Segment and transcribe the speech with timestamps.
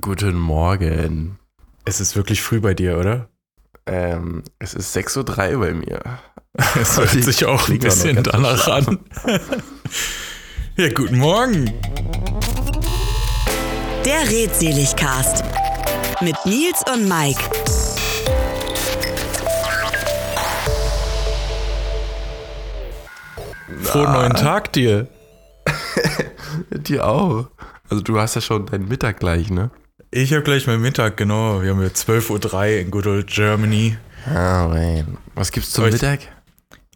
[0.00, 1.38] Guten Morgen.
[1.84, 3.28] Es ist wirklich früh bei dir, oder?
[3.86, 6.00] Ähm, es ist 6.03 Uhr bei mir.
[6.80, 9.00] Es hört sich auch ein bisschen danach an.
[10.76, 11.72] ja, guten Morgen.
[14.04, 15.44] Der Redseligcast
[16.20, 17.42] mit Nils und Mike.
[23.82, 25.08] Frohen neuen Tag dir.
[26.70, 27.48] Dir auch.
[27.90, 29.70] Also du hast ja schon deinen Mittag gleich, ne?
[30.10, 31.62] Ich habe gleich meinen Mittag, genau.
[31.62, 33.96] Wir haben ja 12.03 Uhr in Good Old Germany.
[34.26, 35.18] Ah, man.
[35.34, 36.20] Was gibt's zum ich- Mittag?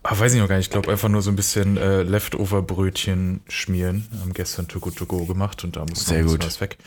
[0.05, 0.67] Ah, weiß ich noch gar nicht.
[0.67, 4.07] Ich glaube einfach nur so ein bisschen äh, Leftover-Brötchen schmieren.
[4.21, 6.47] Haben gestern Too Good To Go gemacht und da muss noch Sehr bisschen gut.
[6.47, 6.79] was weg.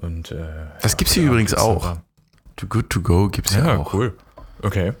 [0.00, 0.36] Und, äh,
[0.80, 1.96] Das ja, gibt's hier übrigens auch.
[2.56, 3.92] Too Good To Go gibt's ja, Ja, auch.
[3.92, 4.16] cool.
[4.62, 4.92] Okay.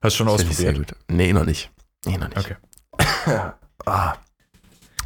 [0.00, 0.96] Hast du schon Finde ich sehr ausprobiert?
[0.96, 1.16] gut.
[1.16, 1.70] Nee, noch nicht.
[2.06, 2.38] Nee, noch nicht.
[2.38, 2.56] Okay.
[3.86, 4.14] Ah.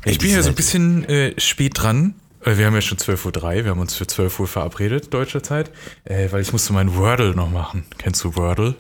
[0.05, 2.15] Ich bin ja ja so ein bisschen äh, spät dran.
[2.45, 3.65] Äh, Wir haben ja schon 12.03 Uhr.
[3.65, 5.71] Wir haben uns für 12 Uhr verabredet, deutscher Zeit.
[6.05, 7.87] Äh, weil ich musste mein Wordle noch machen.
[7.99, 8.77] Kennst du Wordle?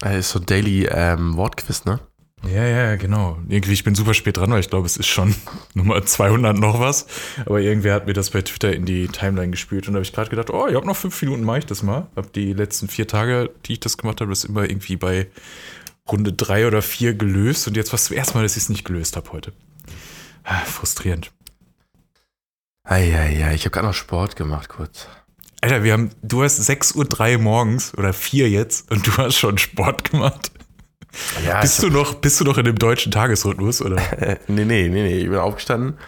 [0.00, 2.00] Das ist so ein Daily ähm, Wortquiz, ne?
[2.52, 3.38] Ja, ja, genau.
[3.48, 5.32] Irgendwie, ich bin super spät dran, weil ich glaube, es ist schon
[5.74, 7.06] Nummer 200 noch was.
[7.46, 10.12] Aber irgendwer hat mir das bei Twitter in die Timeline gespielt und da habe ich
[10.12, 12.08] gerade gedacht, oh, ich habe noch fünf Minuten, mache ich das mal.
[12.16, 15.28] Hab die letzten vier Tage, die ich das gemacht habe, das immer irgendwie bei
[16.10, 18.68] Runde drei oder vier gelöst und jetzt war es zum ersten Mal, dass ich es
[18.68, 19.52] nicht gelöst habe heute.
[20.42, 21.30] Ah, frustrierend.
[22.84, 25.06] Eieiei, ich habe gerade noch Sport gemacht, kurz.
[25.60, 29.58] Alter, wir haben, du hast 6.03 Uhr morgens oder 4 jetzt und du hast schon
[29.58, 30.50] Sport gemacht.
[31.46, 33.96] Ja, Bist du noch, bist du noch in dem deutschen Tagesrhythmus oder?
[34.48, 35.18] Nee, nee, nee, nee.
[35.18, 35.98] Ich bin aufgestanden.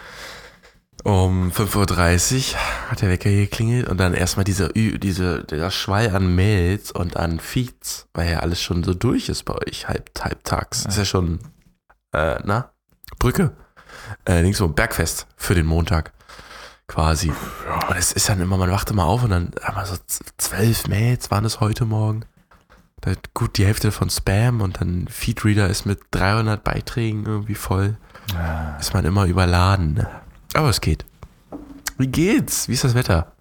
[1.05, 2.59] Um 5.30 Uhr
[2.91, 6.91] hat der Wecker hier geklingelt und dann erstmal dieser, Ü- diese, dieser Schwall an Mails
[6.91, 10.87] und an Feeds, weil ja alles schon so durch ist bei euch, halb, halbtags.
[10.87, 11.41] Ist ja schon,
[12.13, 12.73] äh, na,
[13.19, 13.55] Brücke.
[14.27, 16.14] Äh, links so Bergfest für den Montag.
[16.87, 17.31] Quasi.
[17.89, 19.97] Und es ist dann immer, man wacht immer auf und dann haben wir so
[20.37, 22.25] zwölf Mails waren es heute Morgen.
[23.01, 27.97] Da gut die Hälfte von Spam und dann Feedreader ist mit 300 Beiträgen irgendwie voll
[28.81, 29.95] ist man immer überladen.
[29.95, 30.09] ne?
[30.55, 31.05] Aber es geht.
[31.99, 32.69] Wie geht's?
[32.69, 33.33] Wie ist das Wetter?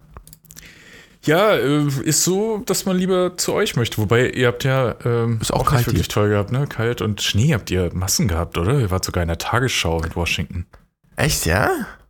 [1.23, 3.97] Ja, äh, ist so, dass man lieber zu euch möchte.
[3.97, 6.13] Wobei, ihr habt ja ähm, Ist auch nicht kalt wirklich hier.
[6.13, 6.67] toll gehabt, ne?
[6.67, 8.77] Kalt und Schnee habt ihr Massen gehabt, oder?
[8.79, 10.65] Ihr wart sogar in der Tagesschau mit Washington.
[11.15, 11.69] Echt, ja?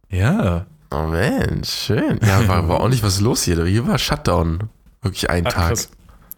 [0.10, 0.66] Ja.
[0.94, 2.20] Oh Mensch, schön.
[2.26, 3.66] Ja, war, war auch nicht was los hier.
[3.66, 4.70] Hier war Shutdown.
[5.02, 5.68] Wirklich ein Ach, Tag.
[5.70, 5.90] krass.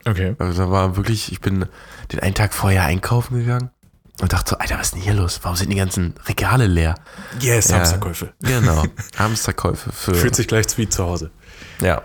[0.08, 0.36] Okay.
[0.40, 1.66] Also da war wirklich, ich bin
[2.12, 3.70] den einen Tag vorher einkaufen gegangen
[4.22, 5.40] und dachte so, Alter, was ist denn hier los?
[5.44, 6.96] Warum sind die ganzen Regale leer?
[7.40, 7.78] Yes, Ja.
[7.80, 8.34] Hamsterkäufe.
[8.42, 8.84] Genau.
[9.18, 10.16] Hamsterkäufe für.
[10.16, 11.32] Fühlt sich gleich wie zu Hause.
[11.82, 12.02] Ja.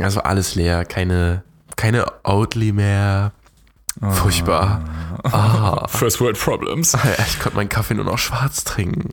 [0.00, 0.84] Also alles leer.
[0.84, 1.44] Keine,
[1.76, 3.32] keine Oatly mehr.
[4.00, 4.82] Furchtbar.
[5.24, 5.86] Ah.
[5.88, 6.96] First World Problems.
[7.28, 9.10] Ich konnte meinen Kaffee nur noch schwarz trinken.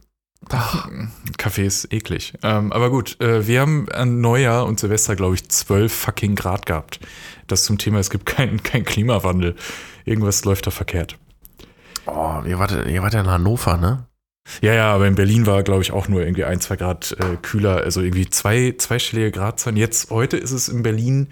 [0.49, 0.89] Ach.
[1.37, 2.33] Kaffee ist eklig.
[2.43, 6.65] Ähm, aber gut, äh, wir haben an Neujahr und Silvester, glaube ich, 12 fucking Grad
[6.65, 6.99] gehabt.
[7.47, 9.55] Das zum Thema, es gibt keinen kein Klimawandel.
[10.05, 11.17] Irgendwas läuft da verkehrt.
[12.05, 14.05] Oh, ihr wart, ihr wart ja in Hannover, ne?
[14.61, 17.37] Ja, ja, aber in Berlin war, glaube ich, auch nur irgendwie ein, zwei Grad äh,
[17.41, 17.77] kühler.
[17.77, 19.77] Also irgendwie zwei, zweistellige Gradzahlen.
[19.77, 21.27] Jetzt, heute ist es in Berlin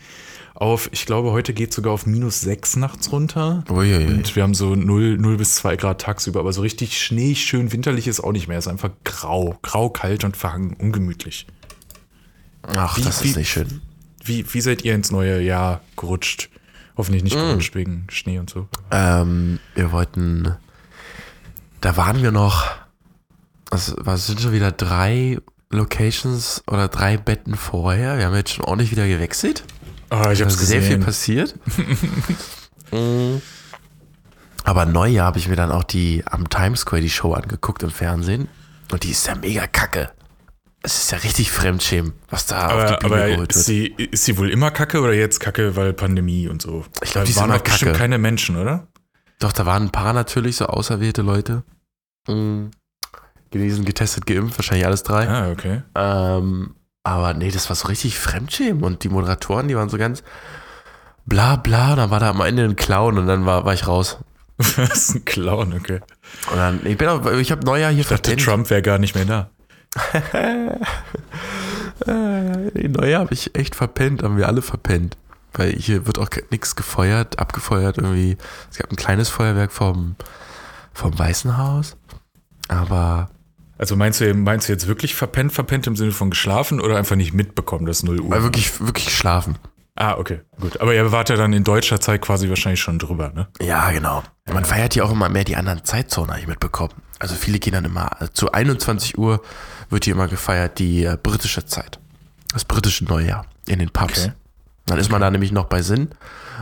[0.59, 3.63] auf, ich glaube, heute geht sogar auf minus sechs nachts runter.
[3.69, 4.05] Uiuiui.
[4.07, 6.39] Und wir haben so 0, 0 bis 2 Grad tagsüber.
[6.39, 8.57] Aber so richtig Schnee, schön winterlich ist auch nicht mehr.
[8.57, 9.57] Es ist einfach grau.
[9.61, 10.73] Grau, kalt und verhangen.
[10.73, 11.45] Ungemütlich.
[12.63, 13.81] Ach, Wie- das wie- ist nicht schön.
[14.23, 16.49] Wie, wie seid ihr ins neue Jahr gerutscht?
[16.97, 18.67] Hoffentlich nicht gerutscht wegen Schnee und so.
[18.91, 20.55] Ähm, wir wollten,
[21.81, 22.65] da waren wir noch,
[23.71, 25.37] es was sind schon wieder drei
[25.69, 28.17] Locations oder drei Betten vorher.
[28.17, 29.63] Wir haben jetzt schon ordentlich wieder gewechselt.
[30.09, 31.55] Ah, ich Da hab's ist sehr viel passiert.
[32.89, 33.41] Mm.
[34.63, 37.89] Aber Neujahr habe ich mir dann auch die am Times Square die Show angeguckt im
[37.91, 38.47] Fernsehen.
[38.93, 40.11] Und die ist ja mega kacke.
[40.83, 43.65] Es ist ja richtig Fremdschämen, was da auf Aber, die Bühne aber geholt ist, wird.
[43.65, 46.85] sie, ist sie wohl immer kacke oder jetzt kacke, weil Pandemie und so?
[47.03, 47.99] Ich glaub, Da die ist waren immer doch bestimmt kacke.
[48.03, 48.87] keine Menschen, oder?
[49.39, 51.63] Doch, da waren ein paar natürlich so auserwählte Leute.
[52.29, 52.67] Mm.
[53.51, 55.27] Genesen, getestet, geimpft, wahrscheinlich alles drei.
[55.27, 55.81] Ah, okay.
[55.95, 56.75] Ähm,
[57.07, 58.83] aber nee, das war so richtig Fremdschämen.
[58.83, 60.23] Und die Moderatoren, die waren so ganz
[61.25, 61.95] bla bla.
[61.95, 64.17] Dann war da am Ende ein Clown und dann war, war ich raus.
[64.57, 66.01] das ist ein Clown, okay.
[66.51, 68.45] Und dann, ich bin auch, ich habe Neujahr hier Ich dachte, verpennt.
[68.45, 69.49] Trump wäre gar nicht mehr da.
[72.05, 75.15] Neujahr habe ich echt verpennt, haben wir alle verpennt.
[75.53, 78.37] Weil hier wird auch nichts gefeuert, abgefeuert irgendwie.
[78.69, 80.17] Es gab ein kleines Feuerwerk vom,
[80.93, 81.95] vom Weißen Haus.
[82.67, 83.29] Aber
[83.77, 87.15] Also meinst du, meinst du jetzt wirklich verpennt, verpennt im Sinne von geschlafen oder einfach
[87.15, 88.29] nicht mitbekommen, dass 0 Uhr?
[88.31, 89.57] war wirklich, wirklich schlafen.
[89.95, 90.81] ah, okay, gut.
[90.81, 93.47] Aber ihr wart ja dann in deutscher Zeit quasi wahrscheinlich schon drüber, ne?
[93.61, 94.23] Ja, genau.
[94.51, 96.93] Man feiert hier auch immer mehr die anderen Zeitzonen, habe ich mitbekommen.
[97.19, 99.41] Also viele gehen dann immer, also zu 21 Uhr
[99.89, 101.99] wird hier immer gefeiert die äh, britische Zeit.
[102.53, 103.45] Das britische Neujahr.
[103.67, 104.25] in den Pubs.
[104.25, 104.33] Okay.
[104.85, 106.09] Dann ist man da nämlich noch bei Sinn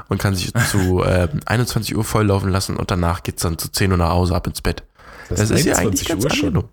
[0.10, 3.92] und kann sich zu äh, 21 Uhr volllaufen lassen und danach geht's dann zu 10
[3.92, 4.84] Uhr nach Hause ab ins Bett.
[5.30, 6.66] Das, ist ja eigentlich ganz angenehm.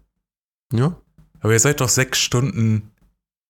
[0.73, 0.97] Ja.
[1.41, 2.91] Aber ihr seid doch sechs Stunden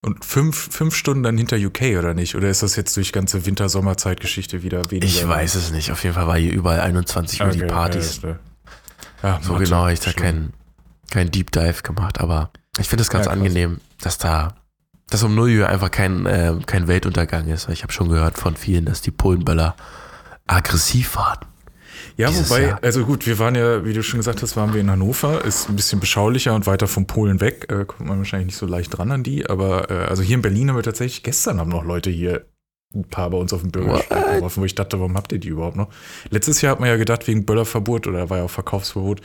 [0.04, 2.34] und fünf, fünf Stunden dann hinter UK, oder nicht?
[2.34, 5.06] Oder ist das jetzt durch ganze Winter-Sommer-Zeitgeschichte wieder weniger?
[5.06, 5.92] Ich weiß es nicht.
[5.92, 8.20] Auf jeden Fall war hier überall 21 Uhr die Okay, Partys.
[8.22, 8.38] Ja,
[9.22, 10.52] ja, so Mathe, genau habe ich da keinen
[11.10, 14.54] kein Deep Dive gemacht, aber ich finde es ganz Ja, angenehm, dass da
[15.08, 17.68] dass um 0 Uhr einfach kein, äh, kein Weltuntergang ist.
[17.68, 19.76] Ich habe schon gehört von vielen, dass die Polenböller
[20.46, 21.40] aggressiv waren.
[22.16, 22.78] Ja, dieses wobei, Jahr.
[22.82, 25.68] also gut, wir waren ja, wie du schon gesagt hast, waren wir in Hannover, ist
[25.68, 27.66] ein bisschen beschaulicher und weiter von Polen weg.
[27.70, 30.42] Äh, kommt man wahrscheinlich nicht so leicht dran an die, aber äh, also hier in
[30.42, 32.46] Berlin haben wir tatsächlich, gestern haben noch Leute hier
[32.94, 35.48] ein paar bei uns auf dem Bürgersteig geworfen, wo ich dachte, warum habt ihr die
[35.48, 35.88] überhaupt noch?
[36.30, 39.22] Letztes Jahr hat man ja gedacht, wegen Böllerverbot oder war ja auch Verkaufsverbot,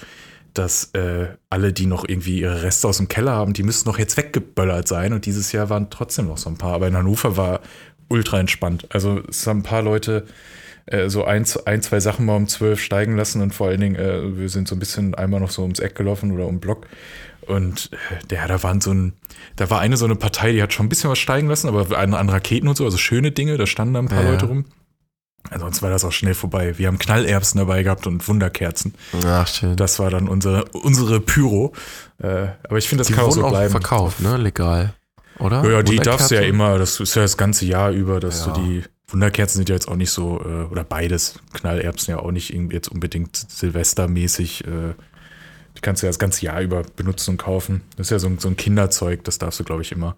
[0.54, 4.00] dass äh, alle, die noch irgendwie ihre Reste aus dem Keller haben, die müssten noch
[4.00, 6.74] jetzt weggeböllert sein und dieses Jahr waren trotzdem noch so ein paar.
[6.74, 7.60] Aber in Hannover war
[8.10, 8.88] ultra entspannt.
[8.90, 10.26] Also es haben ein paar Leute
[10.88, 13.96] äh, so ein, ein, zwei Sachen mal um zwölf steigen lassen und vor allen Dingen,
[13.96, 16.88] äh, wir sind so ein bisschen einmal noch so ums Eck gelaufen oder um Block
[17.42, 19.14] und äh, der, da waren so ein,
[19.56, 21.98] da war eine so eine Partei, die hat schon ein bisschen was steigen lassen, aber
[21.98, 24.32] an, an Raketen und so, also schöne Dinge, da standen da ein paar Ja.
[24.32, 24.66] Leute rum.
[25.50, 26.78] Ansonsten war das auch schnell vorbei.
[26.78, 28.94] Wir haben Knallerbsen dabei gehabt und Wunderkerzen.
[29.26, 29.78] Ach, schön.
[29.78, 31.72] Das war dann unsere, unsere Pyro.
[32.22, 33.72] Äh, aber ich finde, das die kann auch so auch bleiben.
[33.72, 34.36] verkauft, ne?
[34.36, 34.94] Legal.
[35.40, 35.64] Oder?
[35.64, 38.46] Ja, ja, die darfst du ja immer, das ist ja das ganze Jahr über, dass
[38.46, 38.54] Ja.
[38.54, 42.32] du die Wunderkerzen sind ja jetzt auch nicht so, äh, oder beides, Knallerbsen ja auch
[42.32, 44.94] nicht irgendwie jetzt unbedingt silvestermäßig, äh,
[45.78, 47.82] die kannst du ja das ganze Jahr über benutzen und kaufen.
[47.96, 50.18] Das ist ja so, ein- so ein Kinderzeug, das darfst du, glaube ich, immer.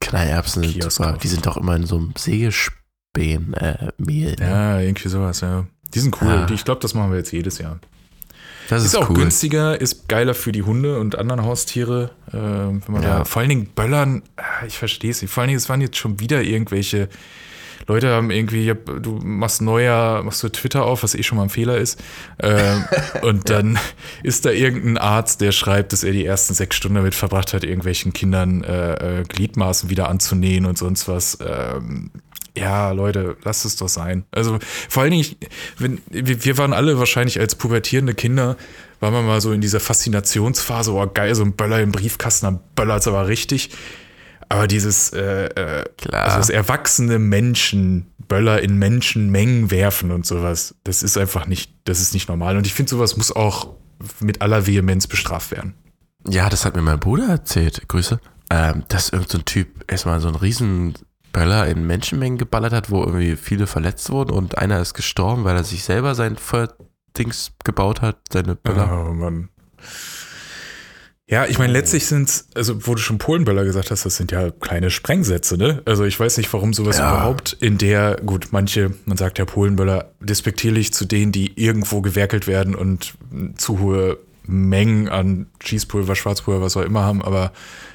[0.00, 1.10] Knallerbsen sind Kiosk super.
[1.10, 1.20] kaufen.
[1.22, 3.92] Die sind doch immer in so einem Sägespänen äh.
[3.98, 4.34] Ne?
[4.40, 5.66] Ja, irgendwie sowas, ja.
[5.94, 6.46] Die sind cool.
[6.48, 7.78] Die, ich glaube, das machen wir jetzt jedes Jahr.
[8.68, 9.16] Das Ist, ist, auch cool.
[9.16, 12.12] günstiger, ist geiler für die Hunde und anderen Haustiere.
[12.28, 13.18] Äh, wenn man Ja.
[13.18, 15.30] da, vor allen Dingen Böllern, ah, ich verstehe es nicht.
[15.32, 17.08] Vor allen Dingen, es waren jetzt schon wieder irgendwelche
[17.86, 21.50] Leute haben irgendwie, du machst neuer, machst du Twitter auf, was eh schon mal ein
[21.50, 22.00] Fehler ist.
[22.42, 22.84] Ähm,
[23.22, 23.78] und dann
[24.22, 27.64] ist da irgendein Arzt, der schreibt, dass er die ersten sechs Stunden damit verbracht hat,
[27.64, 31.38] irgendwelchen Kindern äh, äh, Gliedmaßen wieder anzunähen und sonst was.
[31.44, 32.10] Ähm,
[32.56, 34.24] ja, Leute, lasst es doch sein.
[34.32, 35.36] Also vor allen Dingen, ich-
[35.78, 38.56] wenn, wir, wir waren alle wahrscheinlich als pubertierende Kinder,
[38.98, 42.60] waren wir mal so in dieser Faszinationsphase, oh geil, so ein Böller im Briefkasten, dann
[42.74, 43.70] böllert's aber richtig.
[44.50, 51.02] Aber dieses, äh, äh, also das erwachsene Menschen Böller in Menschenmengen werfen und sowas, das
[51.02, 52.56] ist einfach nicht, das ist nicht normal.
[52.56, 53.74] Und ich finde, sowas muss auch
[54.20, 55.74] mit aller Vehemenz bestraft werden.
[56.28, 57.88] Ja, das hat mir mein Bruder erzählt.
[57.88, 58.20] Grüße.
[58.50, 60.94] Ähm, dass irgendein so ein Typ erstmal so einen riesen
[61.32, 65.56] Böller in Menschenmengen geballert hat, wo irgendwie viele verletzt wurden und einer ist gestorben, weil
[65.56, 69.06] er sich selber sein Feuerdings gebaut hat, seine Böller.
[69.06, 69.48] Oh Mann.
[71.30, 74.50] Ja, ich meine, letztlich sind also wo du schon Polenböller gesagt hast, das sind ja
[74.50, 75.80] kleine Sprengsätze, ne?
[75.84, 77.08] Also ich weiß nicht, warum sowas Ja.
[77.12, 82.48] überhaupt in der, gut, manche, man sagt ja Polenböller despektierlich zu denen, die irgendwo gewerkelt
[82.48, 83.14] werden und
[83.56, 87.52] zu hohe Mengen an Schießpulver, Schwarzpulver, was auch immer haben, aber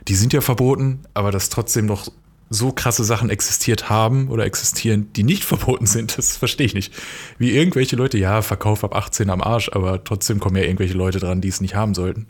[0.08, 2.08] die sind ja verboten, aber dass trotzdem noch
[2.50, 6.94] so krasse Sachen existiert haben oder existieren, die nicht verboten sind, das verstehe ich nicht.
[7.38, 11.20] Wie irgendwelche Leute, ja, Verkauf ab 18 am Arsch, aber trotzdem kommen ja irgendwelche Leute
[11.20, 12.28] dran, die es nicht haben sollten.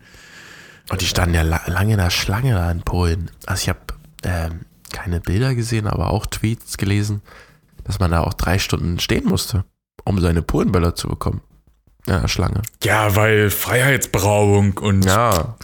[0.89, 3.31] Und die standen ja la lange in der Schlange da in Polen.
[3.45, 3.79] Also ich habe
[4.23, 4.61] ähm,
[4.91, 7.21] keine Bilder gesehen, aber auch Tweets gelesen,
[7.83, 9.65] dass man da auch drei Stunden stehen musste,
[10.03, 11.41] um seine Polenböller zu bekommen.
[12.07, 12.61] Ja, in der Schlange.
[12.83, 15.55] Ja, weil Freiheitsberauung und Ja.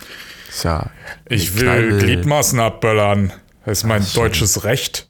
[0.49, 0.89] Ist ja.
[1.29, 3.31] ich will Kneipe Gliedmaßen abböllern.
[3.63, 4.23] Das ist mein Ach, schon.
[4.23, 5.09] deutsches Recht.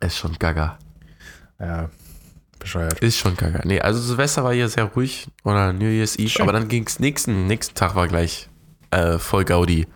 [0.00, 0.78] Ist schon gaga.
[1.60, 1.88] Ja,
[2.58, 2.98] bescheuert.
[3.00, 3.60] Ist schon gaga.
[3.64, 6.42] Nee, also Silvester war hier sehr ruhig oder New Year's Eve, Schön.
[6.42, 8.48] aber dann ging's nächsten, nächsten Tag war gleich
[8.92, 9.86] äh, voll Gaudi.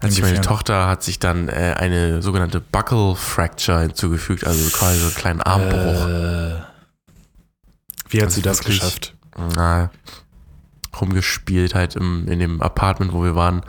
[0.00, 0.40] Hat sich meine?
[0.40, 5.40] Tochter hat sich dann äh, eine sogenannte Buckle Fracture hinzugefügt, also quasi so einen kleinen
[5.42, 6.06] Armbruch.
[6.06, 6.62] Äh,
[8.10, 9.14] wie hat Also sie das wirklich- geschafft?
[9.56, 9.90] Na,
[11.00, 13.62] rumgespielt halt im, in dem Apartment, wo wir waren,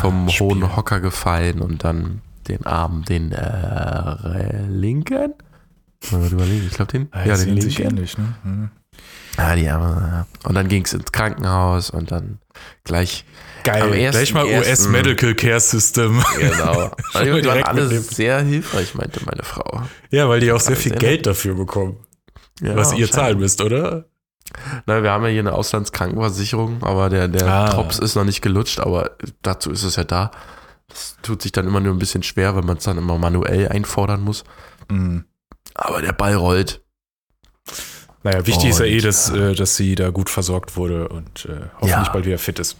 [0.00, 0.76] vom Ah, hohen Spiel.
[0.76, 5.34] Hocker gefallen und dann den Arm, den äh, linken?
[6.10, 7.08] Mal überlegen, ich glaube den.
[7.12, 7.96] Ah, ja, die den sehen sich linken.
[7.96, 8.34] ähnlich, ne?
[8.42, 8.70] Mhm.
[9.36, 10.26] Ah, die Arme.
[10.44, 12.38] Und dann ging es ins Krankenhaus und dann
[12.84, 13.24] gleich.
[13.64, 16.22] Geil, Am ersten- gleich mal US Medical Care System.
[16.38, 16.90] Genau.
[17.24, 19.82] Die waren alle sehr hilfreich, meinte meine Frau.
[20.10, 21.96] ja, weil die auch sehr viel sehr Geld dafür bekommen,
[22.60, 24.06] Ja, was ihr zahlen müsst, oder?
[24.86, 27.70] Na, wir haben ja hier eine Auslandskrankenversicherung, aber der, der Ah.
[27.70, 29.12] Drops ist noch nicht gelutscht, aber
[29.42, 30.30] dazu ist es ja da.
[30.88, 33.68] Das tut sich dann immer nur ein bisschen schwer, wenn man es dann immer manuell
[33.68, 34.44] einfordern muss.
[34.90, 35.24] Mhm.
[35.74, 36.81] Aber der Ball rollt.
[38.24, 41.46] Naja, wichtig ist ja eh, Und, dass, äh, dass sie da gut versorgt wurde und
[41.46, 42.12] äh, hoffentlich Ja.
[42.12, 42.76] bald wieder fit ist.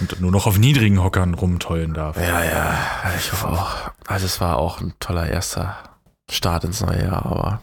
[0.00, 2.16] Und nur noch auf niedrigen Hockern rumtollen darf.
[2.16, 2.78] Ja, ja,
[3.16, 3.76] ich hoffe auch.
[4.06, 5.76] Also es war auch ein toller erster
[6.30, 7.60] Start ins neue Jahr, aber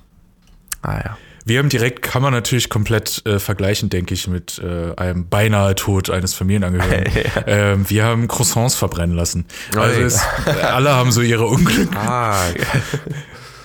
[0.83, 1.17] naja.
[1.43, 5.73] Wir haben direkt, kann man natürlich komplett äh, vergleichen, denke ich, mit äh, einem beinahe
[5.73, 7.11] Tod eines Familienangehörigen.
[7.47, 9.45] ähm, wir haben Croissants verbrennen lassen.
[9.75, 11.89] Also es, alle haben so ihre Unglück.
[11.95, 12.43] Ah,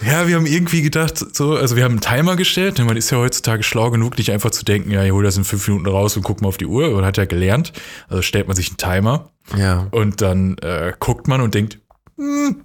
[0.05, 3.11] Ja, wir haben irgendwie gedacht, so, also wir haben einen Timer gestellt, denn man ist
[3.11, 5.87] ja heutzutage schlau genug, nicht einfach zu denken, ja, ich hol das in fünf Minuten
[5.87, 6.91] raus und guck mal auf die Uhr.
[6.91, 7.73] Man hat ja gelernt.
[8.09, 9.89] Also stellt man sich einen Timer ja.
[9.91, 11.79] und dann äh, guckt man und denkt,
[12.17, 12.63] hm,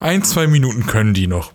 [0.00, 1.52] ein, zwei Minuten können die noch.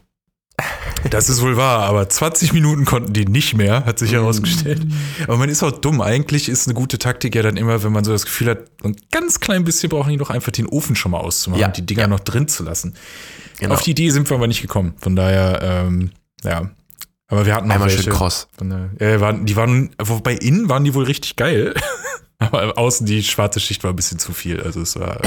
[1.11, 4.81] Das ist wohl wahr, aber 20 Minuten konnten die nicht mehr, hat sich herausgestellt.
[5.25, 6.01] Aber man ist auch dumm.
[6.01, 8.95] Eigentlich ist eine gute Taktik ja dann immer, wenn man so das Gefühl hat, ein
[9.11, 11.85] ganz klein bisschen brauchen die noch einfach den Ofen schon mal auszumachen Ja, und die
[11.85, 12.07] Dinger ja.
[12.07, 12.95] noch drin zu lassen.
[13.59, 13.75] Genau.
[13.75, 14.95] Auf die Idee sind wir aber nicht gekommen.
[14.99, 16.11] Von daher, ähm,
[16.43, 16.71] ja.
[17.27, 18.03] Aber wir hatten noch Einmal welche.
[18.03, 18.47] schön cross.
[18.57, 21.73] Von daher, ja, waren, die waren, wobei innen waren die wohl richtig geil.
[22.51, 24.61] Aber außen die schwarze Schicht war ein bisschen zu viel.
[24.61, 25.19] Also es war.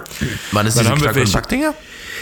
[0.52, 1.74] Wann ist Dann diese haben wir?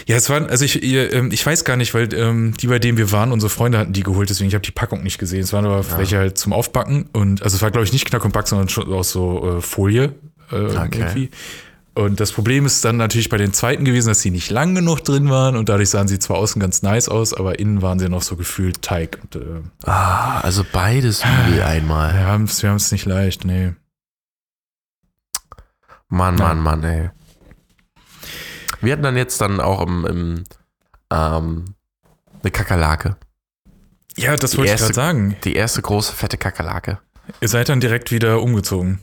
[0.07, 2.99] Ja, es waren, also ich, ähm, ich weiß gar nicht, weil ähm, die, bei denen
[2.99, 5.43] wir waren, unsere Freunde hatten die geholt, deswegen ich habe die Packung nicht gesehen.
[5.43, 8.25] Es waren aber welche halt zum Aufbacken und also es war, glaube ich, nicht Knack
[8.25, 10.15] und Back, sondern schon aus so äh, Folie
[10.51, 11.31] äh, irgendwie.
[11.95, 15.05] Und das Problem ist dann natürlich bei den zweiten gewesen, dass sie nicht lang genug
[15.05, 18.09] drin waren und dadurch sahen sie zwar außen ganz nice aus, aber innen waren sie
[18.09, 19.19] noch so gefühlt Teig.
[19.23, 22.15] Und, äh, Ah, also beides übel einmal.
[22.15, 23.73] wir haben es wir haben's nicht leicht, nee.
[26.13, 26.35] Mann.
[26.37, 27.11] Mann, Mann, ey.
[28.81, 30.45] Wir hatten dann jetzt dann auch im, im
[31.11, 31.75] ähm,
[32.43, 33.17] eine Kakerlake.
[34.17, 35.37] Ja, das Die wollte ich gerade sagen.
[35.45, 36.99] Die erste große, fette Kakerlake.
[37.41, 39.01] Ihr seid dann direkt wieder umgezogen.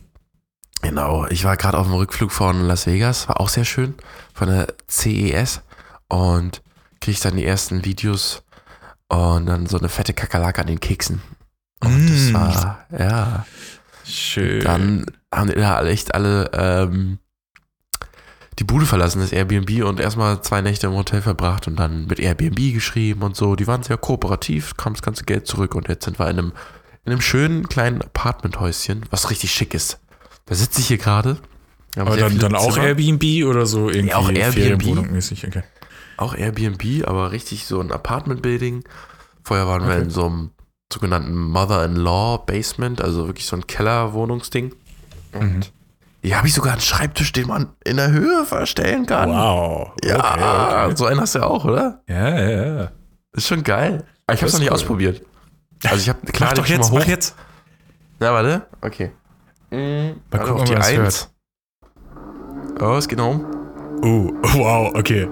[0.82, 3.94] Genau, ich war gerade auf dem Rückflug von Las Vegas, war auch sehr schön,
[4.32, 5.62] von der CES
[6.08, 6.62] und
[7.00, 8.44] krieg dann die ersten Videos
[9.08, 11.20] und dann so eine fette Kakerlake an den Keksen.
[11.82, 12.34] Und das Mm.
[12.34, 13.46] war, ja,
[14.04, 14.62] Schön.
[14.62, 17.18] dann haben die da alle echt alle ähm,
[18.58, 22.18] die Bude verlassen, das Airbnb und erstmal zwei Nächte im Hotel verbracht und dann mit
[22.20, 23.56] Airbnb geschrieben und so.
[23.56, 26.52] Die waren sehr kooperativ, kam das ganze Geld zurück und jetzt sind wir in einem,
[27.04, 30.00] in einem schönen kleinen Apartmenthäuschen, was richtig schick ist.
[30.46, 31.38] Da sitze ich hier gerade.
[31.94, 32.88] Wir aber dann, dann auch Zimmer.
[32.88, 34.98] Airbnb oder so irgendwie auch Airbnb.
[35.08, 35.62] Okay.
[36.18, 38.84] Auch Airbnb, aber richtig so ein Apartment-Building.
[39.42, 40.02] Vorher waren wir Okay.
[40.02, 40.50] in so einem
[40.92, 44.74] sogenannten Mother-in-Law-Basement, also wirklich so ein Keller-Wohnungsding.
[45.32, 45.60] Und Mhm.
[46.22, 49.30] hier habe ich sogar einen Schreibtisch, den man in der Höhe verstellen kann.
[49.30, 49.92] Wow.
[50.04, 52.02] Ja, Okay, so einen hast du ja auch, oder?
[52.08, 52.90] Ja, ja, ja.
[53.32, 54.04] Ist schon geil.
[54.26, 54.74] Aber ich habe es noch nicht cool.
[54.74, 55.22] ausprobiert.
[55.84, 57.10] Also ich habe klar mach doch jetzt, mal mach hoch.
[57.10, 57.34] jetzt.
[58.18, 58.66] Na, warte.
[58.82, 59.12] Okay.
[59.70, 59.78] Mhm.
[59.78, 61.34] Mal Warte, gucken, auf ob die man das Eins.
[62.80, 63.46] Oh, es geht noch um.
[64.02, 65.28] Oh, wow, okay.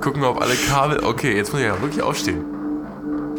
[0.00, 1.02] Gucken wir, ob alle Kabel.
[1.04, 2.44] Okay, jetzt muss ich ja wirklich aufstehen.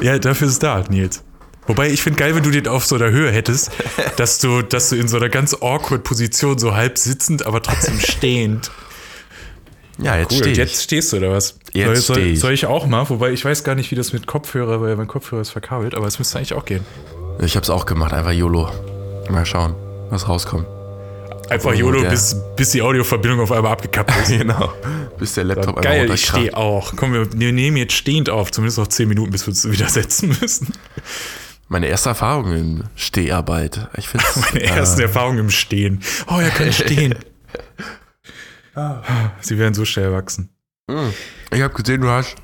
[0.02, 1.24] Ja, dafür ist es da, Nils.
[1.70, 3.72] Wobei, ich finde geil, wenn du den auf so einer Höhe hättest,
[4.18, 8.00] dass du, dass du in so einer ganz awkward Position, so halb sitzend, aber trotzdem
[8.00, 8.72] stehend.
[10.00, 10.58] Ja, jetzt Cool, ich.
[10.58, 11.60] jetzt stehst du, oder was?
[11.74, 12.40] Jetzt soll, steh soll, ich.
[12.40, 13.08] soll ich auch mal?
[13.10, 16.08] Wobei, ich weiß gar nicht, wie das mit Kopfhörer, weil mein Kopfhörer ist verkabelt, aber
[16.08, 16.84] es müsste eigentlich auch gehen.
[17.42, 18.70] Ich habe es auch gemacht, einfach YOLO.
[19.30, 19.76] Mal schauen,
[20.10, 20.66] was rauskommt.
[21.50, 24.30] Einfach YOLO, der- bis, bis die Audioverbindung auf einmal abgekappt ist.
[24.30, 24.74] genau.
[25.20, 26.94] Bis der Laptop einmal Geil, ich stehe auch.
[26.96, 29.88] Komm, wir, wir nehmen jetzt stehend auf, zumindest noch 10 Minuten, bis wir uns wieder
[29.90, 30.74] setzen müssen.
[31.70, 33.88] Meine erste Erfahrung in Steharbeit.
[33.96, 36.02] Ich finde Meine ersten Erfahrungen im Stehen.
[36.28, 37.16] Oh, er kann stehen.
[39.42, 40.50] Sie werden so schnell wachsen.
[41.52, 42.36] Ich habe gesehen, du hast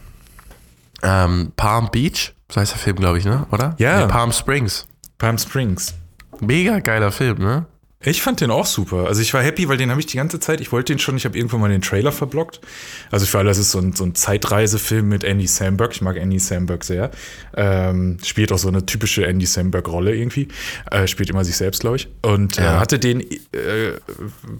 [1.01, 3.47] ähm, Palm Beach, so heißt der Film, glaube ich, ne?
[3.51, 3.75] Oder?
[3.79, 4.01] Ja.
[4.05, 4.85] Nee, Palm Springs.
[5.17, 5.93] Palm Springs.
[6.41, 7.65] Mega geiler Film, ne?
[8.05, 9.07] Ich fand den auch super.
[9.07, 11.17] Also ich war happy, weil den habe ich die ganze Zeit, ich wollte den schon,
[11.17, 12.61] ich habe irgendwann mal den Trailer verblockt.
[13.11, 15.91] Also für alle, das ist so ein, so ein Zeitreisefilm mit Andy Samberg.
[15.93, 17.11] Ich mag Andy Samberg sehr.
[17.55, 20.47] Ähm, spielt auch so eine typische Andy Samberg-Rolle irgendwie.
[20.91, 22.07] Äh, spielt immer sich selbst, glaube ich.
[22.21, 22.79] Und äh, Ja.
[22.79, 23.93] hatte den äh,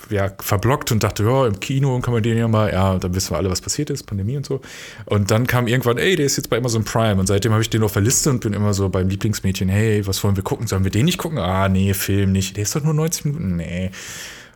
[0.10, 3.32] ja, verblockt und dachte, ja, im Kino kann man den ja mal, ja, dann wissen
[3.32, 4.62] wir alle, was passiert ist, Pandemie und so.
[5.06, 7.20] Und dann kam irgendwann, ey, der ist jetzt bei Amazon Prime.
[7.20, 10.06] Und seitdem habe ich den auf der Liste und bin immer so beim Lieblingsmädchen, hey,
[10.08, 10.68] was wollen wir gucken?
[10.68, 11.38] Sollen wir den nicht gucken?
[11.38, 12.56] Ah, nee, Film nicht.
[12.58, 13.35] Der ist doch nur 90 Minuten.
[13.40, 13.92] Nee.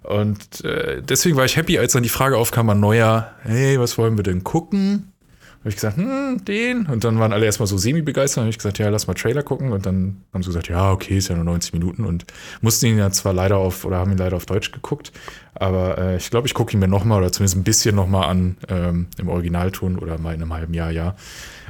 [0.04, 3.98] Und äh, deswegen war ich happy, als dann die Frage aufkam an Neujahr, hey, was
[3.98, 5.12] wollen wir denn gucken?
[5.60, 6.86] Habe ich gesagt, hm, den.
[6.86, 8.44] Und dann waren alle erstmal so semi-begeistert.
[8.44, 9.74] Habe ich gesagt, ja, lass mal Trailer gucken.
[9.74, 12.06] Und dann haben sie gesagt, ja, okay, ist ja nur 90 Minuten.
[12.06, 12.26] Und
[12.62, 15.12] mussten ihn ja zwar leider auf, oder haben ihn leider auf Deutsch geguckt.
[15.54, 18.56] Aber äh, ich glaube, ich gucke ihn mir nochmal oder zumindest ein bisschen nochmal an
[18.70, 21.18] ähm, im Originalton oder mal in einem halben Jahr, ja.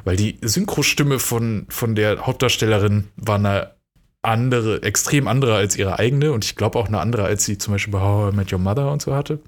[0.03, 3.71] Weil die Synchrostimme von, von der Hauptdarstellerin war eine
[4.21, 6.31] andere, extrem andere als ihre eigene.
[6.31, 8.59] Und ich glaube auch eine andere, als sie zum Beispiel bei How I Met Your
[8.59, 9.39] Mother und so hatte.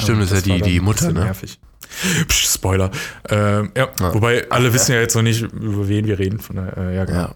[0.00, 1.24] Stimmt, das ist ja die, die Mutter, ne?
[1.24, 1.58] Nervig.
[2.28, 2.90] Psch, Spoiler.
[3.28, 4.14] Ähm, ja, Ja.
[4.14, 6.40] wobei alle wissen ja jetzt noch nicht, über wen wir reden.
[6.40, 7.20] Von der, äh, ja, genau.
[7.20, 7.34] Ja.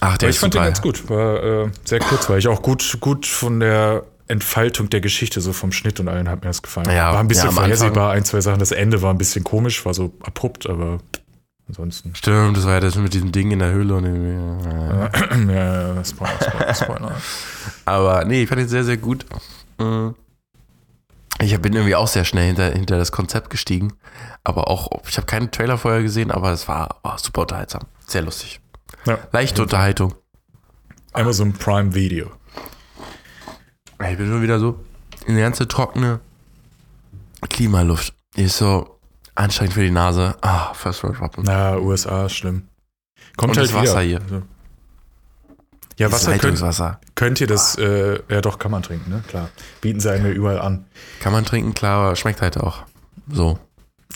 [0.00, 1.08] Ach, der Aber ich fand den ganz gut.
[1.08, 5.52] War äh, sehr kurz, weil ich auch gut, gut von der Entfaltung der Geschichte, so
[5.52, 6.90] vom Schnitt und allen hat mir das gefallen.
[6.90, 8.58] Ja, war ein bisschen ja, vorhersehbar, ein, zwei Sachen.
[8.58, 10.98] Das Ende war ein bisschen komisch, war so abrupt, aber
[11.72, 12.14] ansonsten.
[12.14, 16.04] Stimmt, das war ja das mit diesem Ding in der Höhle und irgendwie, ja, ja,
[16.04, 17.16] Spoiler, Spoiler, Spoiler.
[17.86, 19.24] Aber nee, ich fand ihn sehr, sehr gut.
[19.78, 20.10] Mm.
[21.40, 23.94] Ich bin irgendwie auch sehr schnell hinter, hinter das Konzept gestiegen.
[24.44, 27.82] Aber auch, ich habe keinen Trailer vorher gesehen, aber es war, war super unterhaltsam.
[28.06, 28.60] Sehr lustig.
[29.06, 29.18] Ja.
[29.32, 30.14] Leichte Unterhaltung.
[31.14, 32.30] Amazon Prime Video.
[34.10, 34.78] Ich bin schon wieder so
[35.26, 36.20] in die ganze trockene
[37.48, 38.14] Klimaluft.
[38.34, 38.98] Ist so
[39.34, 40.36] anstrengend für die Nase.
[40.40, 41.44] Ah, First World Problem.
[41.46, 42.68] Na, USA ist schlimm.
[43.36, 44.20] Kommt Und halt das Wasser wieder.
[44.20, 44.20] hier.
[44.22, 44.42] Also.
[45.98, 47.00] Ja, Dieses Wasser könnt, Leitungswasser.
[47.14, 49.22] könnt ihr das, äh, ja doch, kann man trinken, ne?
[49.28, 49.50] Klar.
[49.80, 50.86] Bieten sie einem ja überall an.
[51.20, 52.84] Kann man trinken, klar, aber schmeckt halt auch.
[53.30, 53.58] So.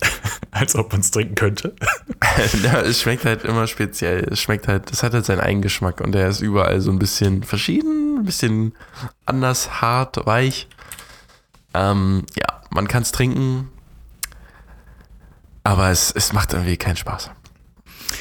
[0.51, 1.75] Als ob man es trinken könnte.
[2.63, 4.27] ja, es schmeckt halt immer speziell.
[4.31, 6.99] Es schmeckt halt, das hat halt seinen eigenen Geschmack und der ist überall so ein
[6.99, 8.75] bisschen verschieden, ein bisschen
[9.27, 10.69] anders, hart, weich.
[11.75, 13.71] Ähm, ja, man kann es trinken,
[15.67, 17.31] aber es, es macht irgendwie keinen Spaß.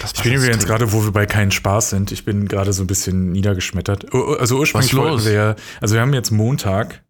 [0.02, 2.84] Das Ich bin übrigens gerade, wo wir bei keinen Spaß sind, ich bin gerade so
[2.84, 4.14] ein bisschen niedergeschmettert.
[4.14, 7.04] Also ursprünglich wollten wir also wir haben jetzt Montag,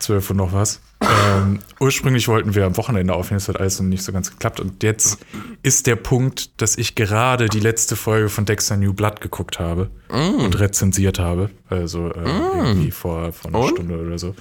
[0.00, 0.80] 12 und noch was.
[1.02, 4.60] ähm, ursprünglich wollten wir am Wochenende aufnehmen, das hat alles noch nicht so ganz geklappt.
[4.60, 5.18] Und jetzt
[5.62, 9.90] ist der Punkt, dass ich gerade die letzte Folge von Dexter New Blood geguckt habe
[10.10, 10.40] Mm.
[10.44, 11.50] und rezensiert habe.
[11.70, 13.70] Also äh, irgendwie vor, vor einer Und?
[13.70, 14.34] Stunde oder so.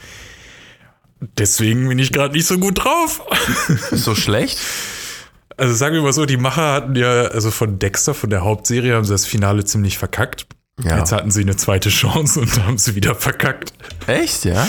[1.37, 3.21] Deswegen bin ich gerade nicht so gut drauf.
[3.91, 4.57] Ist so schlecht?
[5.59, 8.95] Also sagen wir mal so, die Macher hatten ja, also von Dexter, von der Hauptserie,
[8.95, 10.47] haben sie das Finale ziemlich verkackt.
[10.83, 10.97] Ja.
[10.99, 13.73] Jetzt hatten sie eine zweite Chance und haben sie wieder verkackt.
[14.07, 14.65] Echt, ja?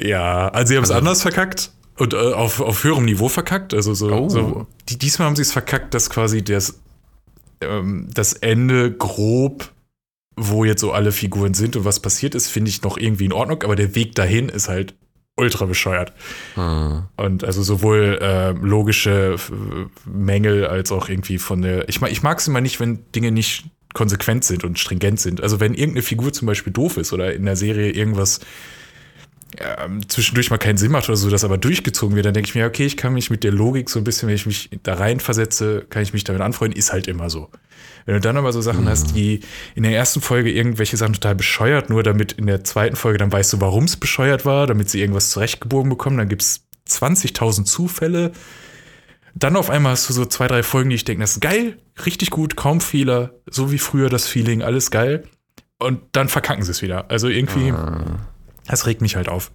[0.00, 3.74] Ja, also sie haben es anders verkackt und äh, auf, auf höherem Niveau verkackt.
[3.74, 4.28] Also so, Oh.
[4.28, 6.78] so die, diesmal haben sie es verkackt, dass quasi das,
[7.60, 9.72] ähm, das Ende grob,
[10.36, 13.32] wo jetzt so alle Figuren sind und was passiert ist, finde ich noch irgendwie in
[13.32, 14.94] Ordnung, aber der Weg dahin ist halt
[15.40, 16.12] ultra bescheuert.
[16.54, 17.04] Hm.
[17.16, 19.36] Und also sowohl äh, logische
[20.04, 21.88] Mängel als auch irgendwie von der.
[21.88, 25.42] Ich, mag- ich mag es immer nicht, wenn Dinge nicht konsequent sind und stringent sind.
[25.42, 28.40] Also wenn irgendeine Figur zum Beispiel doof ist oder in der Serie irgendwas
[29.58, 32.54] ähm, zwischendurch mal keinen Sinn macht oder so, das aber durchgezogen wird, dann denke ich
[32.54, 34.94] mir, okay, ich kann mich mit der Logik so ein bisschen, wenn ich mich da
[34.94, 37.50] reinversetze, kann ich mich damit anfreunden, ist halt immer so.
[38.06, 39.40] Wenn du dann aber so Sachen hast, die
[39.74, 43.30] in der ersten Folge irgendwelche Sachen total bescheuert, nur damit in der zweiten Folge dann
[43.30, 47.64] weißt du, warum es bescheuert war, damit sie irgendwas zurechtgebogen bekommen, dann gibt es 20.000
[47.64, 48.32] Zufälle.
[49.34, 51.78] Dann auf einmal hast du so zwei, drei Folgen, die ich denke, das ist geil,
[52.04, 55.24] richtig gut, kaum Fehler, so wie früher das Feeling, alles geil.
[55.78, 57.10] Und dann verkacken sie es wieder.
[57.10, 57.72] Also irgendwie,
[58.70, 59.50] das regt mich halt auf.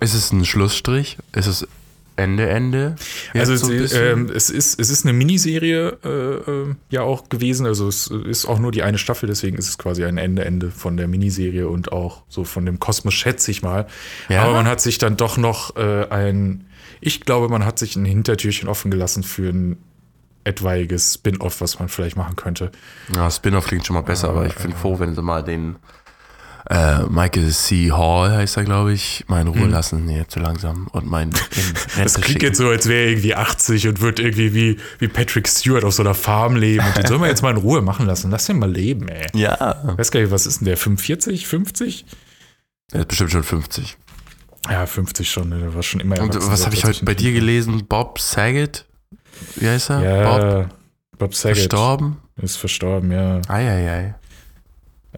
[0.00, 1.18] Ist es ein Schlussstrich?
[1.32, 1.66] Ist es
[2.16, 2.96] Ende, Ende?
[3.32, 4.02] Also so bisschen?
[4.02, 7.66] ähm, es, ist, es ist eine Miniserie äh, äh, ja auch gewesen.
[7.66, 10.70] Also es ist auch nur die eine Staffel, deswegen ist es quasi ein Ende, Ende
[10.70, 13.86] von der Miniserie und auch so von dem Kosmos, schätze ich mal.
[14.28, 14.42] Ja?
[14.42, 16.66] Aber man hat sich dann doch noch äh, ein,
[17.00, 19.78] ich glaube, man hat sich ein Hintertürchen offen gelassen für ein
[20.44, 22.70] etwaiges Spin-off, was man vielleicht machen könnte.
[23.14, 25.76] Ja, Spin-off klingt schon mal besser, aber ich bin froh, wenn sie mal den
[26.70, 27.90] äh, Michael C.
[27.90, 30.04] Hall, heißt er, glaube ich, mal in Ruhe lassen.
[30.04, 30.86] Nee, zu langsam.
[30.92, 31.30] Und mein
[31.96, 35.48] Das klingt jetzt so, als wäre er irgendwie 80 und wird irgendwie wie, wie Patrick
[35.48, 36.86] Stewart auf so einer Farm leben.
[36.86, 38.30] Und den soll man jetzt mal in Ruhe machen lassen.
[38.30, 39.26] Lass den mal leben, ey.
[39.34, 39.82] Ja.
[39.96, 40.76] weiß gar nicht, was ist denn der?
[40.76, 42.06] 45, 50?
[42.92, 43.96] Er ist bestimmt schon 50.
[44.68, 45.58] Ja, 50 schon, ne?
[45.58, 47.86] der war schon immer Und was habe ich heute bei dir gelesen?
[47.88, 48.86] Bob Saget?
[49.56, 49.96] Wie heißt er?
[49.98, 50.68] Bob Ja,
[51.18, 52.18] Bob, Saget verstorben?
[52.36, 53.40] ist verstorben, ja.
[53.48, 54.14] Eieiei.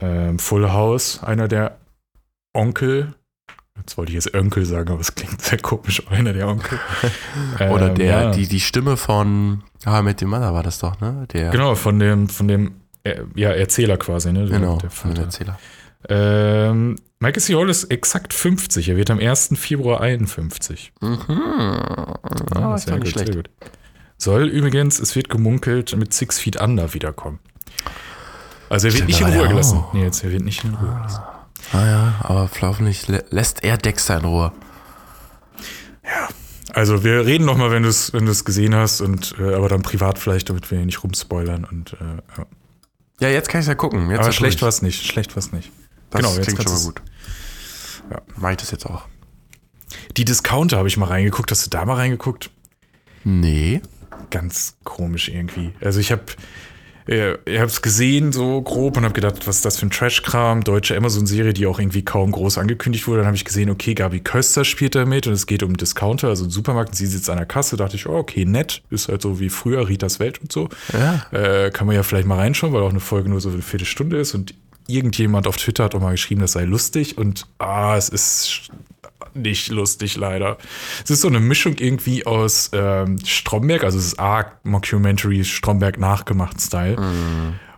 [0.03, 1.79] Ähm, Full House, einer der
[2.55, 3.15] Onkel.
[3.79, 6.03] Jetzt wollte ich jetzt Onkel sagen, aber es klingt sehr komisch.
[6.11, 6.79] Einer der Onkel.
[7.71, 8.31] Oder Ähm, der, ja.
[8.33, 11.27] die, die Stimme von Ah, mit dem Mother war das doch, ne?
[11.33, 14.47] Der, Genau, von dem, von dem äh, ja, Erzähler quasi, ne?
[14.47, 15.25] Der, genau Der von dem.
[15.25, 15.59] Erzähler.
[16.09, 17.55] Ähm, Michael C.
[17.55, 18.89] Hall ist exakt 50.
[18.89, 19.51] Er wird am 1.
[19.55, 20.93] Februar 51.
[21.01, 21.19] Mhm.
[21.29, 22.19] Ja,
[22.55, 23.27] Ah, ist gut, schlecht.
[23.29, 23.51] sehr gut.
[24.19, 27.39] Soll übrigens, es wird gemunkelt, mit Six Feet Under wiederkommen.
[28.73, 29.85] Also er wird Stimmt, nicht in Ruhe gelassen.
[29.93, 31.23] Nee, jetzt er wird nicht in Ruhe gelassen.
[31.75, 34.51] Ah ja, aber hoffentlich lä lässt er Dexter in Ruhe.
[36.73, 39.69] Also wir reden noch mal, wenn du es wenn du's gesehen hast, und äh, aber
[39.69, 41.67] dann privat vielleicht, damit wir hier nicht rumspoilern.
[41.67, 42.47] Und, äh, ja.
[43.21, 44.09] Ja, jetzt kann ich ja gucken.
[44.09, 45.07] Jetzt Aber ist schlecht war es nicht.
[45.07, 45.71] Schlecht war es nicht.
[46.09, 47.03] Das genau, jetzt klingt schon mal gut.
[48.11, 48.23] Ja.
[48.37, 49.07] Mach ich das jetzt auch?
[50.17, 51.51] Die Discounter habe ich mal reingeguckt.
[51.51, 52.49] Hast du da mal reingeguckt?
[53.23, 53.83] Nee.
[54.31, 55.75] Ganz komisch irgendwie.
[55.83, 56.23] Also ich habe
[57.07, 59.91] äh, ich habe es gesehen so grob und habe gedacht, was ist das für ein
[59.91, 60.65] Trash-Kram?
[60.65, 63.19] Deutsche Amazon-Serie, die auch irgendwie kaum groß angekündigt wurde.
[63.19, 66.29] Dann habe ich gesehen, okay, Gabi Köster spielt da mit und es geht um Discounter,
[66.29, 66.91] also einen Supermarkt.
[66.91, 67.77] Und sie sitzt an der Kasse.
[67.77, 68.83] dachte ich, oh, okay, nett.
[68.91, 70.69] Ist halt so wie früher Ritas Welt und so.
[70.93, 71.27] Ja.
[71.33, 74.19] Äh, kann man ja vielleicht mal reinschauen, weil auch eine Folge nur so eine Viertelstunde
[74.19, 74.55] ist und
[74.87, 78.71] irgendjemand auf Twitter hat auch mal geschrieben, das sei lustig und ah, es ist
[79.35, 80.59] nicht lustig, leider.
[81.05, 85.99] Es ist so eine Mischung irgendwie aus ähm, Stromberg, also es ist arg Mockumentary Stromberg
[85.99, 86.97] nachgemacht Style.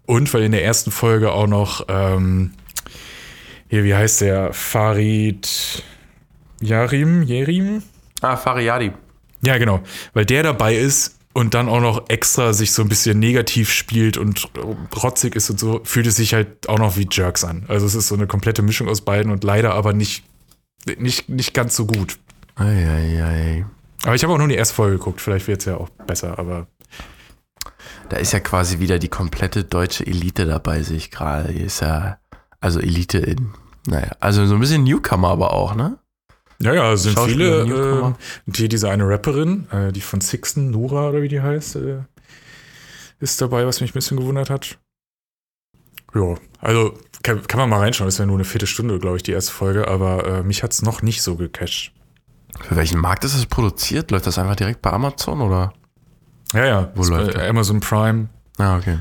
[0.06, 2.52] Und weil in der ersten Folge auch noch, ähm,
[3.68, 4.52] hier, wie heißt der?
[4.52, 5.82] Farid
[6.60, 7.22] Yarim?
[7.22, 7.82] Yerim?
[8.20, 8.92] Ah, Fariadi.
[9.42, 9.82] Ja, genau.
[10.12, 14.16] Weil der dabei ist und dann auch noch extra sich so ein bisschen negativ spielt
[14.16, 14.48] und
[15.02, 17.64] rotzig ist und so, fühlt es sich halt auch noch wie Jerks an.
[17.68, 20.24] Also es ist so eine komplette Mischung aus beiden und leider aber nicht,
[20.98, 22.18] nicht, nicht ganz so gut.
[22.56, 23.64] Eieiei.
[24.04, 26.38] Aber ich habe auch nur die erste Folge geguckt, vielleicht wird es ja auch besser,
[26.38, 26.66] aber
[28.08, 31.52] Da ist ja quasi wieder die komplette deutsche Elite dabei, sehe ich gerade.
[31.52, 32.18] Ist ja,
[32.60, 33.54] also Elite in,
[33.86, 35.98] naja, also so ein bisschen Newcomer aber auch, ne?
[36.60, 37.62] ja, ja, es sind viele.
[37.62, 42.02] Äh, hier diese eine Rapperin, äh, die von Sixten, Nora oder wie die heißt, äh,
[43.20, 44.78] ist dabei, was mich ein bisschen gewundert hat.
[46.14, 49.32] Ja, also kann, kann man mal reinschauen, das wäre nur eine Viertelstunde, glaube ich, die
[49.32, 51.92] erste Folge, aber äh, mich hat es noch nicht so gecatcht.
[52.60, 54.12] Für welchen Markt ist es produziert?
[54.12, 55.72] Läuft das einfach direkt bei Amazon oder?
[56.52, 57.48] Ja, ja, Wo ist läuft bei?
[57.48, 58.98] Amazon Prime Ah, okay.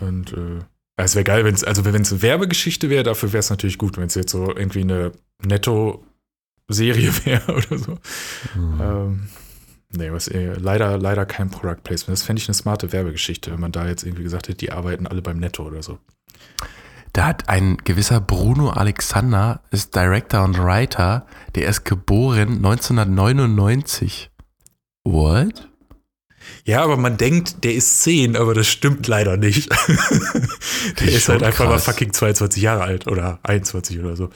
[0.00, 0.56] und äh,
[0.98, 3.50] ja, es wäre geil, wenn es, also wenn es eine Werbegeschichte wäre, dafür wäre es
[3.50, 5.12] natürlich gut, wenn es jetzt so irgendwie eine
[5.44, 7.98] Netto-Serie wäre oder so.
[8.56, 9.28] Ähm,
[9.92, 12.18] nee, was äh, leider, leider kein Product Placement.
[12.18, 15.06] Das fände ich eine smarte Werbegeschichte, wenn man da jetzt irgendwie gesagt hätte, die arbeiten
[15.06, 15.98] alle beim Netto oder so.
[17.16, 24.30] Da hat ein gewisser Bruno Alexander, ist Director und Writer, der ist geboren 1999.
[25.02, 25.70] What?
[26.66, 29.70] Ja, aber man denkt, der ist 10, aber das stimmt leider nicht.
[31.00, 31.86] der ist halt schon einfach mal krass.
[31.86, 34.28] fucking 22 Jahre alt oder 21 oder so.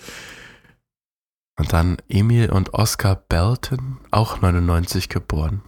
[1.58, 5.60] Und dann Emil und Oscar Belton, auch 99 geboren.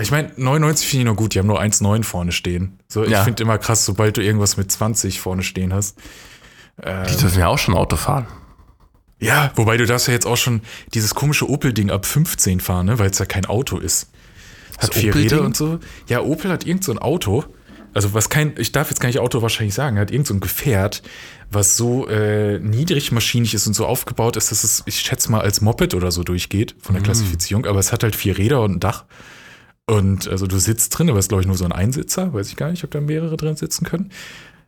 [0.00, 2.78] Ich meine, 99 finde ich noch gut, die haben nur 1,9 vorne stehen.
[2.88, 3.24] So, ich Ja.
[3.24, 5.98] finde immer krass, sobald du irgendwas mit 20 vorne stehen hast.
[6.82, 8.26] Ähm, Die dürfen ja auch schon Auto fahren.
[9.18, 10.60] ja, wobei du darfst ja jetzt auch schon
[10.94, 12.98] dieses komische Opel-Ding ab 15 fahren, ne?
[12.98, 14.10] weil es ja kein Auto ist.
[14.78, 15.14] Hat Das vier?
[15.14, 15.78] Räder und so.
[16.08, 17.44] Ja, Opel hat irgend so ein Auto.
[17.94, 20.34] Also was kein, ich darf jetzt gar nicht Auto wahrscheinlich sagen, er hat irgend so
[20.34, 21.02] ein Gefährt,
[21.50, 25.62] was so äh, niedrigmaschinig ist und so aufgebaut ist, dass es, ich schätze mal, als
[25.62, 28.80] Moped oder so durchgeht von der Klassifizierung, aber es hat halt vier Räder und ein
[28.80, 29.04] Dach.
[29.86, 32.48] Und also du sitzt drin, aber es ist, glaube ich, nur so ein Einsitzer, weiß
[32.48, 34.10] ich gar nicht, ob da mehrere drin sitzen können.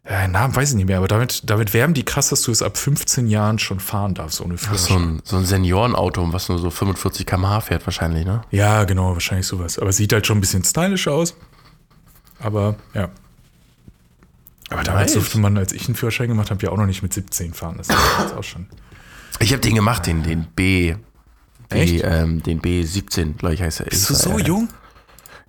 [0.04, 2.62] Äh, Namen weiß ich nicht mehr, aber damit, damit werben die krass, dass du es
[2.62, 5.16] ab 15 Jahren schon fahren darfst ohne Ach, so Führerschein.
[5.16, 8.42] ein, so ein Seniorenauto, was nur so 45 km/h fährt wahrscheinlich, ne?
[8.50, 9.78] Ja, genau, wahrscheinlich sowas.
[9.78, 11.35] Aber es sieht halt schon ein bisschen stylisch aus.
[12.38, 13.09] Aber ja.
[14.70, 15.14] Aber damals Nice.
[15.14, 17.74] durfte man, als ich einen Führerschein gemacht habe, ja auch noch nicht mit 17 fahren.
[17.78, 18.66] Das ist jetzt auch schon.
[19.40, 20.94] Ich habe den gemacht, den, den B.
[21.68, 23.87] B ähm, den B17, glaube ich, heißt er.
[23.87, 24.68] Bist du so jung?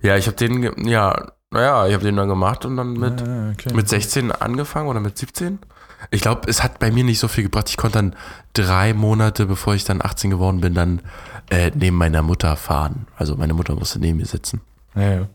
[0.02, 3.50] Ja, ich habe den, ja, naja, ich habe den dann gemacht und dann mit, Ah,
[3.52, 3.74] okay.
[3.74, 5.58] mit 16 angefangen oder mit 17.
[6.10, 7.68] Ich glaube, es hat bei mir nicht so viel gebracht.
[7.68, 8.16] Ich konnte dann
[8.54, 11.02] drei Monate, bevor ich dann 18 geworden bin, dann
[11.50, 13.06] äh, neben meiner Mutter fahren.
[13.16, 14.62] Also meine Mutter musste neben mir sitzen.
[14.94, 15.28] Ja, ja.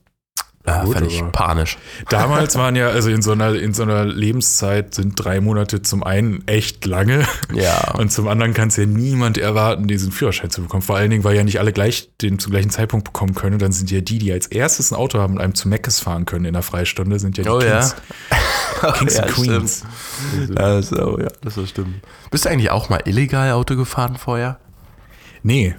[0.68, 1.78] Ja, gut, völlig aber- panisch.
[2.10, 6.04] Damals waren ja, also in so, einer, in so einer Lebenszeit sind drei Monate zum
[6.04, 7.26] einen echt lange.
[7.54, 7.94] Ja.
[7.96, 10.82] Und zum anderen kann es ja niemand erwarten, diesen Führerschein zu bekommen.
[10.82, 13.54] Vor allen Dingen, weil ja nicht alle gleich den zum gleichen Zeitpunkt bekommen können.
[13.54, 16.00] Und dann sind ja die, die als erstes ein Auto haben und einem zu Meckes
[16.00, 17.80] fahren können in der Freistunde, sind ja die Oh ja.
[17.80, 17.96] Kings.
[18.98, 19.84] Kings ja, and Queens.
[20.56, 21.96] Also, ja, das ist stimmt.
[22.32, 24.60] Bist du eigentlich auch mal illegal Auto gefahren vorher?
[25.44, 25.76] Nee.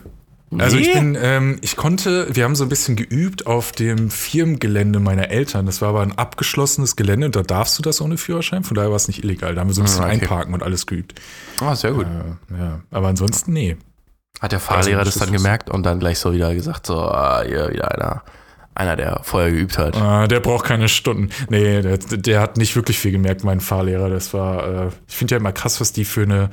[0.59, 0.95] Also ich Nee?
[0.95, 5.67] bin, ähm, ich konnte, wir haben so ein bisschen geübt auf dem Firmengelände meiner Eltern.
[5.67, 8.63] Das war aber ein abgeschlossenes Gelände und da darfst du das ohne Führerschein.
[8.63, 9.55] Von daher war es nicht illegal.
[9.55, 10.21] Da haben wir so ein bisschen Ah, okay.
[10.23, 11.21] einparken und alles geübt.
[11.61, 12.07] Ah, sehr gut.
[12.07, 12.81] Äh, ja.
[12.93, 13.77] Aber ansonsten, nee.
[14.41, 17.43] Hat der Fahrlehrer Also, das dann gemerkt und dann gleich so wieder gesagt, so, ah,
[17.45, 18.23] hier wieder einer,
[18.75, 19.97] einer, der vorher geübt hat.
[19.97, 21.31] Ah, der braucht keine Stunden.
[21.51, 24.11] Nee, der, der hat nicht wirklich viel gemerkt, mein Fahrlehrer.
[24.11, 26.51] Das war, äh, ich finde ja immer krass, was die für eine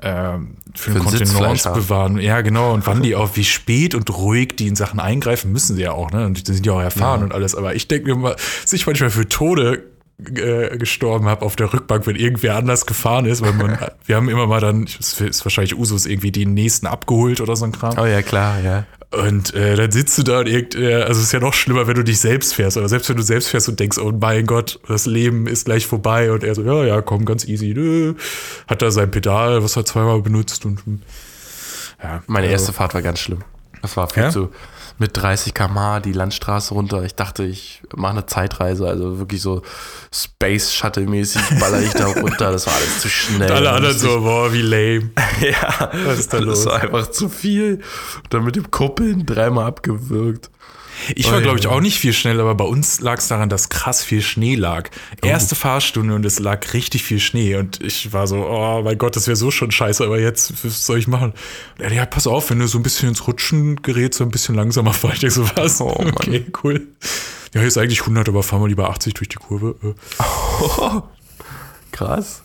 [0.00, 2.18] für eine Für einen Kontenance bewahren.
[2.18, 2.72] Ja, genau.
[2.72, 5.92] Und wann die auch, wie spät und ruhig die in Sachen eingreifen, müssen sie ja
[5.92, 6.24] auch, ne?
[6.26, 7.54] Und die sind ja auch erfahren und alles.
[7.54, 9.84] Aber ich denke mir mal, dass ich manchmal für Tode
[10.18, 14.28] äh, gestorben habe auf der Rückbank, wenn irgendwer anders gefahren ist, weil man, wir haben
[14.28, 17.94] immer mal dann, es ist wahrscheinlich Usus, irgendwie den nächsten abgeholt oder so ein Kram.
[17.98, 18.84] Oh ja, klar, ja.
[19.10, 21.86] Und äh, dann sitzt du da und irgend, äh, also es ist ja noch schlimmer,
[21.86, 22.76] wenn du dich selbst fährst.
[22.76, 25.86] Oder selbst wenn du selbst fährst und denkst, oh mein Gott, das Leben ist gleich
[25.86, 26.30] vorbei.
[26.30, 27.72] Und er so, ja, ja, komm, ganz easy.
[27.74, 28.14] Nö.
[28.66, 30.66] Hat da sein Pedal, was er zweimal benutzt.
[30.66, 30.82] Und
[32.02, 33.42] ja, Meine also, erste Fahrt war ganz schlimm.
[33.80, 34.30] Das war viel Ja?
[34.30, 34.50] zu
[34.98, 37.02] mit 30 km die Landstraße runter.
[37.04, 39.62] Ich dachte, ich mache eine Zeitreise, also wirklich so
[40.12, 42.52] Space Shuttle mäßig baller ich da runter.
[42.52, 43.50] Das war alles zu schnell.
[43.50, 45.10] Und alle anderen so, boah, wie lame.
[45.40, 46.64] ja, Was ist da los?
[46.64, 47.82] Das war einfach zu viel.
[48.16, 50.50] Und dann mit dem Kuppeln dreimal abgewürgt.
[51.14, 53.68] Ich war, glaube ich, auch nicht viel schneller, aber bei uns lag es daran, dass
[53.68, 54.90] krass viel Schnee lag.
[55.22, 57.56] Erste Fahrstunde und es lag richtig viel Schnee.
[57.56, 60.84] Und ich war so, oh mein Gott, das wäre so schon scheiße, aber jetzt, was
[60.86, 61.32] soll ich machen?
[61.78, 64.30] Und er, ja, pass auf, wenn du so ein bisschen ins Rutschen gerät, so ein
[64.30, 65.12] bisschen langsamer fahr.
[65.12, 65.80] Ich so, was?
[65.80, 66.86] Oh, okay, cool.
[67.54, 69.74] Ja, hier ist eigentlich 100, aber fahren wir lieber 80 durch die Kurve.
[69.82, 71.00] Äh.
[71.92, 72.42] Krass.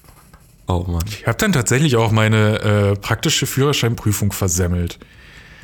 [0.67, 1.03] Oh Mann.
[1.07, 4.97] Ich habe dann tatsächlich auch meine äh, praktische Führerscheinprüfung versemmelt.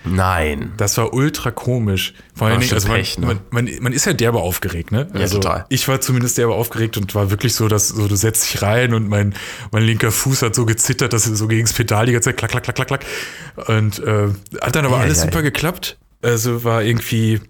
[0.05, 0.71] Nein.
[0.77, 2.13] Das war ultra komisch.
[2.35, 3.25] Vor allen Dingen, also man, Pech, ne?
[3.27, 5.07] man, man, man ist ja derbe aufgeregt, ne?
[5.13, 5.65] Ja, Also total.
[5.69, 8.93] Ich war zumindest derbe aufgeregt und war wirklich so, dass so, du setzt dich rein
[8.93, 9.33] und mein,
[9.71, 12.37] mein linker Fuß hat so gezittert, dass er so gegen das Pedal die ganze Zeit
[12.37, 13.05] klack, klack, klack, klack, klack.
[13.67, 14.29] Und äh,
[14.61, 15.41] hat dann aber Ja, alles ja, super ja.
[15.43, 15.97] geklappt.
[16.21, 17.41] Also war irgendwie,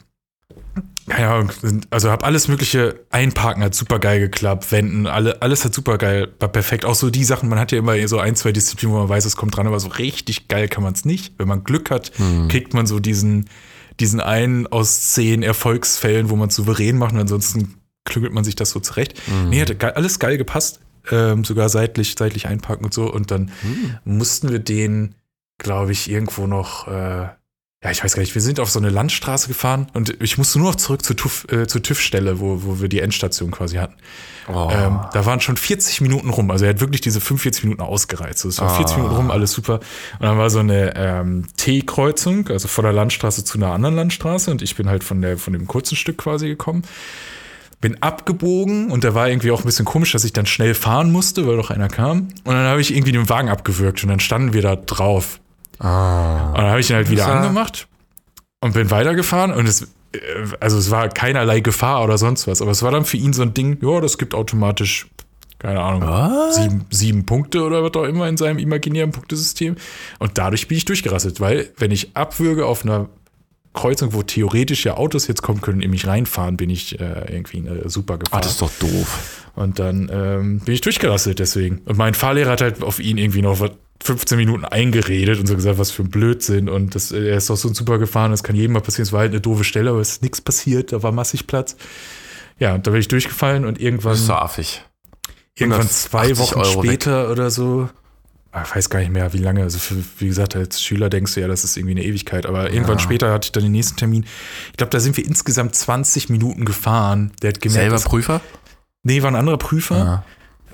[1.09, 1.51] keine Ahnung,
[1.89, 6.29] also hab alles mögliche einparken hat super geil geklappt, wenden, alle, alles hat super geil,
[6.39, 6.85] war perfekt.
[6.85, 9.25] Auch so die Sachen, man hat ja immer so ein, zwei Disziplinen, wo man weiß,
[9.25, 11.33] es kommt dran, aber so richtig geil kann man es nicht.
[11.37, 12.11] Wenn man Glück hat,
[12.47, 13.49] kriegt man so diesen,
[13.99, 18.71] diesen einen aus zehn Erfolgsfällen, wo man souverän macht und ansonsten klügelt man sich das
[18.71, 19.21] so zurecht.
[19.49, 20.79] Nee, hat alles geil gepasst.
[21.11, 23.11] Ähm, sogar seitlich, seitlich einparken und so.
[23.11, 23.51] Und dann
[24.03, 25.15] mussten wir den,
[25.57, 27.29] glaube ich, irgendwo noch, äh,
[27.81, 30.59] ja, ich weiß gar nicht, wir sind auf so eine Landstraße gefahren und ich musste
[30.59, 33.93] nur noch zurück zur TÜV, äh, zur TÜV-Stelle, wo, wo wir die Endstation quasi hatten.
[34.49, 34.67] Oh.
[34.69, 36.51] Ähm, da waren schon 40 Minuten rum.
[36.51, 38.43] Also er hat wirklich diese 45 Minuten ausgereizt.
[38.43, 39.75] Also es war 40 Minuten rum, alles super.
[39.75, 44.51] Und dann war so eine ähm, T-Kreuzung, also von der Landstraße zu einer anderen Landstraße.
[44.51, 46.81] Und ich bin halt von, der, von dem kurzen Stück quasi gekommen.
[47.79, 51.13] Bin abgebogen und da war irgendwie auch ein bisschen komisch, dass ich dann schnell fahren
[51.13, 52.27] musste, weil doch einer kam.
[52.43, 55.39] Und dann habe ich irgendwie den Wagen abgewürgt und dann standen wir da drauf.
[55.79, 56.49] Ah.
[56.49, 57.87] Und dann habe ich ihn halt wieder angemacht
[58.61, 60.17] und bin weitergefahren und es, äh,
[60.59, 63.41] also es war keinerlei Gefahr oder sonst was, aber es war dann für ihn so
[63.41, 65.07] ein Ding, ja, das gibt automatisch,
[65.59, 69.75] keine Ahnung, sieben, sieben Punkte oder was auch immer in seinem imaginären Punktesystem.
[70.19, 73.09] Und dadurch bin ich durchgerasselt, weil wenn ich abwürge auf einer
[73.73, 77.59] Kreuzung, wo theoretisch ja Autos jetzt kommen können, in mich reinfahren, bin ich äh, irgendwie
[77.59, 78.39] eine super Gefahr.
[78.39, 79.51] Ah, das ist doch doof.
[79.55, 81.79] Und dann ähm, bin ich durchgerasselt deswegen.
[81.85, 83.71] Und mein Fahrlehrer hat halt auf ihn irgendwie noch was
[84.03, 86.69] 15 Minuten eingeredet und so gesagt, was für ein Blödsinn.
[86.69, 89.03] Und das, er ist doch so super gefahren, das kann jedem mal passieren.
[89.03, 91.75] Es war halt eine doofe Stelle, aber es ist nichts passiert, da war massig Platz.
[92.59, 94.83] Ja, und da bin ich durchgefallen und irgendwann, Das so affig.
[95.55, 96.89] irgendwann zwei 180 Wochen Euro weg.
[96.89, 97.89] später oder so,
[98.51, 99.63] ah, ich weiß gar nicht mehr, wie lange.
[99.63, 102.45] Also für, wie gesagt, als Schüler denkst du ja, das ist irgendwie eine Ewigkeit.
[102.45, 104.25] Aber irgendwann später hatte ich dann den nächsten Termin.
[104.71, 107.31] Ich glaube, da sind wir insgesamt 20 Minuten gefahren.
[107.41, 108.41] Der hat gemerkt, Selber Prüfer?
[109.03, 109.95] Nee, war ein anderer Prüfer.
[109.95, 110.25] Ah.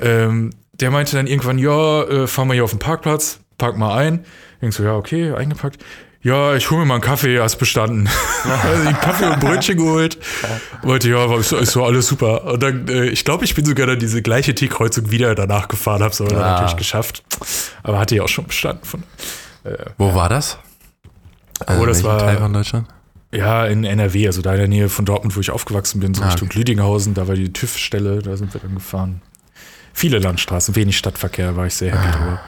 [0.02, 3.96] Ähm, der meinte dann irgendwann, ja, äh, fahr mal hier auf den Parkplatz, park mal
[3.98, 4.26] ein.
[4.56, 5.84] Ich denk so, ja, okay, eingepackt.
[6.22, 8.10] Ja, ich hole mir mal einen Kaffee, hast bestanden.
[8.64, 10.18] also ich Kaffee und Brötchen geholt.
[10.82, 12.46] Wollte, ja, war, ist, ist so alles super.
[12.46, 16.02] Und dann, äh, ich glaube, ich bin sogar dann diese gleiche T-Kreuzung wieder danach gefahren,
[16.02, 16.52] hab's aber dann Ah.
[16.54, 17.24] natürlich geschafft.
[17.84, 19.04] Aber hatte ja auch schon bestanden von.
[20.00, 20.58] Wo war das?
[21.66, 22.88] Also Oh, das war- Teil von Deutschland?
[23.32, 26.24] Ja, in NRW, also da in der Nähe von Dortmund, wo ich aufgewachsen bin, so
[26.24, 29.22] Ah, Richtung Lüdinghausen, da war die TÜV-Stelle, da sind wir dann gefahren.
[29.98, 32.02] Viele Landstraßen, wenig Stadtverkehr, war ich sehr Ah.
[32.02, 32.40] happy drüber.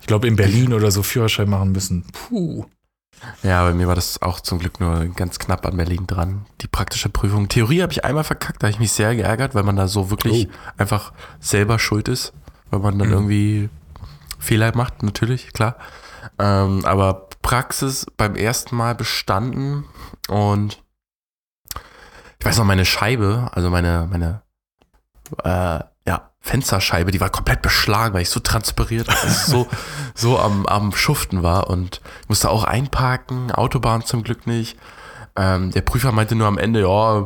[0.00, 2.04] Ich glaube, in Berlin oder so Führerschein machen müssen.
[2.12, 2.64] Puh.
[3.42, 6.46] Ja, bei mir war das auch zum Glück nur ganz knapp an Berlin dran.
[6.60, 7.48] Die praktische Prüfung.
[7.48, 10.10] Theorie habe ich einmal verkackt, da habe ich mich sehr geärgert, weil man da so
[10.10, 10.52] wirklich Oh.
[10.76, 12.32] einfach selber schuld ist,
[12.70, 13.14] weil man dann Mhm.
[13.14, 13.70] irgendwie
[14.38, 15.76] Fehler macht, natürlich, klar.
[16.38, 19.84] Ähm, aber Praxis beim ersten Mal bestanden
[20.28, 20.80] und
[22.38, 24.42] ich weiß noch, meine Scheibe, also meine, meine,
[25.44, 25.84] äh,
[26.42, 29.08] Fensterscheibe, die war komplett beschlagen, weil ich so transpiriert,
[29.46, 29.68] so,
[30.14, 34.76] so am, am Schuften war und ich musste auch einparken, Autobahn zum Glück nicht.
[35.36, 37.24] Ähm, der Prüfer meinte nur am Ende, ja,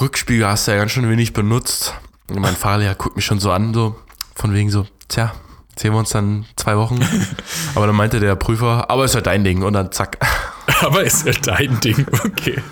[0.00, 1.94] Rückspiegel hast du ja ganz schön wenig benutzt.
[2.28, 3.96] Und mein Fahrlehrer guckt mich schon so an, so
[4.34, 5.32] von wegen so, tja,
[5.76, 7.00] sehen wir uns dann zwei Wochen.
[7.74, 10.18] aber dann meinte der Prüfer, aber ist ja dein Ding und dann zack,
[10.80, 12.62] Aber ist ja dein Ding, okay.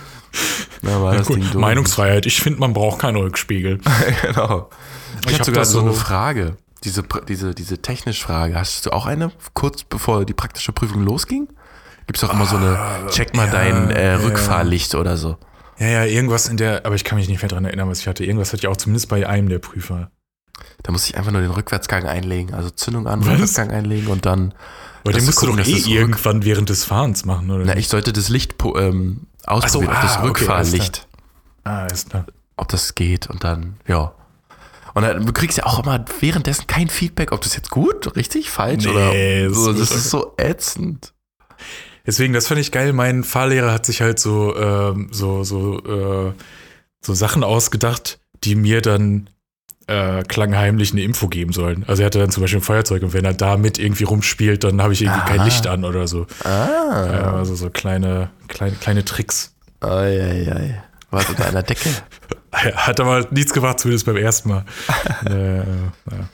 [0.83, 1.27] dann war das.
[1.29, 1.55] Ding durch.
[1.55, 3.81] Meinungsfreiheit, ich finde, man braucht keinen Rückspiegel.
[4.23, 4.71] genau.
[5.21, 8.55] Ich, Ich habe hab sogar das so eine so- Frage, diese, diese, diese technische Frage.
[8.55, 11.49] Hast du auch eine, kurz bevor die praktische Prüfung losging?
[12.07, 12.79] Gibt es auch immer so eine,
[13.11, 14.17] check mal ja, dein äh, ja.
[14.17, 15.37] Rückfahrlicht oder so.
[15.79, 18.09] Ja, ja, irgendwas in der, aber ich kann mich nicht mehr dran erinnern, was ich
[18.09, 18.25] hatte.
[18.25, 20.11] Irgendwas hatte ich auch zumindest bei einem der Prüfer.
[20.83, 23.29] Da muss ich einfach nur den Rückwärtsgang einlegen, also Zündung an, Was?
[23.29, 24.55] Rückwärtsgang einlegen und dann.
[25.05, 27.65] Aber den musst gucken, du doch eh irgendwann während des Fahrens machen, oder?
[27.65, 27.85] Na, nicht?
[27.85, 31.07] ich sollte das Licht ähm, ausprobieren, so, ob das ah, okay, Rückfahrlicht,
[31.65, 32.27] ah, ist klar.
[32.57, 34.13] ob das geht und dann, ja.
[34.95, 38.51] Und dann, du kriegst ja auch immer währenddessen kein Feedback, ob das jetzt gut, richtig,
[38.51, 38.91] falsch Nee,
[39.47, 39.71] oder das so.
[39.71, 41.13] ist- Das ist so ätzend.
[42.07, 42.93] Deswegen, das fand ich geil.
[42.93, 46.33] Mein Fahrlehrer hat sich halt so, ähm, so, so, äh,
[47.05, 49.29] so Sachen ausgedacht, die mir dann
[49.87, 51.85] äh, klangheimlich eine Info geben sollen.
[51.89, 54.81] Also er hatte dann zum Beispiel ein Feuerzeug und wenn er damit irgendwie rumspielt, dann
[54.81, 55.45] habe ich irgendwie kein Aha.
[55.45, 56.27] Licht an oder so.
[56.45, 57.07] Ah.
[57.13, 59.55] Ja, also so kleine, kleine, kleine Tricks.
[61.11, 61.23] Eieiei.
[61.23, 61.91] Was unter einer Decke?
[62.53, 64.65] Hat aber nichts gemacht, zumindest beim ersten Mal.
[65.27, 66.29] äh, ja.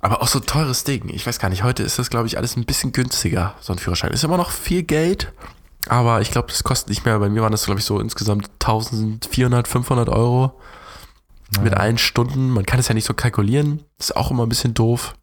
[0.00, 1.08] Aber auch so ein teures Ding.
[1.08, 3.78] Ich weiß gar nicht, heute ist das, glaube ich, alles ein bisschen günstiger, so ein
[3.78, 4.12] Führerschein.
[4.12, 5.32] Ist immer noch viel Geld,
[5.88, 7.18] aber ich glaube, das kostet nicht mehr.
[7.18, 10.60] Bei mir waren das, glaube ich, so insgesamt 1400, 500 Euro
[11.62, 12.50] mit allen Stunden.
[12.50, 13.82] Man kann es ja nicht so kalkulieren.
[13.98, 15.14] Ist auch immer ein bisschen doof.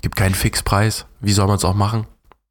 [0.00, 1.06] Gibt keinen Fixpreis.
[1.20, 2.06] Wie soll man es auch machen?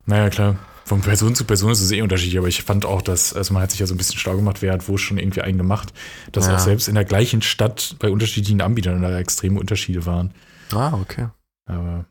[0.05, 0.55] Naja, klar.
[0.85, 3.63] Von Person zu Person ist es eh unterschiedlich, aber ich fand auch, dass, also man
[3.63, 5.93] hat sich ja so ein bisschen schlau gemacht, wer hat wo schon irgendwie einen gemacht,
[6.31, 6.55] dass Ja.
[6.55, 10.33] auch selbst in der gleichen Stadt bei unterschiedlichen Anbietern da extreme Unterschiede waren.
[10.73, 11.27] Ah, okay.
[11.65, 12.05] Aber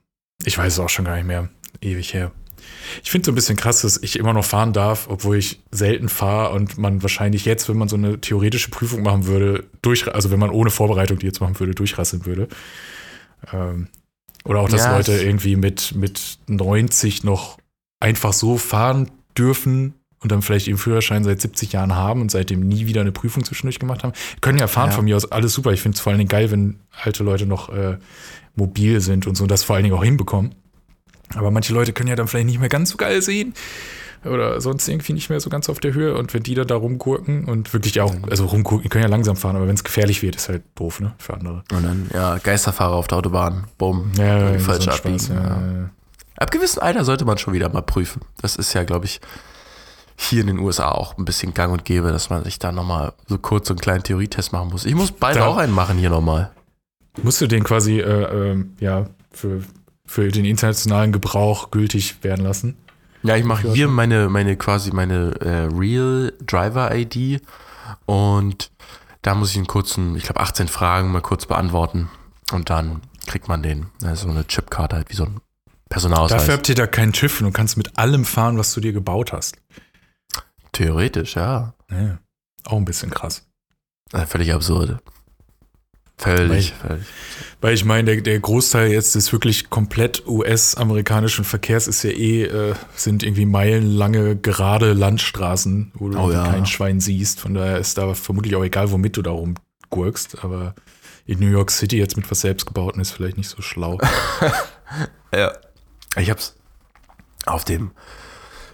[0.44, 1.48] ich weiß es auch schon gar nicht mehr.
[1.80, 2.32] Ewig her.
[3.02, 6.08] Ich finde so ein bisschen krass, dass ich immer noch fahren darf, obwohl ich selten
[6.08, 10.30] fahre und man wahrscheinlich jetzt, wenn man so eine theoretische Prüfung machen würde, durch, also
[10.30, 12.48] wenn man ohne Vorbereitung die jetzt machen würde, durchrasseln würde.
[13.52, 13.88] Ähm,
[14.44, 17.58] oder auch, dass Ja, Leute irgendwie mit, mit 90 noch
[18.00, 22.60] einfach so fahren dürfen und dann vielleicht ihren Führerschein seit 70 Jahren haben und seitdem
[22.60, 24.12] nie wieder eine Prüfung zwischendurch gemacht haben.
[24.40, 24.96] Können ja fahren Ja.
[24.96, 25.72] von mir aus, alles super.
[25.72, 27.96] Ich finde es vor allen Dingen geil, wenn alte Leute noch äh,
[28.56, 30.54] mobil sind und so und das vor allen Dingen auch hinbekommen.
[31.34, 33.54] Aber manche Leute können ja dann vielleicht nicht mehr ganz so geil sehen
[34.24, 36.74] oder sonst irgendwie nicht mehr so ganz auf der Höhe und wenn die dann da
[36.74, 40.20] rumgurken und wirklich auch, also rumgurken, die können ja langsam fahren, aber wenn es gefährlich
[40.22, 41.62] wird, ist halt doof, ne, für andere.
[41.72, 43.64] Und dann, ja, Geisterfahrer auf der Autobahn.
[43.78, 44.10] Bumm.
[44.18, 45.18] Ja, falsch so abbiegen.
[45.20, 45.90] Spaß, ja.
[46.40, 48.22] Ab gewissem Alter sollte man schon wieder mal prüfen.
[48.42, 49.20] Das ist ja, glaube ich,
[50.16, 53.12] hier in den USA auch ein bisschen gang und gäbe, dass man sich da nochmal
[53.28, 54.84] so kurz so einen kleinen Theorietest machen muss.
[54.84, 56.50] Ich muss bald Da- auch einen machen hier nochmal.
[57.22, 59.62] Musst du den quasi, äh, ähm, ja, für,
[60.06, 62.76] für den internationalen Gebrauch gültig werden lassen?
[63.22, 67.42] Ja, ich mache hier meine, meine quasi meine äh, Real Driver ID
[68.06, 68.70] und
[69.22, 72.08] da muss ich einen kurzen, ich glaube 18 Fragen mal kurz beantworten
[72.52, 75.40] und dann kriegt man den, also so eine Chipkarte halt wie so ein
[75.90, 76.40] Personalausweis.
[76.40, 78.92] Dafür habt ihr da keinen TÜV und du kannst mit allem fahren, was du dir
[78.92, 79.56] gebaut hast.
[80.72, 81.74] Theoretisch, ja.
[81.90, 82.18] Ja.
[82.64, 83.46] Auch ein bisschen krass.
[84.12, 84.98] Äh, Völlig absurd.
[86.16, 87.06] Völlig, völlig.
[87.62, 92.42] Weil ich meine, der, der Großteil jetzt des wirklich komplett US-amerikanischen Verkehrs ist ja eh,
[92.44, 96.44] äh, sind irgendwie meilenlange gerade Landstraßen, wo du Oh ja.
[96.46, 97.40] kein Schwein siehst.
[97.40, 100.44] Von daher ist da vermutlich auch egal, womit du da rumgurkst.
[100.44, 100.74] Aber
[101.24, 103.98] in New York City jetzt mit was selbstgebauten ist vielleicht nicht so schlau.
[105.32, 105.52] Ja.
[106.16, 106.56] Ich hab's
[107.46, 107.90] auf dem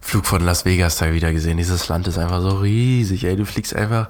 [0.00, 1.56] Flug von Las Vegas da wieder gesehen.
[1.56, 3.36] Dieses Land ist einfach so riesig, ey.
[3.36, 4.08] Du fliegst einfach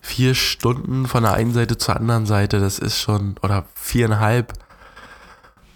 [0.00, 2.60] vier Stunden von der einen Seite zur anderen Seite.
[2.60, 4.52] Das ist schon, oder viereinhalb.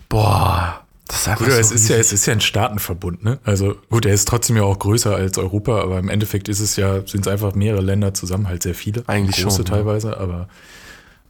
[0.09, 0.81] Boah.
[1.07, 2.13] Das ist einfach Gut, so es ist ja, riesig.
[2.13, 3.39] es ist ja ein Staatenverbund, ne?
[3.45, 6.77] Also gut, er ist trotzdem ja auch größer als Europa, aber im Endeffekt ist es
[6.77, 9.05] ja, sind es einfach mehrere Länder zusammen, halt sehr viele.
[9.07, 9.73] Eigentlich große schon, ja.
[9.73, 10.47] teilweise, aber äh,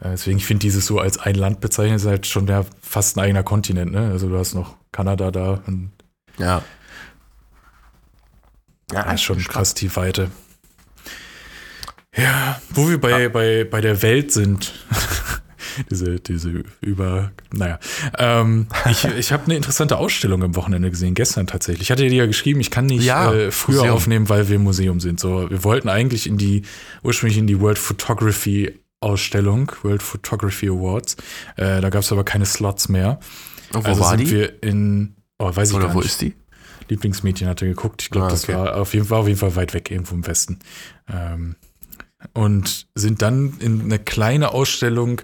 [0.03, 3.21] deswegen ich finde dieses so als ein Land bezeichnet, ist halt schon ja fast ein
[3.21, 4.11] eigener Kontinent, ne?
[4.11, 5.91] Also du hast noch Kanada da und
[6.39, 6.63] Ja.
[8.93, 10.31] Ja, das ist schon krass die Weite.
[12.17, 14.73] Ja, wo wir bei, bei, bei der Welt sind.
[15.91, 17.81] diese, diese über, naja.
[18.19, 21.83] Ähm, ich ich habe eine interessante Ausstellung am Wochenende gesehen, gestern tatsächlich.
[21.83, 23.95] Ich hatte dir ja geschrieben, ich kann nicht Ja, äh, früher Museum.
[23.95, 25.19] aufnehmen, weil wir im Museum sind.
[25.19, 26.63] So, wir wollten eigentlich in die,
[27.03, 31.17] ursprünglich in die World Photography Ausstellung, World Photography Awards.
[31.57, 33.21] Äh, da gab es aber keine Slots mehr.
[33.73, 34.31] Und wo also war sind die?
[34.31, 36.09] wir in, oh, weiß ich Oder gar wo nicht.
[36.09, 36.35] ist die?
[36.89, 38.03] Lieblingsmädchen hatte geguckt.
[38.03, 38.55] Ich glaube, Ah, das okay.
[38.55, 40.59] war auf jeden Fall auf jeden Fall weit weg, irgendwo im Westen.
[41.13, 41.57] Ähm,
[42.33, 45.21] und sind dann in eine kleine Ausstellung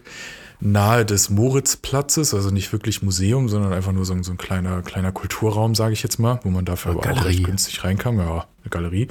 [0.63, 4.83] nahe des Moritzplatzes, also nicht wirklich Museum, sondern einfach nur so, ein- so ein kleiner,
[4.83, 8.19] kleiner Kulturraum, sage ich jetzt mal, wo man dafür Eine aber auch recht günstig reinkam.
[8.19, 9.09] Ja, eine Galerie.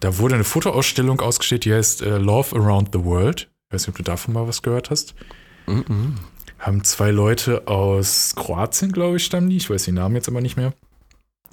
[0.00, 3.50] Da wurde eine Fotoausstellung ausgestellt, die heißt äh, Love Around the World.
[3.72, 5.14] Ich weiß nicht, ob du davon mal was gehört hast.
[5.66, 6.16] Mhm.
[6.58, 9.56] Haben zwei Leute aus Kroatien, glaube ich, stammen die.
[9.56, 10.74] Ich weiß die Namen jetzt aber nicht mehr.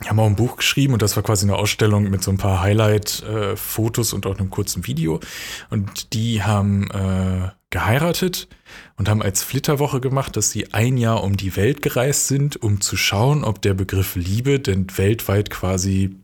[0.03, 2.37] Die haben auch ein Buch geschrieben und das war quasi eine Ausstellung mit so ein
[2.37, 5.21] paar Highlight-Fotos und auch einem kurzen Video.
[5.69, 8.49] Und die haben äh, geheiratet
[8.97, 12.81] und haben als Flitterwoche gemacht, dass sie ein Jahr um die Welt gereist sind, um
[12.81, 16.17] zu schauen, ob der Begriff Liebe denn weltweit quasi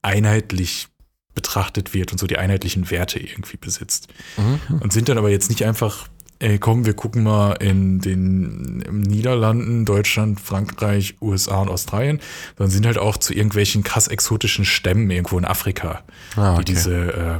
[0.00, 0.88] einheitlich
[1.34, 4.08] betrachtet wird und so die einheitlichen Werte irgendwie besitzt.
[4.36, 4.78] Mhm.
[4.80, 9.00] Und sind dann aber jetzt nicht einfach, ey, komm, wir gucken mal in den im
[9.00, 12.20] Niederlanden, Deutschland, Frankreich, USA und Australien,
[12.58, 16.02] sondern sind halt auch zu irgendwelchen krass exotischen Stämmen irgendwo in Afrika,
[16.36, 16.64] Ah, die okay.
[16.64, 17.38] diese äh,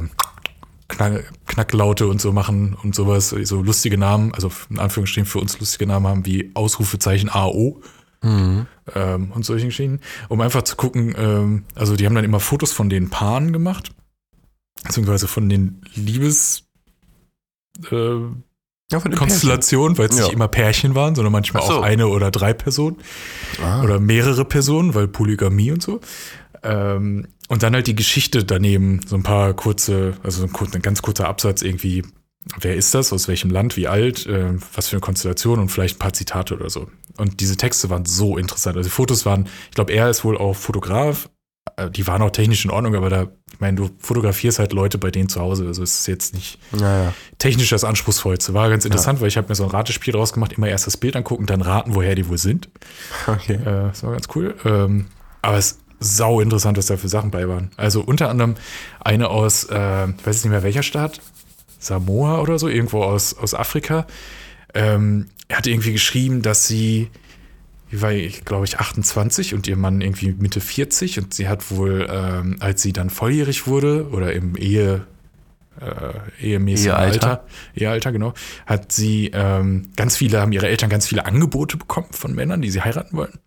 [0.87, 5.59] Knack, Knacklaute und so machen und sowas, so lustige Namen, also in Anführungsstrichen für uns
[5.59, 7.81] lustige Namen haben wie Ausrufezeichen AO
[8.23, 8.65] Mhm.
[8.95, 9.99] ähm, und solchen Geschichten,
[10.29, 13.91] um einfach zu gucken, ähm, also die haben dann immer Fotos von den Paaren gemacht,
[14.83, 16.63] beziehungsweise von den Liebes
[17.91, 17.95] äh,
[18.91, 20.23] Ja, von den Konstellationen, weil es Ja.
[20.25, 21.79] nicht immer Pärchen waren, sondern manchmal so.
[21.79, 22.97] auch eine oder drei Personen.
[23.61, 23.81] Ah.
[23.83, 25.99] oder mehrere Personen, weil Polygamie und so.
[26.63, 30.81] Ähm, und dann halt die Geschichte daneben, so ein paar kurze, also ein, kur- ein
[30.81, 32.03] ganz kurzer Absatz irgendwie,
[32.59, 35.95] wer ist das, aus welchem Land, wie alt, äh, was für eine Konstellation und vielleicht
[35.95, 36.87] ein paar Zitate oder so.
[37.17, 38.75] Und diese Texte waren so interessant.
[38.77, 41.29] Also die Fotos waren, ich glaube, er ist wohl auch Fotograf,
[41.77, 44.97] äh, die waren auch technisch in Ordnung, aber da, ich meine, du fotografierst halt Leute
[44.97, 47.13] bei denen zu Hause, also es ist jetzt nicht Naja.
[47.37, 48.53] technisch das Anspruchsvollste.
[48.53, 50.97] War ganz interessant, weil ich habe mir so ein Ratespiel draus gemacht, immer erst das
[50.97, 52.69] Bild angucken, dann raten, woher die wohl sind.
[53.27, 53.55] Okay.
[53.55, 54.55] Äh, das war ganz cool.
[54.65, 55.05] Ähm,
[55.41, 57.71] aber es ist sau interessant, was da für Sachen bei waren.
[57.77, 58.55] Also unter anderem
[58.99, 61.21] eine aus, äh, ich weiß jetzt nicht mehr welcher Staat,
[61.83, 64.07] Samoa oder so, irgendwo aus, aus Afrika.
[64.73, 67.09] Ähm, er hat irgendwie geschrieben, dass sie,
[67.91, 72.07] die war, glaube ich, 28 und ihr Mann irgendwie Mitte 40 und sie hat wohl,
[72.09, 75.05] ähm, als sie dann volljährig wurde oder im Ehe,
[75.79, 77.29] äh, ehemäßigen Ehealter.
[77.29, 78.33] Alter, Ehealter, genau,
[78.65, 82.71] hat sie ähm, ganz viele, haben ihre Eltern ganz viele Angebote bekommen von Männern, die
[82.71, 83.39] sie heiraten wollen.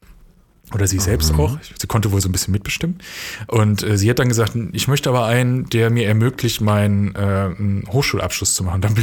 [0.74, 1.58] Oder sie selbst auch.
[1.78, 2.98] Sie konnte wohl so ein bisschen mitbestimmen.
[3.46, 7.50] Und äh, sie hat dann gesagt, ich möchte aber einen, der mir ermöglicht, meinen äh,
[7.88, 8.82] Hochschulabschluss zu machen.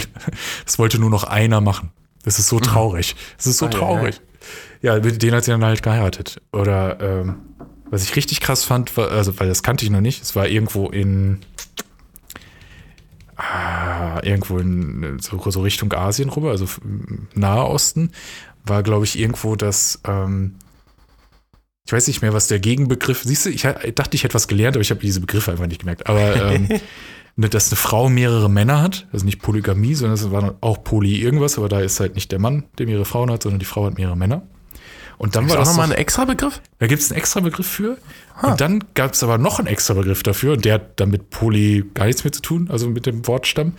[0.65, 1.91] Das wollte nur noch einer machen.
[2.23, 3.15] Das ist so traurig.
[3.37, 4.19] Das ist so traurig.
[4.81, 6.41] Ja, den hat sie dann halt geheiratet.
[6.51, 7.35] Oder ähm,
[7.89, 10.47] was ich richtig krass fand, war, also weil das kannte ich noch nicht, es war
[10.47, 11.39] irgendwo in
[13.35, 16.65] ah, irgendwo in so, so Richtung Asien rüber, also
[17.35, 18.11] Nahe Osten,
[18.65, 20.55] war, glaube ich, irgendwo das, ähm,
[21.85, 24.47] ich weiß nicht mehr, was der Gegenbegriff, siehst du, ich ha- dachte, ich hätte was
[24.47, 26.07] gelernt, aber ich habe diese Begriffe einfach nicht gemerkt.
[26.07, 26.67] Aber ähm,
[27.35, 31.21] ne, dass eine Frau mehrere Männer hat, also nicht Polygamie, sondern es war auch Poly
[31.21, 33.85] irgendwas, aber da ist halt nicht der Mann, der mehrere Frauen hat, sondern die Frau
[33.85, 34.43] hat mehrere Männer.
[35.17, 36.59] Und dann Ist war auch das nochmal ein extra Begriff?
[36.79, 37.97] da gibt es einen extra Begriff für.
[38.41, 40.53] Und dann gab es aber noch einen extra Begriff dafür.
[40.53, 43.73] Und der hat damit Poly gar nichts mehr zu tun, also mit dem Wortstamm.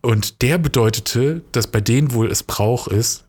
[0.00, 3.24] Und der bedeutete, dass bei denen wohl es Brauch ist,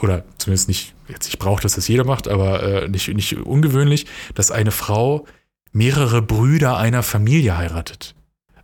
[0.00, 4.06] oder zumindest nicht, jetzt nicht Brauch, dass das jeder macht, aber äh, nicht, nicht ungewöhnlich,
[4.34, 5.26] dass eine Frau
[5.72, 8.14] mehrere Brüder einer Familie heiratet.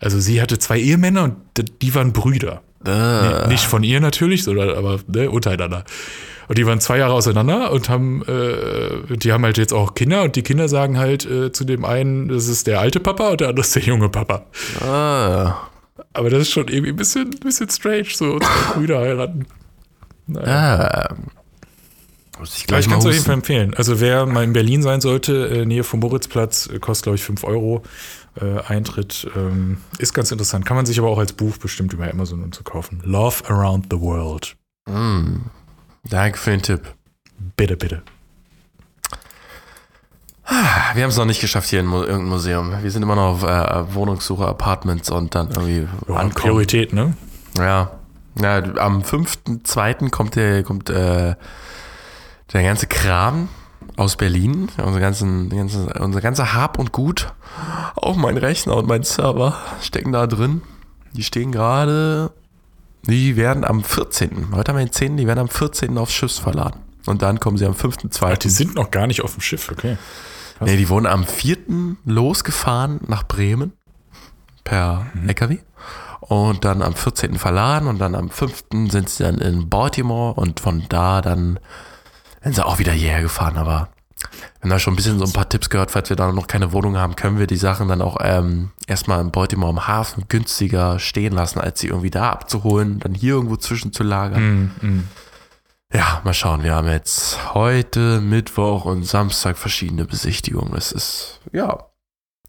[0.01, 1.37] Also sie hatte zwei Ehemänner und
[1.83, 2.63] die waren Brüder.
[2.87, 5.85] Äh, Nicht von ihr natürlich, sondern aber ne, untereinander.
[6.49, 10.23] Und die waren zwei Jahre auseinander und haben, äh, die haben halt jetzt auch Kinder
[10.25, 13.41] und die Kinder sagen halt äh, zu dem einen, das ist der alte Papa und
[13.41, 14.45] der andere ist der junge Papa.
[14.83, 15.57] ah,
[16.13, 19.47] Aber das ist schon irgendwie ein bisschen, ein bisschen strange, so zwei Brüder heiraten.
[20.27, 21.11] Naja.
[21.11, 21.15] ah.
[22.39, 23.75] Muss ich gleich ich kann es auf jeden Fall empfehlen.
[23.75, 27.23] Also wer mal in Berlin sein sollte, äh, Nähe vom Moritzplatz, äh, kostet glaube ich
[27.23, 27.85] 5 Euro
[28.41, 29.29] äh, Eintritt.
[29.37, 30.67] Ähm, ist ganz interessant.
[30.67, 33.01] Kann man sich aber auch als Buch bestimmt über Amazon und so kaufen.
[33.05, 34.57] Love Around the World.
[34.87, 35.43] Mm.
[36.11, 36.83] Danke für den Tipp.
[37.57, 38.03] Bitte, bitte.
[40.47, 42.83] Wir haben es noch nicht geschafft hier in Mu irgendein Museum.
[42.83, 46.29] Wir sind immer noch auf äh, Wohnungssuche, Apartments und dann irgendwie Ja.
[46.29, 47.15] Priorität, ne?
[47.57, 47.93] Ja.
[48.41, 48.63] Ja.
[48.77, 50.11] Am 5.2.
[50.11, 51.35] kommt der, kommt äh,
[52.53, 53.49] der ganze Kram
[53.97, 54.69] aus Berlin.
[54.83, 57.33] Unser, ganzen, ganzen, unser ganzer Hab und Gut
[57.95, 60.63] auf meinen Rechner und meinen Server stecken da drin.
[61.13, 62.33] Die stehen gerade.
[63.07, 64.49] Die werden am 14.
[64.53, 65.17] Heute haben wir den 10.
[65.17, 65.97] Die werden am 14.
[65.99, 66.81] aufs Schiff verladen.
[67.07, 68.39] Und dann kommen sie am 5.2.
[68.39, 69.99] Die sind noch gar nicht auf dem Schiff, okay.
[70.61, 71.59] Nee, die wurden am 4.
[72.07, 73.73] losgefahren nach Bremen
[74.63, 75.59] per LKW
[76.29, 77.39] und dann am 14.
[77.39, 78.65] verladen und dann am 5.
[78.91, 81.59] sind sie dann in Baltimore und von da dann
[82.43, 85.33] sind sie auch wieder hierher gefahren, aber wir haben da schon ein bisschen so ein
[85.33, 88.01] paar Tipps gehört, falls wir da noch keine Wohnung haben, können wir die Sachen dann
[88.01, 93.01] auch ähm, erstmal in Baltimore am Hafen günstiger stehen lassen, als sie irgendwie da abzuholen,
[93.01, 94.73] dann hier irgendwo zwischenzulagern.
[94.81, 95.09] Mm, mm.
[95.93, 96.63] Ja, mal schauen.
[96.63, 100.75] Wir haben jetzt heute, Mittwoch und Samstag verschiedene Besichtigungen.
[100.75, 101.87] Es ist, ja,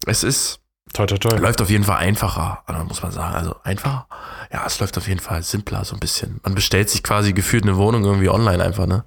[0.06, 0.60] es ist,
[0.92, 1.36] Toi, toi, toi.
[1.36, 3.34] läuft auf jeden Fall einfacher, also muss man sagen.
[3.34, 4.06] Also einfacher?
[4.52, 6.40] Ja, es läuft auf jeden Fall simpler, so ein bisschen.
[6.42, 9.04] Man bestellt sich quasi gefühlt eine Wohnung irgendwie online einfach, ne?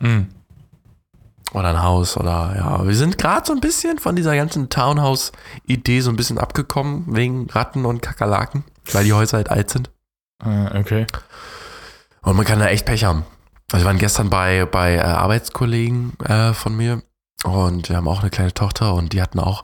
[0.00, 0.28] Mm.
[1.52, 2.86] Oder ein Haus oder, ja.
[2.86, 7.48] Wir sind gerade so ein bisschen von dieser ganzen Townhouse-Idee so ein bisschen abgekommen, wegen
[7.50, 9.90] Ratten und Kakerlaken, weil die Häuser halt alt sind.
[10.44, 11.06] Äh, okay.
[12.22, 13.24] Und man kann da echt Pech haben.
[13.72, 17.02] Also wir waren gestern bei, bei äh, Arbeitskollegen äh, von mir
[17.44, 19.62] und wir haben auch eine kleine Tochter und die hatten auch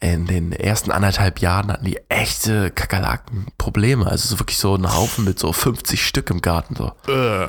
[0.00, 4.06] in den ersten anderthalb Jahren hatten die echte Kakerlaken-Probleme.
[4.06, 6.76] Also so wirklich so ein Haufen mit so 50 Stück im Garten.
[6.76, 6.92] So.
[7.12, 7.48] Äh,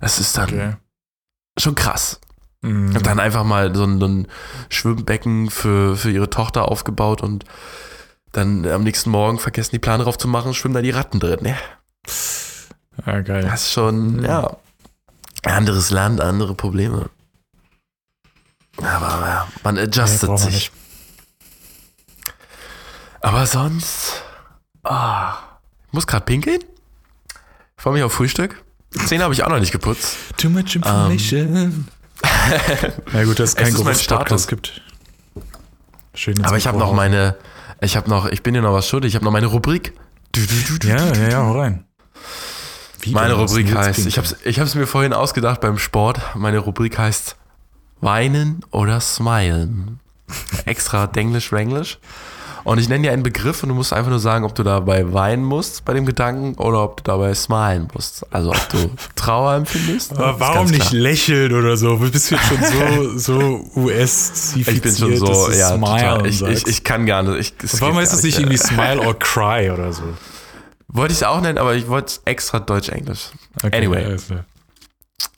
[0.00, 0.76] Das ist dann okay.
[1.58, 2.20] schon krass.
[2.62, 2.96] Mm.
[2.96, 4.28] Und dann einfach mal so ein, so ein
[4.70, 7.44] Schwimmbecken für, für ihre Tochter aufgebaut und
[8.32, 11.44] dann am nächsten Morgen vergessen die Plane drauf zu machen, schwimmen da die Ratten drin.
[11.44, 11.56] Ja,
[13.04, 13.42] Ah, geil.
[13.42, 14.56] das ist schon, ja,
[15.44, 17.10] anderes Land, andere Probleme.
[18.78, 20.70] Aber ja, man Nee, adjustet man sich.
[23.20, 24.22] Aber sonst,
[24.84, 25.34] ah,
[25.88, 26.60] ich muss gerade pinkeln.
[27.76, 28.62] Ich freue mich auf Frühstück.
[29.06, 30.16] Zähne habe ich auch noch nicht geputzt.
[30.36, 31.88] Too much information.
[33.12, 34.48] Na gut, dass es kein Geruchspodcast Status.
[34.48, 34.80] gibt.
[36.14, 37.36] Schön Aber ich habe noch meine,
[37.80, 39.10] Ich habe noch, ich bin dir noch was schuldig.
[39.10, 39.92] Ich habe noch meine Rubrik.
[40.84, 41.84] Ja, ja, ja, hau rein.
[43.00, 46.20] Wie Meine Rubrik heißt, ich habe es ich hab's mir vorhin ausgedacht beim Sport.
[46.34, 47.36] Meine Rubrik heißt
[48.00, 50.00] Weinen oder Smilen.
[50.66, 51.98] Extra Denglisch, Wenglisch.
[52.64, 55.10] Und ich nenne dir einen Begriff und du musst einfach nur sagen, ob du dabei
[55.14, 58.26] weinen musst bei dem Gedanken oder ob du dabei smilen musst.
[58.30, 60.12] Also ob du Trauer empfindest.
[60.12, 61.96] Aber warum nicht lächeln oder so?
[61.96, 66.26] Du bist jetzt schon so, so US-zifiziert, Ich bin schon so, ja, total.
[66.26, 67.54] Ich, ich, ich kann gar nicht.
[67.62, 70.02] Ich, Warum heißt es nicht irgendwie Smile or Cry oder so?
[70.88, 73.30] Wollte ich es auch nennen, aber ich wollte es extra Deutsch-Englisch.
[73.62, 74.16] Okay, Anyway.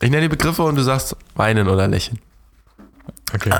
[0.00, 2.18] Ich nenne die Begriffe und du sagst weinen oder lächeln.
[3.34, 3.50] Okay.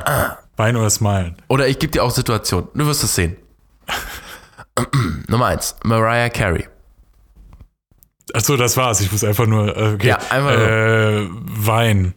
[0.57, 1.37] Weinen oder Smilen?
[1.49, 2.69] Oder ich gebe dir auch Situationen.
[2.75, 3.37] Du wirst es sehen.
[5.29, 6.67] Nummer eins, Mariah Carey.
[8.33, 9.01] Achso, das war's.
[9.01, 9.77] Ich muss einfach nur.
[9.77, 10.09] äh, Okay.
[10.09, 10.69] Ja, einfach nur.
[10.69, 12.15] äh, Wein.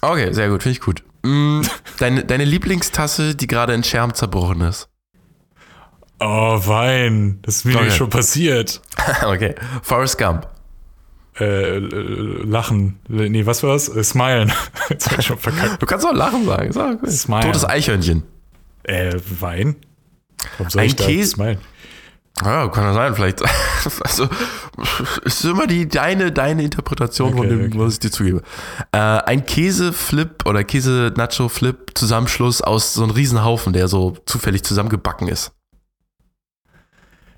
[0.00, 1.02] Okay, sehr gut, finde ich gut.
[1.22, 1.60] Mm,
[1.98, 4.88] Deine, deine Lieblingstasse, die gerade in Scherben zerbrochen ist.
[6.20, 7.40] Oh, Wein.
[7.42, 7.90] Das ist mir Okay.
[7.90, 8.80] schon passiert.
[9.26, 9.54] okay.
[9.82, 10.48] Forrest Gump.
[11.40, 11.80] Äh, äh,
[12.44, 12.98] lachen.
[13.08, 13.88] Nee, was war's?
[13.88, 14.52] Äh, smilen.
[14.90, 15.80] Jetzt hab ich schon verkackt.
[15.80, 16.72] Du kannst auch Lachen sagen.
[16.72, 17.10] Sag, okay.
[17.10, 17.40] Smile.
[17.42, 18.22] Totes Eichhörnchen.
[18.82, 19.76] Äh, Wein?
[20.58, 21.58] Warum soll Ein ich da Käse- smilen?
[22.44, 23.42] Ja, kann ja sein, vielleicht.
[24.00, 24.28] Also,
[25.24, 27.78] es ist immer die, deine, deine Interpretation von Okay, dem, okay.
[27.78, 28.42] was ich dir zugebe.
[28.92, 35.52] Äh, ein Käseflip oder Käse-Nacho-Flip Zusammenschluss aus so einem Riesenhaufen, der so zufällig zusammengebacken ist.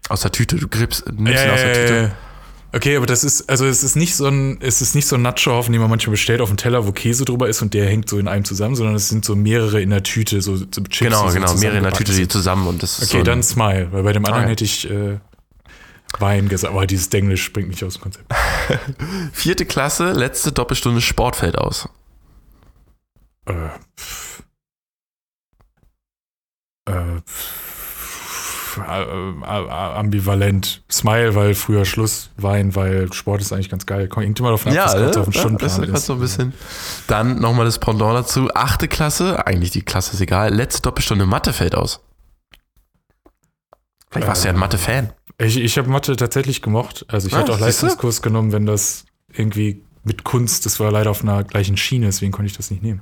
[0.08, 0.56] Aus der Tüte.
[0.56, 2.12] Du griffst, nimmst ihn aus der Tüte.
[2.74, 5.22] Okay, aber das ist, also es ist nicht so ein, es ist nicht so ein
[5.22, 8.08] Nacho-Haufen, den man manchmal bestellt auf dem Teller, wo Käse drüber ist und der hängt
[8.08, 10.98] so in einem zusammen, sondern es sind so mehrere in der Tüte, so, so Chips.
[10.98, 11.54] Genau, so genau.
[11.54, 14.12] Mehrere in der Tüte, die zusammen und das ist Okay, so dann Smile, weil bei
[14.12, 14.52] dem anderen Okay.
[14.52, 15.20] hätte ich äh,
[16.18, 18.26] Wein gesagt, aber dieses Denglisch bringt mich aus dem Konzept.
[19.32, 21.88] Vierte Klasse, letzte Doppelstunde Sport fällt aus.
[23.46, 23.52] Äh,
[23.96, 24.42] pff.
[26.88, 26.92] äh,
[27.24, 27.63] pff.
[28.78, 30.82] Äh, äh, ambivalent.
[30.90, 34.08] Smile, weil früher Schluss, Wein, weil Sport ist eigentlich ganz geil.
[34.14, 36.06] Hängt immer davon ab, was gerade so auf dem das Stundenplan ist ist.
[36.06, 36.52] so ein bisschen.
[37.06, 38.48] Dann nochmal das Pendant dazu.
[38.54, 40.52] Achte Klasse, eigentlich die Klasse ist egal.
[40.54, 42.00] Letzte Doppelstunde Mathe fällt aus.
[44.10, 45.12] Vielleicht warst du ja ein Äh, Mathe-Fan.
[45.38, 47.04] Ich, ich habe Mathe tatsächlich gemocht.
[47.08, 47.58] Also ich Ah, hätte auch?
[47.60, 52.30] Leistungskurs genommen, wenn das irgendwie mit Kunst, das war leider auf einer gleichen Schiene, deswegen
[52.30, 53.00] konnte ich das nicht nehmen.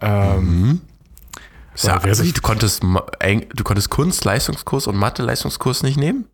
[0.00, 0.80] Ähm, Mhm.
[1.82, 6.26] Ja, sich- du konntest, du konntest Kunst, Leistungskurs und Mathe-Leistungskurs nicht nehmen?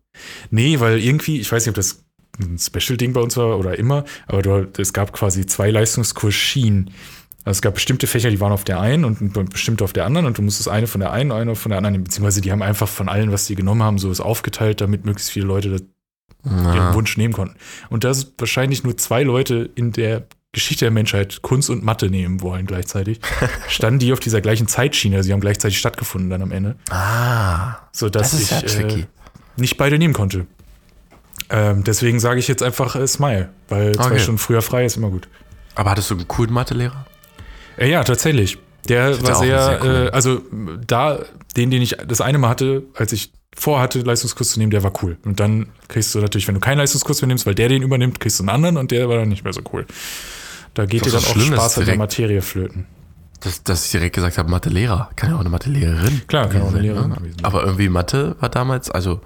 [0.51, 2.03] Nee, weil irgendwie, ich weiß nicht, ob das
[2.39, 6.91] ein Special-Ding bei uns war oder immer, aber du, es gab quasi zwei Leistungskursschienen.
[7.45, 10.25] Also es gab bestimmte Fächer, die waren auf der einen und bestimmte auf der anderen
[10.27, 12.03] und du musstest eine von der einen, eine von der anderen nehmen.
[12.05, 15.29] Beziehungsweise die haben einfach von allen, was die genommen haben, so ist aufgeteilt, damit möglichst
[15.31, 15.81] viele Leute das,
[16.45, 16.93] ihren Ja.
[16.93, 17.55] Wunsch nehmen konnten.
[17.89, 22.09] Und da sind wahrscheinlich nur zwei Leute in der Geschichte der Menschheit Kunst und Mathe
[22.09, 23.19] nehmen wollen gleichzeitig.
[23.67, 26.75] Standen die auf dieser gleichen Zeitschiene, also sie haben gleichzeitig stattgefunden dann am Ende.
[26.89, 28.99] Ah, Sodass das ist ja ich tricky.
[29.01, 29.05] äh,
[29.57, 30.45] nicht beide nehmen konnte.
[31.49, 34.19] Ähm, deswegen sage ich jetzt einfach äh, Smile, weil zwei Okay.
[34.19, 35.27] Stunden früher frei ist immer gut.
[35.75, 37.05] Aber hattest du einen coolen Mathelehrer?
[37.77, 38.57] Äh, ja, tatsächlich.
[38.87, 40.41] Der war sehr, sehr äh, also
[40.85, 41.19] da,
[41.57, 44.93] den, den ich das eine Mal hatte, als ich vorhatte, Leistungskurs zu nehmen, der war
[45.03, 45.17] cool.
[45.25, 48.19] Und dann kriegst du natürlich, wenn du keinen Leistungskurs mehr nimmst, weil der den übernimmt,
[48.19, 49.85] kriegst du einen anderen und der war dann nicht mehr so cool.
[50.73, 52.87] Da geht dir dann auch Spaß an der Materie flöten.
[53.41, 55.09] Dass, dass ich direkt gesagt habe, Mathelehrer.
[55.15, 56.21] Kann ja auch eine Mathelehrerin.
[56.27, 57.17] Klar, kann auch eine Lehrerin ne?
[57.43, 59.19] Aber irgendwie Mathe war damals, also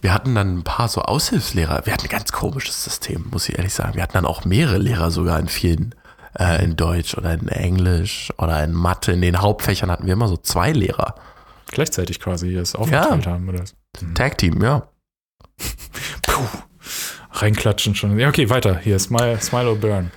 [0.00, 1.82] wir hatten dann ein paar so Aushilfslehrer.
[1.84, 3.94] Wir hatten ein ganz komisches System, muss ich ehrlich sagen.
[3.96, 5.94] Wir hatten dann auch mehrere Lehrer sogar in vielen,
[6.38, 9.12] äh, in Deutsch oder in Englisch oder in Mathe.
[9.12, 11.16] In den Hauptfächern hatten wir immer so zwei Lehrer.
[11.70, 13.74] Gleichzeitig quasi es aufgeteilt haben oder was.
[14.14, 14.88] Tag Team, ja.
[16.22, 16.46] Puh.
[17.32, 18.18] Reinklatschen schon.
[18.18, 18.78] Ja, okay, weiter.
[18.78, 20.10] Hier, Smile, Smile or Burn.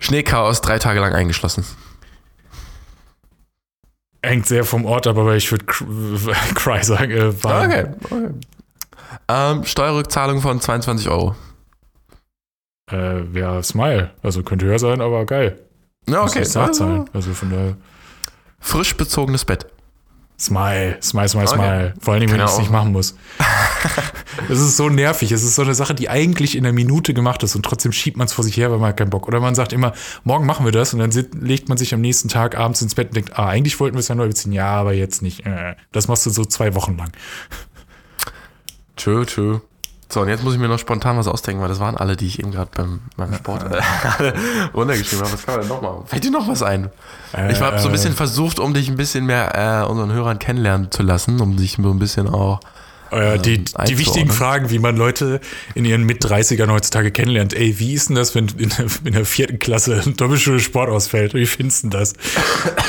[0.00, 1.64] Schneechaos, drei Tage lang eingeschlossen.
[4.22, 5.64] Hängt sehr vom Ort ab, aber ich würde
[6.54, 7.10] Cry sagen.
[7.12, 7.86] Äh, war, Okay.
[8.04, 8.28] okay.
[9.28, 11.34] Ähm, Steuerrückzahlung von 22 Euro.
[12.90, 14.10] Äh, ja, Smile.
[14.22, 15.58] Also könnte höher sein, aber geil.
[16.08, 16.40] Ja, Muss okay.
[16.40, 17.08] jetzt nachzahlen.
[17.12, 17.76] Also von der
[18.58, 19.66] Frisch bezogenes Bett.
[20.40, 21.54] Smile, Smile, Smile, Okay.
[21.56, 21.94] Smile.
[22.00, 23.14] Vor allen Dingen, wenn ich es ja nicht machen muss.
[24.48, 25.32] Es ist so nervig.
[25.32, 28.16] Es ist so eine Sache, die eigentlich in einer Minute gemacht ist und trotzdem schiebt
[28.16, 29.28] man es vor sich her, weil man hat keinen Bock.
[29.28, 29.92] Oder man sagt immer,
[30.24, 31.10] morgen machen wir das und dann
[31.40, 34.00] legt man sich am nächsten Tag abends ins Bett und denkt, ah, eigentlich wollten wir
[34.00, 34.52] es ja neu beziehen.
[34.52, 35.44] Ja, aber jetzt nicht.
[35.46, 37.12] Äh, Das machst du so zwei Wochen lang.
[38.96, 39.60] True, true.
[40.12, 42.26] So, und jetzt muss ich mir noch spontan was ausdenken, weil das waren alle, die
[42.26, 44.32] ich eben gerade beim, beim Sport äh,
[44.74, 45.32] runtergeschrieben habe.
[45.32, 46.02] Was kann man denn noch machen?
[46.06, 46.90] Fällt dir noch was ein?
[47.48, 50.90] ich habe so ein bisschen versucht, um dich ein bisschen mehr äh, unseren Hörern kennenlernen
[50.90, 52.58] zu lassen, um dich so ein bisschen auch
[53.10, 53.98] Äh, die, die einzuordnen.
[53.98, 55.40] wichtigen Fragen, wie man Leute
[55.74, 57.54] in ihren Mit-30ern heutzutage kennenlernt.
[57.54, 60.88] Ey, wie ist denn das, wenn in der, in der vierten Klasse ein Doppelschule Sport
[60.90, 61.34] ausfällt?
[61.34, 62.12] Wie findest du das?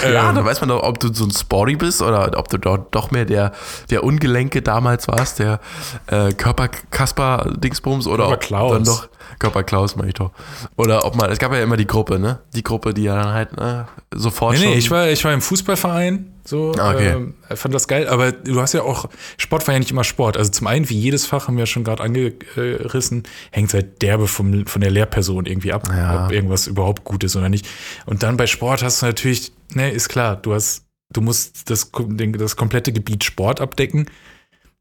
[0.04, 2.58] Ja, Ähm, da weiß man doch, ob du so ein Sporty bist oder ob du
[2.58, 3.52] doch mehr der,
[3.92, 5.60] der Ungelenke damals warst, der
[6.08, 8.74] äh, Körperkasper-Dingsbums oder Körperklaus.
[8.74, 9.08] dann doch
[9.40, 10.32] Körperklaus, meine ich doch.
[10.76, 12.40] Oder ob man, es gab ja immer die Gruppe, ne?
[12.56, 14.70] Die Gruppe, die ja dann halt ne, sofort Nee, schon.
[14.72, 17.10] nee, ich war, ich war im Fußballverein, so, Ah, okay.
[17.12, 20.38] ähm, fand das geil, aber du hast ja auch, Sport war ja nicht immer Sport.
[20.38, 24.28] Also zum einen, wie jedes Fach, haben wir ja schon gerade angerissen, hängt halt derbe
[24.28, 26.26] vom, von der Lehrperson irgendwie ab, Ja.
[26.26, 27.68] ob irgendwas überhaupt gut ist oder nicht.
[28.06, 31.92] Und dann bei Sport hast du natürlich, ne, ist klar, du hast, du musst das,
[31.92, 34.08] das komplette Gebiet Sport abdecken.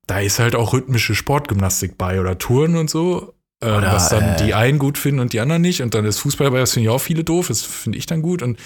[0.06, 3.34] Da ist halt auch rhythmische Sportgymnastik bei oder Touren und so.
[3.62, 5.82] äh, Oder, was dann äh, die einen gut finden und die anderen nicht.
[5.82, 8.22] Und dann ist Fußball dabei, das finde ich auch viele doof, das finde ich dann
[8.22, 8.42] gut.
[8.42, 8.58] Und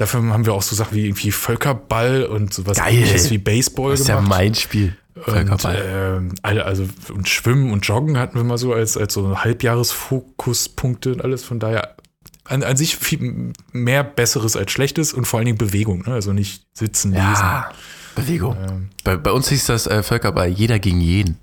[0.00, 2.94] dafür haben wir auch so Sachen wie irgendwie Völkerball und sowas Geil.
[2.94, 4.30] ähnliches wie Baseball das ist ja gemacht.
[4.30, 4.96] mein Spiel.
[5.14, 5.82] und, Völkerball.
[5.86, 11.12] ähm, alle, also und Schwimmen und Joggen hatten wir mal so als, als so Halbjahresfokuspunkte
[11.12, 11.44] und alles.
[11.44, 11.96] Von daher
[12.44, 16.04] an, an sich viel mehr Besseres als Schlechtes und vor allen Dingen Bewegung.
[16.06, 16.14] Ne?
[16.14, 17.24] Also nicht sitzen, lesen.
[17.24, 17.70] ja,
[18.16, 18.56] Bewegung.
[18.68, 21.36] Ähm, Bei, bei uns hieß das äh, Völkerball jeder gegen jeden.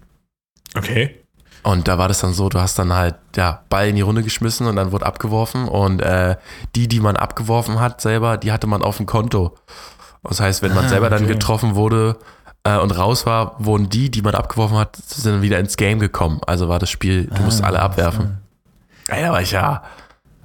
[0.75, 1.15] okay.
[1.63, 4.23] Und da war das dann so, du hast dann halt ja, Ball in die Runde
[4.23, 6.35] geschmissen und dann wurde abgeworfen und äh,
[6.75, 9.55] die, die man abgeworfen hat selber, die hatte man auf dem Konto.
[10.23, 11.33] Das heißt, wenn man Ah, selber dann okay.
[11.33, 12.17] getroffen wurde
[12.63, 15.99] äh, und raus war, wurden die, die man abgeworfen hat, sind dann wieder ins Game
[15.99, 16.39] gekommen.
[16.47, 18.37] Also war das Spiel, du musst alle abwerfen.
[19.07, 19.83] Ey, da war ich ja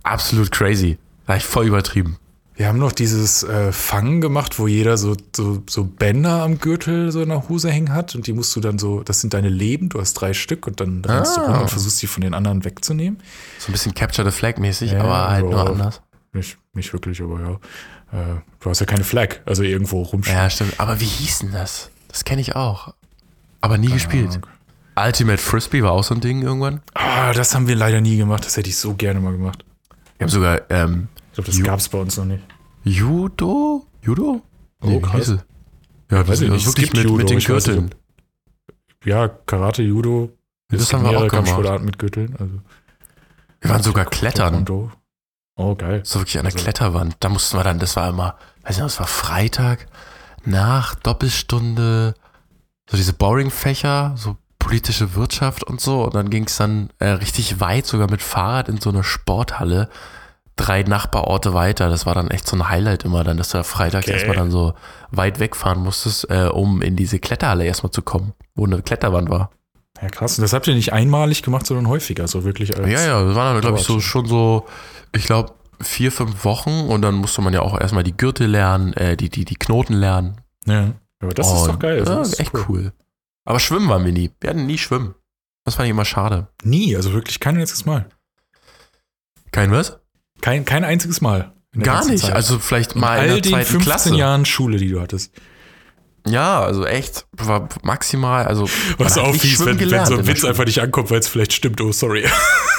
[0.02, 0.98] absolut crazy.
[1.26, 2.18] War ich voll übertrieben.
[2.62, 7.10] Wir haben noch dieses äh, Fangen gemacht, wo jeder so, so, so Bänder am Gürtel
[7.10, 9.48] so in der Hose hängen hat und die musst du dann so, das sind deine
[9.48, 11.50] Leben, du hast drei Stück und dann rennst du Ah.
[11.54, 13.18] rum und versuchst die von den anderen wegzunehmen.
[13.58, 16.02] So ein bisschen Capture the Flag mäßig, Ja, aber halt nur anders.
[16.32, 17.50] Nicht, nicht wirklich, aber ja.
[18.16, 20.36] Äh, du hast ja keine Flag, also irgendwo rumstehen.
[20.36, 20.78] Ja, stimmt.
[20.78, 21.90] Aber wie hieß denn das?
[22.06, 22.94] Das kenne ich auch.
[23.60, 24.38] Aber nie gespielt.
[24.94, 26.80] Ultimate Frisbee war auch so ein Ding irgendwann.
[26.94, 29.64] Ah, das haben wir leider nie gemacht, das hätte ich so gerne mal gemacht.
[30.18, 32.45] Wir haben sogar ähm, Ich glaube, das Ju- gab es bei uns noch nicht.
[32.85, 33.87] Judo?
[34.03, 34.43] Judo?
[34.83, 35.28] Oh, krass.
[36.11, 36.61] Ja, weiß das ich ist nicht.
[36.61, 37.95] Es wirklich gibt mit, Judo, mit den ich weiß Gürteln.
[39.05, 40.30] Ja, Karate, Judo.
[40.68, 41.83] Das es gibt haben wir auch gemacht.
[41.83, 42.37] Mit Gürteln.
[42.39, 42.55] Also
[43.61, 44.53] Wir waren sogar klettern.
[44.64, 44.93] Taekwondo.
[45.57, 46.03] Oh, geil.
[46.05, 47.16] So wirklich an der Also- Kletterwand.
[47.20, 49.87] Da mussten wir dann, das war immer, weiß nicht, das war Freitag
[50.45, 52.14] nach Doppelstunde,
[52.91, 56.05] so diese Boring-Fächer, so politische Wirtschaft und so.
[56.05, 59.89] Und dann ging es dann äh, richtig weit, sogar mit Fahrrad in so eine Sporthalle.
[60.57, 61.88] Drei Nachbarorte weiter.
[61.88, 64.12] Das war dann echt so ein Highlight immer dann, dass du Freitag Okay.
[64.12, 64.74] erstmal dann so
[65.11, 69.50] weit wegfahren musstest, äh, um in diese Kletterhalle erstmal zu kommen, wo eine Kletterwand war.
[70.00, 70.38] Ja, krass.
[70.38, 72.86] Und das habt ihr nicht einmalig gemacht, sondern häufiger, so wirklich als.
[72.88, 74.66] Ja, ja, das waren dann, glaube ich, so schon so,
[75.14, 78.92] ich glaube, vier, fünf Wochen und dann musste man ja auch erstmal die Gürtel lernen,
[78.94, 80.40] äh, die, die, die Knoten lernen.
[80.66, 80.92] Ja.
[81.20, 81.98] Aber das ist Und, doch geil.
[81.98, 82.92] Ja, das ist echt cool.
[83.44, 84.30] Aber schwimmen waren wir nie.
[84.40, 85.14] Wir hatten nie schwimmen.
[85.64, 86.48] Das fand ich immer schade.
[86.64, 88.07] Nie, also wirklich kein einziges Mal.
[89.53, 90.00] Kein was?
[90.43, 91.53] Kein, kein einziges Mal.
[91.72, 92.24] in Gar nicht.
[92.24, 92.34] Zeit.
[92.34, 94.14] Also vielleicht in mal in all der den zweiten 15 Klasse.
[94.14, 95.32] Jahren Schule, die du hattest.
[96.26, 98.68] Ja, also echt, war maximal, also
[98.99, 101.53] Was auch fies, wenn, wenn so in ein Witz einfach nicht ankommt, weil es vielleicht
[101.53, 101.80] stimmt.
[101.80, 102.24] Oh, sorry.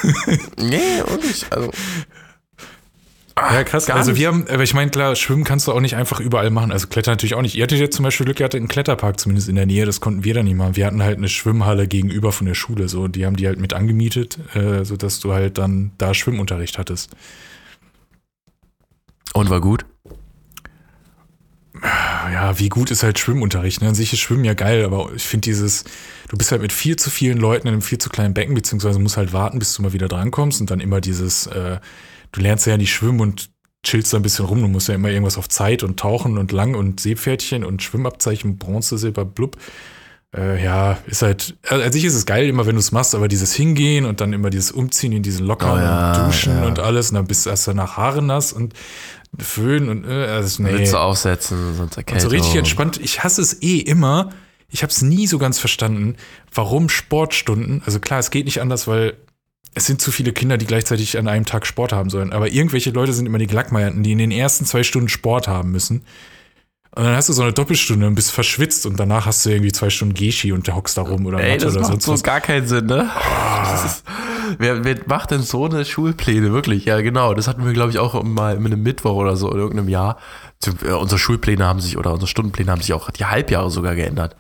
[0.58, 1.52] Nee, und nicht.
[1.52, 1.72] Also,
[3.38, 3.90] Ja, krass.
[3.90, 6.72] Also wir haben, aber ich meine, klar, schwimmen kannst du auch nicht einfach überall machen.
[6.72, 7.56] Also Klettern natürlich auch nicht.
[7.56, 10.02] Ihr hattet jetzt zum Beispiel Glück, ihr hattet einen Kletterpark zumindest in der Nähe, das
[10.02, 10.76] konnten wir dann nicht machen.
[10.76, 13.74] Wir hatten halt eine Schwimmhalle gegenüber von der Schule, so, die haben die halt mit
[13.74, 17.12] angemietet, äh, sodass du halt dann da Schwimmunterricht hattest.
[19.34, 19.86] Und war gut.
[22.32, 23.82] Ja, wie gut ist halt Schwimmunterricht?
[23.82, 23.90] Ne?
[23.90, 25.84] An sich ist Schwimmen ja geil, aber ich finde dieses,
[26.30, 29.00] du bist halt mit viel zu vielen Leuten in einem viel zu kleinen Becken, beziehungsweise
[29.00, 31.80] musst halt warten, bis du mal wieder drankommst und dann immer dieses, äh,
[32.32, 33.50] du lernst ja nicht schwimmen und
[33.84, 34.62] chillst da ein bisschen rum.
[34.62, 38.58] Du musst ja immer irgendwas auf Zeit und Tauchen und Lang und Seepferdchen und Schwimmabzeichen,
[38.58, 39.58] Bronze, Silber, blub.
[40.36, 43.14] Äh, ja, ist halt, also an sich ist es geil, immer wenn du es machst,
[43.14, 46.58] aber dieses Hingehen und dann immer dieses Umziehen in diesen Lockern Oh ja, und Duschen
[46.58, 46.66] ja.
[46.66, 48.74] und alles und dann bist du erst danach Haare nass und
[49.40, 50.86] Föhn und äh, also, nee.
[50.86, 52.30] Du aufsetzen, sonst Erkältung.
[52.30, 53.00] so richtig entspannt.
[53.02, 54.30] Ich hasse es eh immer.
[54.70, 56.16] Ich habe es nie so ganz verstanden,
[56.54, 57.82] warum Sportstunden.
[57.86, 59.18] Also klar, es geht nicht anders, weil
[59.76, 62.32] es sind zu viele Kinder, die gleichzeitig an einem Tag Sport haben sollen.
[62.34, 65.72] Aber irgendwelche Leute sind immer die Gelackmeierten, die in den ersten zwei Stunden Sport haben
[65.72, 66.04] müssen.
[66.96, 69.72] Und dann hast du so eine Doppelstunde und bist verschwitzt und danach hast du irgendwie
[69.72, 72.14] zwei Stunden Geschi und der hockst da rum oder Ey, Mathe das oder macht so
[72.14, 72.22] was.
[72.24, 73.10] gar keinen Sinn, ne?
[73.86, 74.04] Ist,
[74.60, 76.86] wer, wer macht denn so eine Schulpläne, wirklich?
[76.86, 77.34] Ja, genau.
[77.34, 80.18] Das hatten wir, glaube ich, auch mal mit einem Mittwoch oder so in irgendeinem Jahr.
[80.86, 84.36] Äh, Unsere Schulpläne haben sich, oder unsere Stundenpläne haben sich auch die Halbjahre sogar geändert.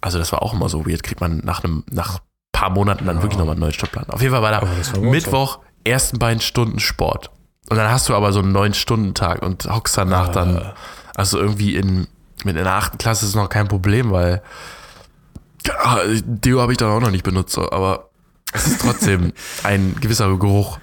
[0.00, 1.02] Also das war auch immer so weird.
[1.02, 2.20] Kriegt man nach einem, nach ein
[2.52, 4.08] paar Monaten dann wirklich nochmal einen neuen Stundenplan.
[4.10, 7.30] Auf jeden Fall war da war Mittwoch ersten beiden Stunden Sport.
[7.68, 10.62] Und dann hast du aber so einen neun Stunden Tag und hockst danach dann,
[11.18, 12.06] also irgendwie in,
[12.44, 14.42] mit in der achten Klasse ist noch kein Problem, weil
[15.80, 18.10] Ah, Deo habe ich dann auch noch nicht benutzt, aber
[18.52, 19.32] es ist trotzdem
[19.64, 20.78] ein gewisser Geruch.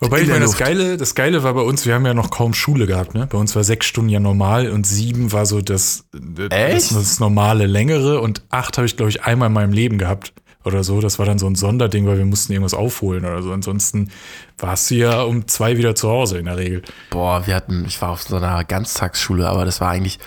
[0.00, 0.56] Wobei ich meine, das.
[0.56, 3.26] Geile, das Geile war bei uns, wir haben ja noch kaum Schule gehabt, ne?
[3.26, 7.66] Bei uns war sechs Stunden ja normal und sieben war so das, das, das normale
[7.66, 10.32] längere und acht habe ich, glaube ich, einmal in meinem Leben gehabt
[10.64, 11.00] oder so.
[11.00, 13.52] Das war dann so ein Sonderding, weil wir mussten irgendwas aufholen oder so.
[13.52, 14.10] Ansonsten
[14.58, 16.82] warst du ja um zwei wieder zu Hause in der Regel.
[17.10, 20.18] Boah, wir hatten, ich war auf so einer Ganztagsschule, aber das war eigentlich,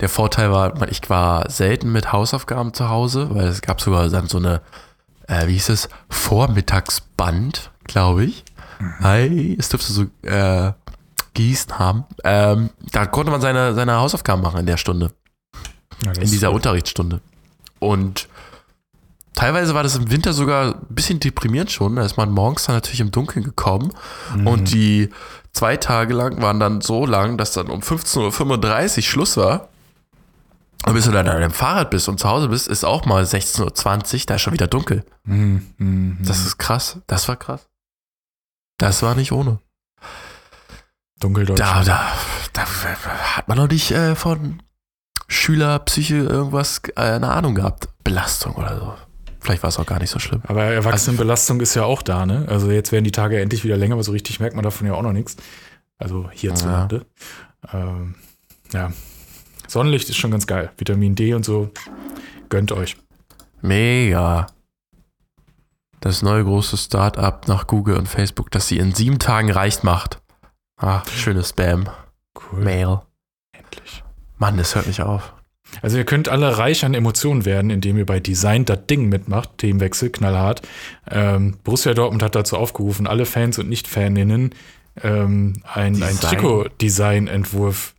[0.00, 4.28] der Vorteil war, ich war selten mit Hausaufgaben zu Hause, weil es gab sogar dann
[4.28, 4.60] so eine,
[5.26, 8.44] äh, wie hieß es, Vormittagsband, glaube ich.
[9.00, 10.72] Hi, es dürfte so äh,
[11.34, 12.04] gießen haben.
[12.24, 15.12] Ähm, da konnte man seine, seine Hausaufgaben machen in der Stunde,
[16.04, 17.20] Ja, in dieser Unterrichtsstunde.
[17.78, 18.28] Und
[19.34, 21.96] teilweise war das im Winter sogar ein bisschen deprimierend schon.
[21.96, 23.92] Da ist man morgens dann natürlich im Dunkeln gekommen
[24.44, 25.10] und die
[25.52, 29.68] zwei Tage lang waren dann so lang, dass dann um 15.35 Uhr Schluss war.
[30.84, 33.22] Und bis du dann an deinem Fahrrad bist und zu Hause bist, ist auch mal
[33.22, 35.04] 16.20 Uhr, da ist schon wieder dunkel.
[35.24, 36.98] Mhm, mhm, Das ist krass.
[37.06, 37.68] Das war krass.
[38.78, 39.60] Das war nicht ohne.
[41.20, 41.60] Dunkeldeutsch.
[41.60, 42.12] Da, da,
[42.52, 42.64] da
[43.36, 44.60] hat man noch nicht äh, von
[45.28, 47.88] Schülerpsyche irgendwas äh, eine Ahnung gehabt.
[48.02, 48.94] Belastung oder so.
[49.42, 50.40] Vielleicht war es auch gar nicht so schlimm.
[50.46, 52.46] Aber Erwachsenenbelastung ist ja auch da, ne?
[52.48, 54.94] Also jetzt werden die Tage endlich wieder länger, aber so richtig merkt man davon ja
[54.94, 55.36] auch noch nichts.
[55.98, 57.06] Also hierzulande.
[57.72, 58.14] Ähm,
[58.72, 58.92] ja.
[59.66, 60.70] Sonnenlicht ist schon ganz geil.
[60.78, 61.72] Vitamin D und so.
[62.50, 62.96] Gönnt euch.
[63.62, 64.46] Mega.
[65.98, 70.22] Das neue große Start-up nach Google und Facebook, das sie in sieben Tagen reich macht.
[70.76, 71.88] Ah, schönes Spam.
[72.36, 72.60] Cool.
[72.60, 73.00] Mail.
[73.52, 74.04] Endlich.
[74.38, 75.34] Mann, das hört nicht auf.
[75.80, 79.58] Also ihr könnt alle reich an Emotionen werden, indem ihr bei Design das Ding mitmacht.
[79.58, 80.62] Themenwechsel, knallhart.
[81.10, 84.54] Ähm, Borussia Dortmund hat dazu aufgerufen, alle Fans und Nicht-Faninnen
[85.02, 86.16] ähm, ein, ein Design.
[86.20, 87.94] Trikot-Design-Entwurf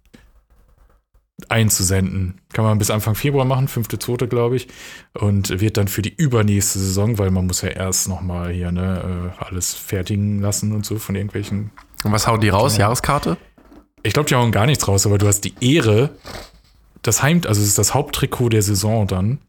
[1.49, 2.41] einzusenden.
[2.53, 4.67] Kann man bis Anfang Februar machen, fünfte, zweite, glaube ich.
[5.13, 9.34] Und wird dann für die übernächste Saison, weil man muss ja erst nochmal hier ne,
[9.39, 11.71] äh, alles fertigen lassen und so von irgendwelchen
[12.03, 12.78] Und was hauen die raus?
[12.78, 13.38] Jahreskarte?
[14.03, 16.11] ich glaube, die hauen gar nichts raus, aber du hast die Ehre,
[17.04, 19.39] das Heim, also es ist das Haupttrikot der Saison dann,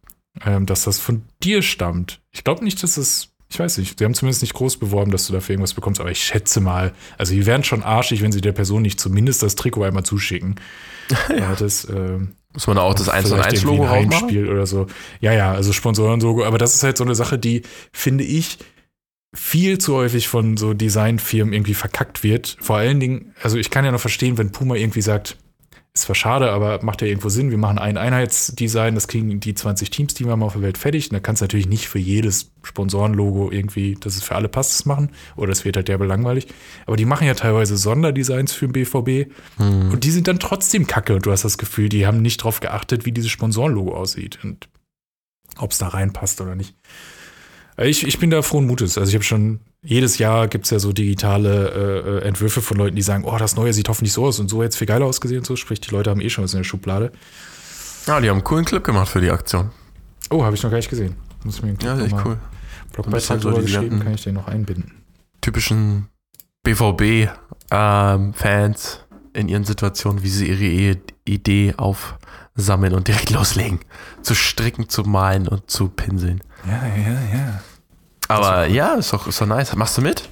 [0.45, 2.21] ähm, dass das von dir stammt.
[2.33, 5.27] Ich glaube nicht, dass es, ich weiß nicht, sie haben zumindest nicht groß beworben, dass
[5.27, 8.41] du dafür irgendwas bekommst, aber ich schätze mal, also die wären schon arschig, wenn sie
[8.41, 10.57] der Person nicht zumindest das Trikot einmal zuschicken.
[11.29, 11.55] ja.
[11.55, 13.91] Das, ähm, Muss man auch das 1 und vielleicht 1 irgendwie Logo?
[13.91, 14.87] Heimspiel oder so.
[15.21, 18.59] Ja, ja, also Sponsoren-Logo, aber das ist halt so eine Sache, die, finde ich,
[19.35, 22.57] viel zu häufig von so Designfirmen irgendwie verkackt wird.
[22.61, 25.37] Vor allen Dingen, also ich kann ja noch verstehen, wenn Puma irgendwie sagt,
[25.95, 29.55] ist zwar schade, aber macht ja irgendwo Sinn, wir machen ein Einheitsdesign, das kriegen die
[29.55, 31.09] 20 Teams, die wir haben auf der Welt fertig.
[31.09, 34.73] Und da kannst du natürlich nicht für jedes Sponsorenlogo irgendwie, dass es für alle passt,
[34.73, 35.11] das machen.
[35.37, 36.49] Oder es wird halt derbe langweilig.
[36.87, 39.33] Aber die machen ja teilweise Sonderdesigns für den BVB.
[39.93, 41.15] Und die sind dann trotzdem kacke.
[41.15, 44.41] Und du hast das Gefühl, die haben nicht drauf geachtet, wie dieses Sponsorenlogo aussieht.
[44.43, 44.69] Und
[45.59, 46.75] ob es da reinpasst oder nicht.
[47.77, 48.99] Also Ich, ich bin da frohen Mutes.
[48.99, 52.97] Also ich habe schon, jedes Jahr gibt es ja so digitale äh, Entwürfe von Leuten,
[52.97, 55.41] die sagen, oh, das Neue sieht hoffentlich so aus und so jetzt viel geiler ausgesehen
[55.41, 55.57] und so.
[55.57, 57.11] Sprich, die Leute haben eh schon was in der Schublade.
[58.07, 59.71] Ja, die haben einen coolen Clip gemacht für die Aktion.
[60.31, 61.17] Oh, habe ich noch gar nicht gesehen.
[61.43, 62.39] Muss ich mir Ja, echt cool.
[62.93, 64.93] Blogbeitrag drüber die geschrieben, kann ich den noch einbinden.
[65.41, 66.09] Typischen
[67.71, 69.01] BVB-Fans
[69.33, 73.81] in ihren Situationen, wie sie ihre Idee aufsammeln und direkt loslegen.
[74.23, 76.41] Zu stricken, zu malen und zu pinseln.
[76.67, 77.61] Ja, ja, ja.
[78.29, 79.75] Aber ja, ist doch, ist doch nice.
[79.77, 80.29] Machst du mit?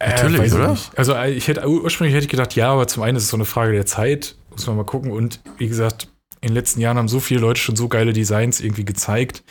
[0.00, 0.68] Natürlich, weiß ich oder?
[0.70, 0.98] nicht.
[0.98, 3.36] Also äh, ich hätte ursprünglich hätte ich gedacht, ja, aber zum einen ist es so
[3.36, 5.10] eine Frage der Zeit, muss man mal gucken.
[5.12, 6.08] Und wie gesagt,
[6.40, 9.44] in den letzten Jahren haben so viele Leute schon so geile Designs irgendwie gezeigt.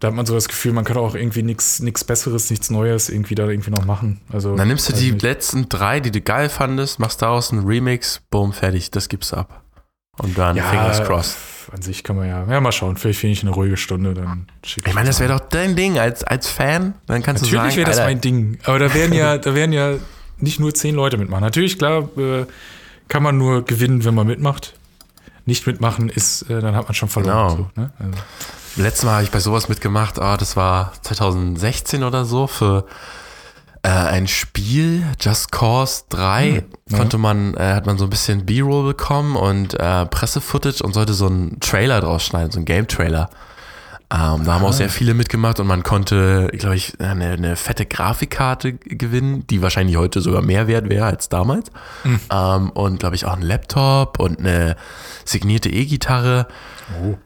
[0.00, 3.34] Da hat man so das Gefühl, man kann auch irgendwie nichts Besseres, nichts Neues irgendwie
[3.34, 4.20] da irgendwie noch machen.
[4.30, 5.22] Also Dann nimmst du die nicht.
[5.22, 9.36] letzten drei, die du geil fandest, machst daraus einen Remix, boom, fertig, das gibst du
[9.36, 9.62] ab.
[10.18, 11.36] Und dann Fingers crossed.
[11.72, 12.96] An sich kann man ja, ja mal schauen.
[12.96, 15.98] Vielleicht finde ich eine ruhige Stunde, dann schicke Ich meine, das wäre doch dein Ding
[15.98, 16.94] als, als Fan.
[17.06, 18.58] Dann kannst du Natürlich wäre das Alter, mein Ding.
[18.64, 19.94] Aber da werden ja, da werden ja
[20.38, 21.42] nicht nur zehn Leute mitmachen.
[21.42, 22.46] Natürlich, klar, äh,
[23.08, 24.74] kann man nur gewinnen, wenn man mitmacht.
[25.44, 27.56] Nicht mitmachen ist, äh, dann hat man schon verloren.
[27.56, 27.70] Genau.
[27.74, 27.90] So, ne?
[27.98, 28.12] also,
[28.76, 32.84] Letztes Mal habe ich bei sowas mitgemacht, ah, das war 2016 oder so, für
[33.86, 36.96] äh, ein Spiel, Just Cause 3, ja.
[36.96, 41.14] konnte man, äh, hat man so ein bisschen B-Roll bekommen und äh, Presse-Footage und sollte
[41.14, 43.30] so einen Trailer draus schneiden, so einen Game-Trailer.
[44.08, 47.86] Ähm, da haben auch sehr viele mitgemacht und man konnte, glaube ich, eine, eine fette
[47.86, 51.72] Grafikkarte gewinnen, die wahrscheinlich heute sogar mehr wert wäre als damals.
[52.04, 54.76] Ähm, und glaube ich auch einen Laptop und eine
[55.24, 56.46] signierte E-Gitarre.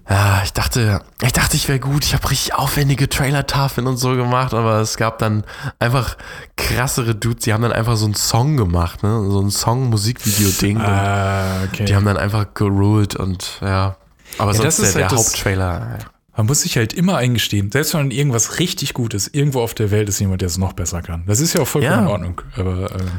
[0.08, 2.02] Ja, ich dachte, ich dachte, ich wäre gut.
[2.06, 5.44] Ich habe richtig aufwendige Trailer-Tafeln und so gemacht, aber es gab dann
[5.80, 6.16] einfach
[6.56, 9.22] krassere Dudes, die haben dann einfach so einen Song gemacht, ne?
[9.30, 10.80] So ein Song-Musikvideo-Ding.
[10.80, 11.84] ah, okay.
[11.84, 13.96] Die haben dann einfach geruled und ja.
[14.38, 15.98] Aber Ja, sonst das der, ist der halt das- Haupttrailer.
[16.40, 19.90] Man muss sich halt immer eingestehen, selbst wenn irgendwas richtig gut ist, irgendwo auf der
[19.90, 21.22] Welt ist jemand, der es noch besser kann.
[21.26, 22.00] Das ist ja auch vollkommen Ja.
[22.00, 22.40] in Ordnung.
[22.56, 23.10] Aber ähm,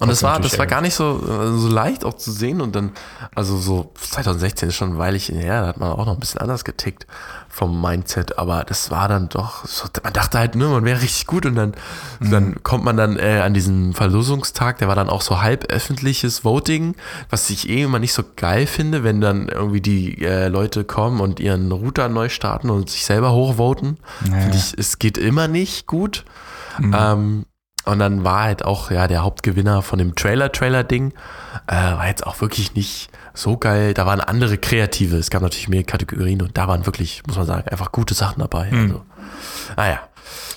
[0.00, 2.76] Und das war, das war gar nicht so, äh, so leicht auch zu sehen und
[2.76, 2.92] dann,
[3.34, 6.64] also so 2016 ist schon Weilchen her, da hat man auch noch ein bisschen anders
[6.64, 7.04] getickt
[7.48, 11.26] vom Mindset, aber das war dann doch, so, man dachte halt, ne, man wäre richtig
[11.26, 11.72] gut und dann,
[12.20, 12.30] Mhm.
[12.30, 16.44] dann kommt man dann äh, an diesen Verlosungstag, der war dann auch so halb öffentliches
[16.44, 16.94] Voting,
[17.28, 21.18] was ich eh immer nicht so geil finde, wenn dann irgendwie die äh, Leute kommen
[21.20, 23.98] und ihren Router neu starten und sich selber hochvoten.
[24.22, 26.24] Finde ich, es geht immer nicht gut.
[26.78, 26.94] Mhm.
[26.96, 27.46] Ähm,
[27.84, 31.12] und dann war halt auch ja der Hauptgewinner von dem Trailer-Trailer-Ding.
[31.66, 33.94] Äh, war jetzt auch wirklich nicht so geil.
[33.94, 35.16] Da waren andere Kreative.
[35.16, 38.40] Es gab natürlich mehr Kategorien und da waren wirklich, muss man sagen, einfach gute Sachen
[38.40, 38.70] dabei.
[38.72, 39.02] Also,
[39.76, 40.00] naja,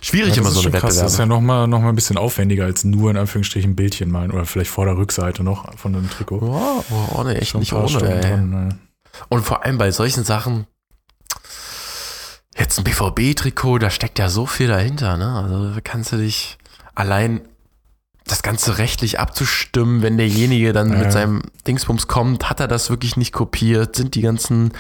[0.02, 0.36] schwierig Mhm.
[0.36, 0.98] Ja, immer so eine schon krass.
[0.98, 1.30] Das ist ja Wettbewerbe.
[1.30, 4.86] nochmal noch mal ein bisschen aufwendiger als nur in Anführungsstrichen Bildchen malen oder vielleicht vor
[4.86, 6.40] der Rückseite noch von einem Trikot.
[6.42, 7.88] Oh, oh, ohne, echt nicht ohne.
[7.88, 8.80] Dran?
[9.30, 10.66] Und vor allem bei solchen Sachen,
[12.58, 15.28] jetzt ein BVB-Trikot, da steckt ja so viel dahinter, ne?
[15.34, 16.58] Also kannst du dich
[16.96, 17.42] allein
[18.26, 21.00] das Ganze rechtlich abzustimmen, wenn derjenige dann Ja.
[21.00, 23.96] mit seinem Dingsbums kommt, hat er das wirklich nicht kopiert?
[23.96, 24.72] Sind die ganzen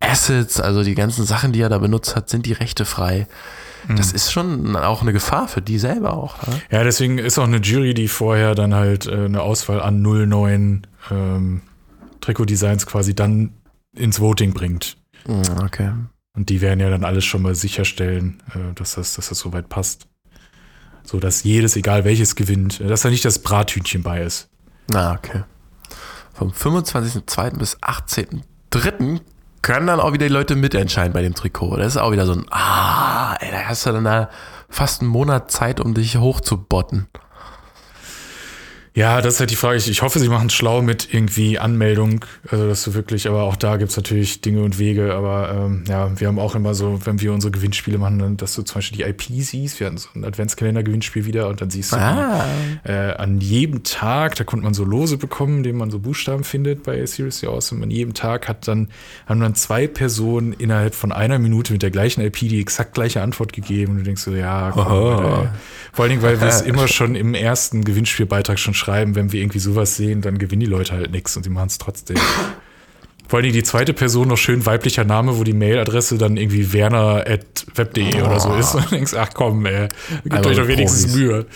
[0.00, 3.26] Assets, also die ganzen Sachen, die er da benutzt hat, sind die Rechte frei?
[3.88, 3.96] Mhm.
[3.96, 6.46] Das ist schon auch eine Gefahr für die selber auch.
[6.46, 6.60] Ne?
[6.70, 10.86] Ja, deswegen ist auch eine Jury, die vorher dann halt äh, eine Auswahl an 09
[11.10, 11.62] ähm,
[12.20, 13.52] Trikotdesigns quasi dann
[13.96, 14.96] ins Voting bringt.
[15.26, 15.90] Mm, Okay.
[16.36, 19.68] Und die werden ja dann alles schon mal sicherstellen, äh, dass, das, dass das soweit
[19.68, 20.06] passt.
[21.10, 22.78] So dass jedes, egal welches, gewinnt.
[22.78, 24.48] Dass da nicht das Brathühnchen bei ist.
[24.88, 25.42] Na, okay.
[26.32, 27.58] Vom 25.02.
[27.58, 29.20] bis 18.03.
[29.60, 31.78] können dann auch wieder die Leute mitentscheiden bei dem Trikot.
[31.78, 34.30] Das ist auch wieder so ein, ah, ey, da hast du dann da
[34.68, 37.08] fast einen Monat Zeit, um dich hochzubotten.
[38.92, 39.76] Ja, das ist halt die Frage.
[39.78, 43.44] Ich, ich hoffe, sie machen es schlau mit irgendwie Anmeldung, also dass du wirklich, aber
[43.44, 46.98] auch da gibt's natürlich Dinge und Wege, aber ähm, ja, wir haben auch immer so,
[47.04, 49.96] wenn wir unsere Gewinnspiele machen, dann, dass du zum Beispiel die IP siehst, wir hatten
[49.98, 52.44] so ein Adventskalender-Gewinnspiel wieder und dann siehst du Ah.
[52.82, 56.82] äh, an jedem Tag, da konnte man so Lose bekommen, indem man so Buchstaben findet
[56.82, 57.84] bei Seriously Awesome.
[57.84, 58.88] An jedem Tag hat dann,
[59.26, 63.22] haben dann zwei Personen innerhalb von einer Minute mit der gleichen IP die exakt gleiche
[63.22, 64.82] Antwort gegeben und du denkst so, ja, komm.
[64.88, 65.48] Alter, ey.
[65.92, 69.40] Vor allen Dingen, weil wir es immer schon im ersten Gewinnspielbeitrag schon schreiben, wenn wir
[69.40, 72.16] irgendwie sowas sehen, dann gewinnen die Leute halt nichts und sie machen es trotzdem.
[73.28, 78.22] Vor Dingen die zweite Person noch schön weiblicher Name, wo die Mailadresse dann irgendwie werner.web.de
[78.22, 78.74] oder so ist.
[78.74, 79.86] Und denkst, ach komm, ey,
[80.24, 81.14] gebt Einmal euch doch wenigstens.
[81.14, 81.46] Mühe.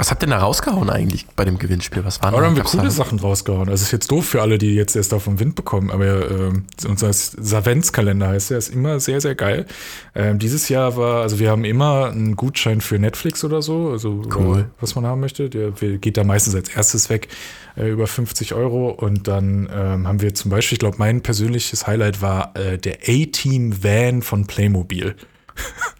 [0.00, 2.02] Was habt ihr denn da rausgehauen eigentlich bei dem Gewinnspiel?
[2.06, 3.68] Was waren da haben wir coole da- Sachen rausgehauen.
[3.68, 6.64] Also ist jetzt doof für alle, die jetzt erst auf den Wind bekommen, aber ähm,
[6.88, 9.66] unser Savenzkalender heißt der, ist immer sehr, sehr geil.
[10.14, 14.22] Ähm, dieses Jahr war, also wir haben immer einen Gutschein für Netflix oder so, also
[14.34, 14.60] Cool.
[14.60, 15.50] äh, was man haben möchte.
[15.50, 17.28] Der geht da meistens als erstes weg,
[17.76, 18.88] äh, über 50 Euro.
[18.88, 23.00] Und dann ähm, haben wir zum Beispiel, ich glaube, mein persönliches Highlight war äh, der
[23.06, 25.14] A-Team Van von Playmobil.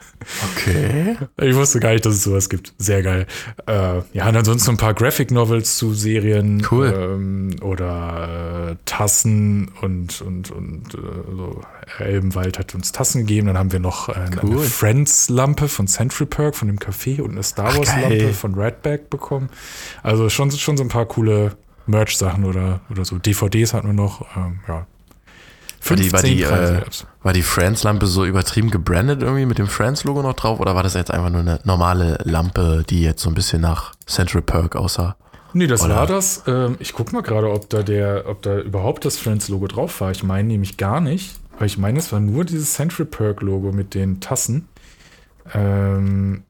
[0.52, 1.16] Okay.
[1.40, 2.72] Ich wusste gar nicht, dass es sowas gibt.
[2.78, 3.26] Sehr geil.
[3.66, 6.66] Äh, ja, und ansonsten ein paar Graphic Novels zu Serien.
[6.70, 6.94] Cool.
[6.96, 10.98] Ähm, oder äh, Tassen und, und, und äh,
[11.36, 11.60] so.
[11.98, 13.48] Elbenwald hat uns Tassen gegeben.
[13.48, 14.58] Dann haben wir noch äh, eine Cool.
[14.58, 19.50] Friends-Lampe von Central Perk, von dem Café und eine Star Wars-Lampe von Redback bekommen.
[20.02, 21.56] Also schon, schon so ein paar coole
[21.86, 23.18] Merch-Sachen oder, oder so.
[23.18, 24.26] DVDs hatten wir noch.
[24.36, 24.86] Ähm, ja.
[25.82, 29.58] War die, war, die, 15 Preise äh, war die Friends-Lampe so übertrieben gebrandet irgendwie mit
[29.58, 30.60] dem Friends-Logo noch drauf?
[30.60, 33.94] Oder war das jetzt einfach nur eine normale Lampe, die jetzt so ein bisschen nach
[34.06, 35.16] Central Perk aussah?
[35.52, 35.96] Nee, das Oder?
[35.96, 36.44] war das.
[36.46, 40.10] Ähm, ich guck mal gerade, ob da der, ob da überhaupt das Friends-Logo drauf war.
[40.10, 43.94] Ich meine nämlich gar nicht, weil ich meine, es war nur dieses Central Perk-Logo mit
[43.94, 44.68] den Tassen.
[45.52, 46.44] Ähm,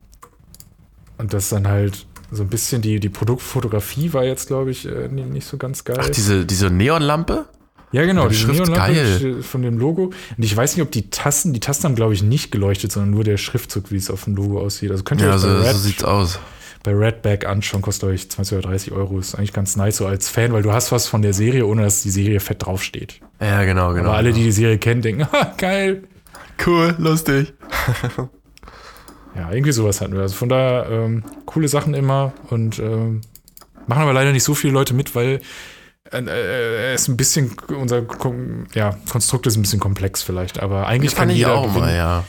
[1.18, 5.08] und das dann halt so ein bisschen die, die Produktfotografie war jetzt, glaube ich, äh,
[5.08, 5.98] nicht so ganz geil.
[6.00, 7.46] Ach, diese, diese Neonlampe?
[7.92, 9.42] Ja, genau, die Schrift geil.
[9.42, 10.04] von dem Logo.
[10.36, 13.10] Und ich weiß nicht, ob die Tassen, die Tasten haben, glaube ich, nicht geleuchtet, sondern
[13.10, 14.90] nur der Schriftzug, wie es auf dem Logo aussieht.
[14.90, 16.38] Also könnt ihr Ja, euch so, sieht's aus.
[16.82, 19.18] bei Redback anschauen, kostet euch 20 oder 30 Euro.
[19.18, 21.82] Ist eigentlich ganz nice so als Fan, weil du hast was von der Serie, ohne
[21.82, 23.20] dass die Serie fett draufsteht.
[23.40, 24.08] Ja, genau, genau.
[24.10, 26.04] Aber alle, die die Serie kennen, denken, ha, geil.
[26.64, 27.52] Cool, lustig.
[29.36, 30.22] Ja, irgendwie sowas hatten wir.
[30.22, 33.20] Also von daher, ähm, coole Sachen immer und ähm,
[33.86, 35.40] machen aber leider nicht so viele Leute mit, weil
[36.12, 38.02] äh, äh, es ein bisschen, unser
[38.74, 41.86] ja, Konstrukt ist ein bisschen komplex vielleicht, aber eigentlich kann ich jeder auch gewinnen.
[41.86, 42.24] mal, ja.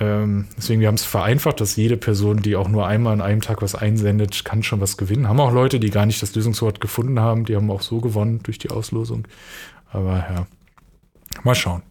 [0.00, 3.40] Ähm, deswegen, wir haben es vereinfacht, dass jede Person, die auch nur einmal an einem
[3.40, 5.28] Tag was einsendet, kann schon was gewinnen.
[5.28, 8.40] Haben auch Leute, die gar nicht das Lösungswort gefunden haben, die haben auch so gewonnen
[8.42, 9.26] durch die Auslosung.
[9.90, 10.46] Aber ja,
[11.42, 11.82] mal schauen.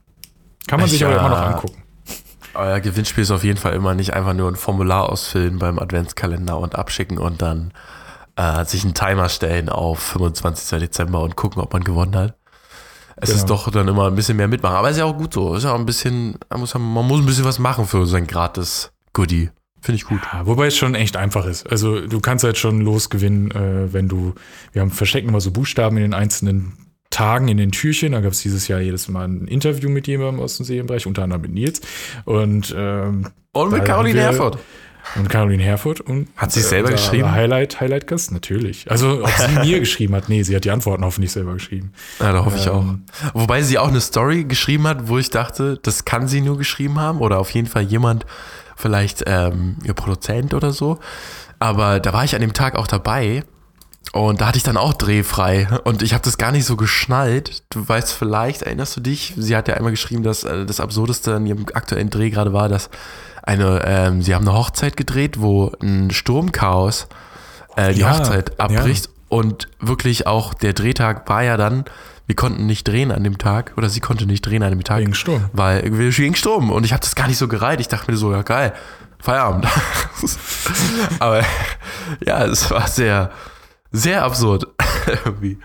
[0.67, 1.84] Kann man Ich, sich aber äh, immer noch angucken.
[2.53, 6.57] Euer Gewinnspiel ist auf jeden Fall immer nicht einfach nur ein Formular ausfüllen beim Adventskalender
[6.57, 7.71] und abschicken und dann
[8.38, 10.79] äh, sich einen Timer stellen auf 25.
[10.79, 12.38] Dezember und gucken, ob man gewonnen hat.
[13.17, 13.39] es Genau.
[13.39, 14.75] ist doch dann immer ein bisschen mehr mitmachen.
[14.77, 15.55] Aber ist ja auch gut so.
[15.55, 18.27] Ist ja auch ein bisschen, man muss, man muss ein bisschen was machen für sein
[18.27, 19.49] gratis Goodie.
[19.81, 20.21] Finde ich gut.
[20.33, 21.69] Ja, wobei es schon echt einfach ist.
[21.69, 24.33] Also du kannst halt schon losgewinnen, äh, wenn du,
[24.71, 26.73] wir haben verstecken immer so Buchstaben in den einzelnen
[27.09, 28.11] Tagen in den Türchen.
[28.11, 31.23] Da gab es dieses Jahr jedes Mal ein Interview mit jemandem aus dem Serienbereich, unter
[31.23, 31.81] anderem mit Nils
[32.25, 34.57] und, ähm, Und mit Caroline Herford.
[35.15, 36.01] Und Caroline Herfurth.
[36.01, 37.31] Und, Hat sie es selber geschrieben?
[37.31, 38.89] Highlight, Highlight-Gast, natürlich.
[38.89, 41.91] Also ob sie mir geschrieben hat, nee, sie hat die Antworten hoffentlich selber geschrieben.
[42.19, 42.81] Ja, da hoffe ich auch.
[42.81, 43.03] Ähm,
[43.33, 46.99] Wobei sie auch eine Story geschrieben hat, wo ich dachte, das kann sie nur geschrieben
[46.99, 48.25] haben oder auf jeden Fall jemand,
[48.75, 50.99] vielleicht ähm, ihr Produzent oder so.
[51.59, 53.43] Aber da war ich an dem Tag auch dabei
[54.13, 57.63] und da hatte ich dann auch drehfrei und ich habe das gar nicht so geschnallt.
[57.69, 59.33] Du weißt vielleicht, erinnerst du dich?
[59.35, 62.69] Sie hat ja einmal geschrieben, dass äh, das Absurdeste an ihrem aktuellen Dreh gerade war,
[62.69, 62.89] dass
[63.47, 67.07] eine, ähm, sie haben eine Hochzeit gedreht, wo ein Sturmchaos
[67.75, 71.85] äh, die Ja, Hochzeit abbricht und wirklich auch der Drehtag war ja dann,
[72.25, 74.99] wir konnten nicht drehen an dem Tag oder sie konnte nicht drehen an dem Tag.
[74.99, 75.49] Wegen Sturm.
[75.53, 77.79] Weil wegen Sturm und ich habe das gar nicht so gereiht.
[77.79, 78.73] Ich dachte mir so, ja geil,
[79.19, 79.65] Feierabend.
[81.19, 81.43] Aber
[82.25, 83.31] ja, es war sehr,
[83.91, 84.67] sehr absurd
[85.25, 85.57] irgendwie.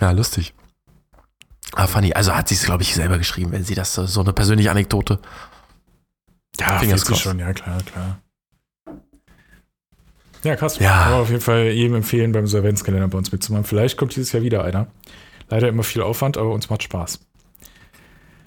[0.00, 0.52] Ja, lustig.
[1.74, 2.12] Ah, funny.
[2.12, 5.18] Also hat sie es, glaube ich, selber geschrieben, wenn sie das so eine persönliche Anekdote.
[6.60, 7.22] Ja, Fingers crossed.
[7.22, 8.20] schon, ja klar, klar.
[10.44, 10.78] Ja, krass.
[10.78, 11.02] Ja.
[11.02, 13.64] Kann man auf jeden Fall jedem empfehlen, beim Solvenzkalender bei uns mitzumachen.
[13.64, 14.86] Vielleicht kommt dieses Jahr wieder einer.
[15.48, 17.20] Leider immer viel Aufwand, aber uns macht Spaß.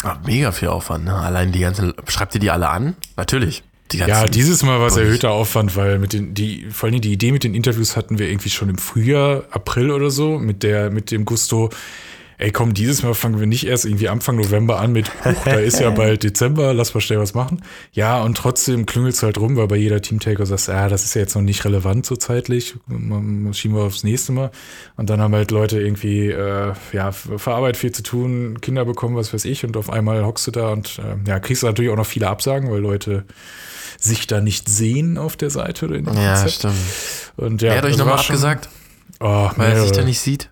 [0.03, 1.14] Ah, mega viel Aufwand, ne?
[1.14, 1.93] Allein die ganzen.
[2.07, 2.95] Schreibt ihr die alle an?
[3.18, 3.64] Natürlich.
[3.91, 7.12] Die Ja, dieses Mal war es erhöhter Aufwand, weil mit den, die, vor allem die
[7.12, 10.91] Idee mit den Interviews hatten wir irgendwie schon im Frühjahr, April oder so, mit der,
[10.91, 11.70] mit dem Gusto,
[12.40, 15.52] ey komm, dieses Mal fangen wir nicht erst irgendwie Anfang November an mit, huch, da
[15.60, 17.62] ist ja bald Dezember, lass mal schnell was machen.
[17.92, 21.22] Ja, und trotzdem klüngelt's halt rum, weil bei jeder Teamtaker sagst, ja, das ist ja
[21.22, 22.76] jetzt noch nicht relevant so zeitlich,
[23.52, 24.52] schieben wir aufs nächste Mal.
[24.96, 29.34] Und dann haben halt Leute irgendwie, äh, ja, Verarbeit viel zu tun, Kinder bekommen, was
[29.34, 31.98] weiß ich, und auf einmal hockst du da und äh, ja, kriegst du natürlich auch
[31.98, 33.26] noch viele Absagen, weil Leute
[34.00, 36.52] sich da nicht sehen auf der Seite oder in dem Ja, Konzept.
[36.54, 36.74] stimmt.
[37.36, 38.70] Und ja, Wer hat euch das nochmal abgesagt,
[39.20, 40.52] Oh, weil er sich da nicht sieht?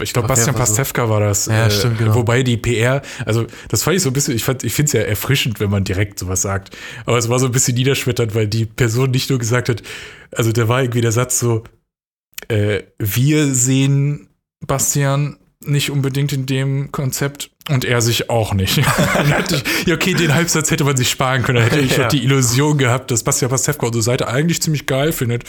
[0.00, 1.46] Ich glaube, Bastian so- Pastewka war das.
[1.46, 2.14] Ja, stimmt, genau.
[2.14, 4.92] Wobei die PR, also das fand ich so ein bisschen, ich, fand- ich finde es
[4.92, 6.76] ja erfrischend, wenn man direkt sowas sagt.
[7.04, 9.82] Aber es war so ein bisschen niederschmetternd, weil die Person nicht nur gesagt hat,
[10.30, 11.64] also da war irgendwie der Satz so,
[12.48, 14.28] äh, wir sehen
[14.66, 15.38] Bastian
[15.68, 18.78] nicht unbedingt in dem Konzept und er sich auch nicht.
[19.78, 21.58] Ich, ja, okay, den Halbsatz hätte man sich sparen können.
[21.58, 22.08] Da hätte ich Ja.
[22.08, 25.44] die Illusion gehabt, dass Bastian Pastewka unsere Seite eigentlich ziemlich geil findet.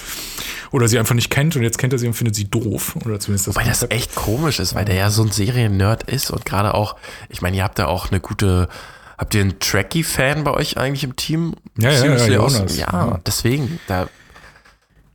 [0.71, 2.95] Oder sie einfach nicht kennt und jetzt kennt er sie und findet sie doof.
[3.05, 6.29] Oder zumindest das Weil das echt komisch ist, weil der ja so ein Serien-Nerd ist
[6.31, 6.95] und gerade auch,
[7.29, 8.69] ich meine, ihr habt da auch eine gute,
[9.17, 11.55] habt ihr einen Tracky-Fan bei euch eigentlich im Team?
[11.77, 13.19] Ja, ja, ja, ja, Ja.
[13.25, 14.07] deswegen, da,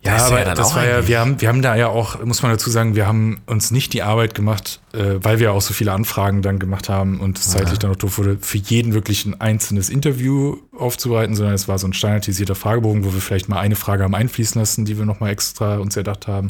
[0.04, 2.42] Ja, er aber ja das war ja, wir haben, wir haben da ja auch, muss
[2.42, 5.72] man dazu sagen, wir haben uns nicht die Arbeit gemacht, äh, weil wir auch so
[5.72, 9.24] viele Anfragen dann gemacht haben und es zeitlich dann auch doof wurde, für jeden wirklich
[9.24, 13.60] ein einzelnes Interview aufzubereiten, sondern es war so ein standardisierter Fragebogen, wo wir vielleicht mal
[13.60, 16.48] eine Frage haben einfließen lassen, die wir nochmal extra uns erdacht haben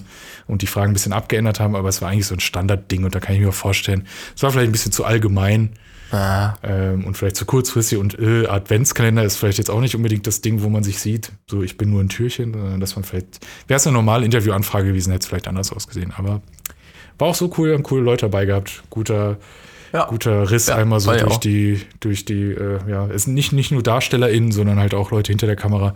[0.49, 3.15] und die Fragen ein bisschen abgeändert haben, aber es war eigentlich so ein Standardding und
[3.15, 5.71] da kann ich mir vorstellen, es war vielleicht ein bisschen zu allgemein
[6.15, 10.27] ah, ähm, und vielleicht zu kurzfristig und äh, Adventskalender ist vielleicht jetzt auch nicht unbedingt
[10.27, 13.05] das Ding, wo man sich sieht, so ich bin nur ein Türchen, sondern dass man
[13.05, 16.41] vielleicht, wäre es eine normale Interviewanfrage gewesen, hätte es vielleicht anders ausgesehen, aber
[17.19, 19.39] war auch so cool, haben coole Leute dabei gehabt, guter,
[19.93, 20.07] Ja.
[20.07, 21.39] guter Riss Ja, einmal so durch auch.
[21.39, 25.31] die, durch die, äh, ja, es sind nicht, nicht nur DarstellerInnen, sondern halt auch Leute
[25.31, 25.95] hinter der Kamera,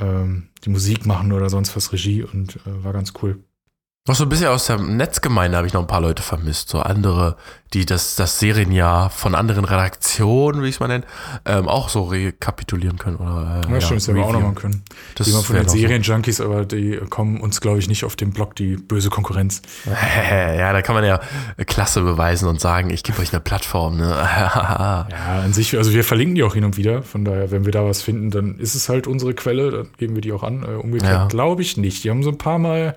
[0.00, 3.38] ähm, die Musik machen oder sonst was, Regie und äh, war ganz cool.
[4.08, 6.80] Noch so ein bisschen aus der Netzgemeinde habe ich noch ein paar Leute vermisst, so
[6.80, 7.36] andere,
[7.72, 11.04] die das, das Serienjahr von anderen Redaktionen, wie ich es mal nenne,
[11.44, 13.18] ähm, auch so rekapitulieren können.
[13.18, 14.82] Oder, äh, Ja, stimmt, das hätten wir auch noch mal können.
[15.14, 15.76] Das Jemand von den so.
[15.76, 19.62] Serienjunkies, aber die kommen uns, glaube ich, nicht auf den Blog, die böse Konkurrenz.
[20.32, 21.20] Ja, da kann man ja
[21.66, 23.98] Klasse beweisen und sagen, ich gebe euch eine Plattform.
[23.98, 24.02] Ne?
[24.42, 25.06] Ja,
[25.44, 27.02] an sich, also wir verlinken die auch hin und wieder.
[27.04, 30.16] Von daher, wenn wir da was finden, dann ist es halt unsere Quelle, dann geben
[30.16, 30.64] wir die auch an.
[30.64, 31.26] Äh, umgekehrt Ja.
[31.28, 32.02] glaube ich nicht.
[32.02, 32.96] Die haben so ein paar Mal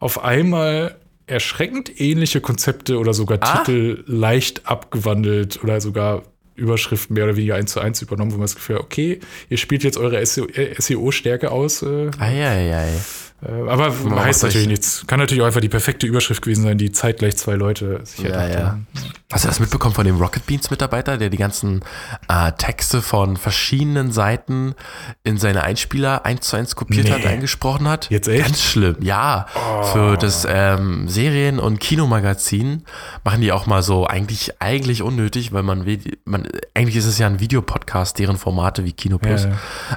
[0.00, 0.96] auf einmal
[1.28, 3.58] erschreckend ähnliche Konzepte oder sogar Ah.
[3.58, 6.24] Titel leicht abgewandelt oder sogar
[6.56, 9.56] Überschriften mehr oder weniger eins zu eins übernommen, wo man das Gefühl hat, okay, ihr
[9.56, 11.82] spielt jetzt eure SEO-Stärke aus.
[11.82, 12.88] Äh, Eieiei.
[12.88, 12.98] äh,
[13.42, 15.04] aber macht heißt euch- natürlich nichts.
[15.06, 18.30] Kann natürlich auch einfach die perfekte Überschrift gewesen sein, die zeitgleich zwei Leute sich Ja,
[18.30, 18.66] erdacht ja.
[18.66, 18.86] haben.
[19.32, 21.82] Hast du das mitbekommen von dem Rocket Beans Mitarbeiter, der die ganzen
[22.28, 24.74] äh, Texte von verschiedenen Seiten
[25.22, 27.12] in seine Einspieler eins zu eins kopiert Nee.
[27.12, 28.10] hat, eingesprochen hat?
[28.10, 28.42] Jetzt echt?
[28.44, 29.46] Ganz schlimm, ja.
[29.92, 32.82] Für das ähm, Serien- und Kinomagazin
[33.22, 37.18] machen die auch mal so eigentlich eigentlich unnötig, weil man will, man eigentlich ist es
[37.18, 39.46] ja ein Videopodcast, deren Formate wie Kino Plus.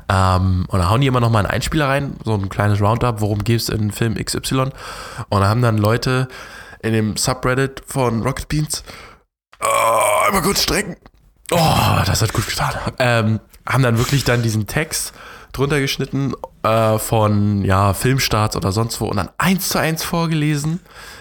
[0.09, 2.79] Ja, Ähm, und da hauen die immer noch mal einen Einspieler rein, so ein kleines
[2.81, 4.69] Roundup, worum geht es in Film XY.
[5.29, 6.27] Und da haben dann Leute
[6.81, 8.83] in dem Subreddit von Rocket Beans
[9.63, 10.97] oh, einmal kurz strecken.
[11.51, 12.73] Oh, das hat gut getan.
[12.99, 15.13] Ähm, haben dann wirklich dann diesen Text
[15.51, 20.79] drunter geschnitten äh, von ja, Filmstarts oder sonst wo und dann eins zu eins vorgelesen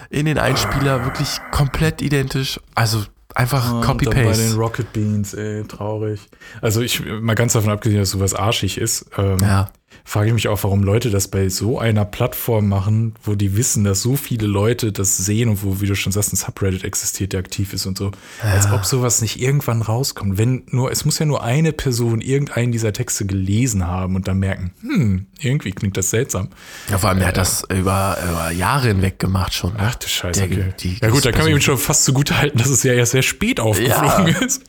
[0.09, 2.59] in den Einspieler, wirklich komplett identisch.
[2.73, 3.03] Also
[3.35, 4.55] einfach Und dann Bei den Copy-Paste.
[4.55, 6.19] Rocket Beans, ey, traurig.
[6.61, 9.69] Also ich, mal ganz davon abgesehen, dass sowas arschig ist, ähm, Ja.
[10.05, 13.83] Frage ich mich auch, warum Leute das bei so einer Plattform machen, wo die wissen,
[13.83, 17.33] dass so viele Leute das sehen und wo, wie du schon sagst, ein Subreddit existiert,
[17.33, 18.11] der aktiv ist und so.
[18.41, 20.37] Als ob sowas nicht irgendwann rauskommt.
[20.37, 24.39] Wenn nur, es muss ja nur eine Person irgendeinen dieser Texte gelesen haben und dann
[24.39, 26.49] merken, hm, irgendwie klingt das seltsam.
[26.89, 29.73] Ja, vor allem, der hat das über, über Jahre hinweg gemacht schon.
[29.77, 30.73] Ach du Scheiße, Der- okay.
[30.79, 32.93] die- ja gut, da kann man die ihm schon fast zugute halten, dass es ja
[32.93, 34.61] erst sehr spät aufgeflogen ist.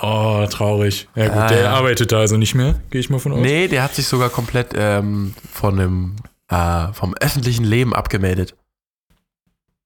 [0.00, 1.08] Oh, traurig.
[1.14, 1.70] Ja gut, Ah, der ja.
[1.72, 3.40] arbeitet da also nicht mehr, gehe ich mal von aus.
[3.40, 6.16] Nee, der hat sich sogar komplett ähm, von dem,
[6.48, 8.54] äh, vom öffentlichen Leben abgemeldet.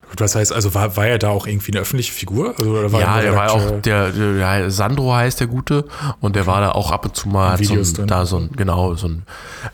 [0.09, 2.54] Gut, was heißt, also war, war er da auch irgendwie eine öffentliche Figur?
[2.57, 5.84] Also, er ja, der war auch, der, der, Sandro heißt der Gute
[6.20, 8.94] und der war da auch ab und zu mal, so ein, da so ein, genau,
[8.94, 9.24] so ein,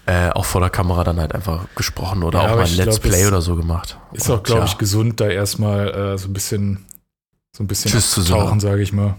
[0.06, 3.00] äh, auch vor der Kamera dann halt einfach gesprochen oder Ja, auch mal ein Let's
[3.00, 3.98] glaub, Play oder so gemacht.
[4.12, 6.86] Ist auch, glaube ich, gesund, da erstmal äh, so ein bisschen,
[7.54, 8.58] so ein bisschen Tschüss zu sagen.
[8.58, 9.16] sage ich mal.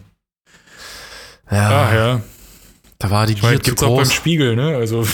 [1.54, 2.22] Ja, Ach ja.
[3.00, 4.10] da war die Ich meine, Gier zu gibt's auch beim.
[4.10, 4.76] Spiegel, ne?
[4.76, 5.06] Also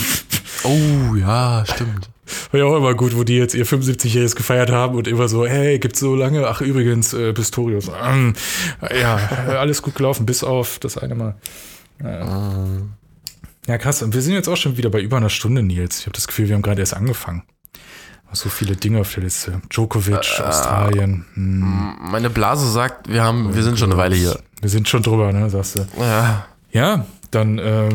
[0.64, 2.10] Oh, ja, stimmt.
[2.52, 5.46] war ja auch immer gut, wo die jetzt ihr 75-Jähriges gefeiert haben und immer so,
[5.46, 6.48] hey, gibt's so lange?
[6.48, 7.90] Ach, übrigens, äh, Pistorius.
[8.04, 8.34] Ähm,
[8.82, 11.36] ja, äh, alles gut gelaufen, bis auf das eine Mal.
[12.04, 12.56] Ja.
[13.68, 14.02] ja, krass.
[14.02, 16.00] Und wir sind jetzt auch schon wieder bei über einer Stunde, Nils.
[16.00, 17.44] Ich habe das Gefühl, wir haben gerade erst angefangen.
[18.32, 19.60] So viele Dinge auf der Liste.
[19.70, 21.26] Djokovic, Australien.
[21.34, 21.96] Hm.
[22.00, 24.40] Meine Blase sagt, wir haben, wir sind schon eine Weile hier.
[24.62, 25.86] Wir sind schon drüber, ne, sagst du.
[26.00, 26.46] Ja.
[26.72, 27.90] Ja, dann ähm,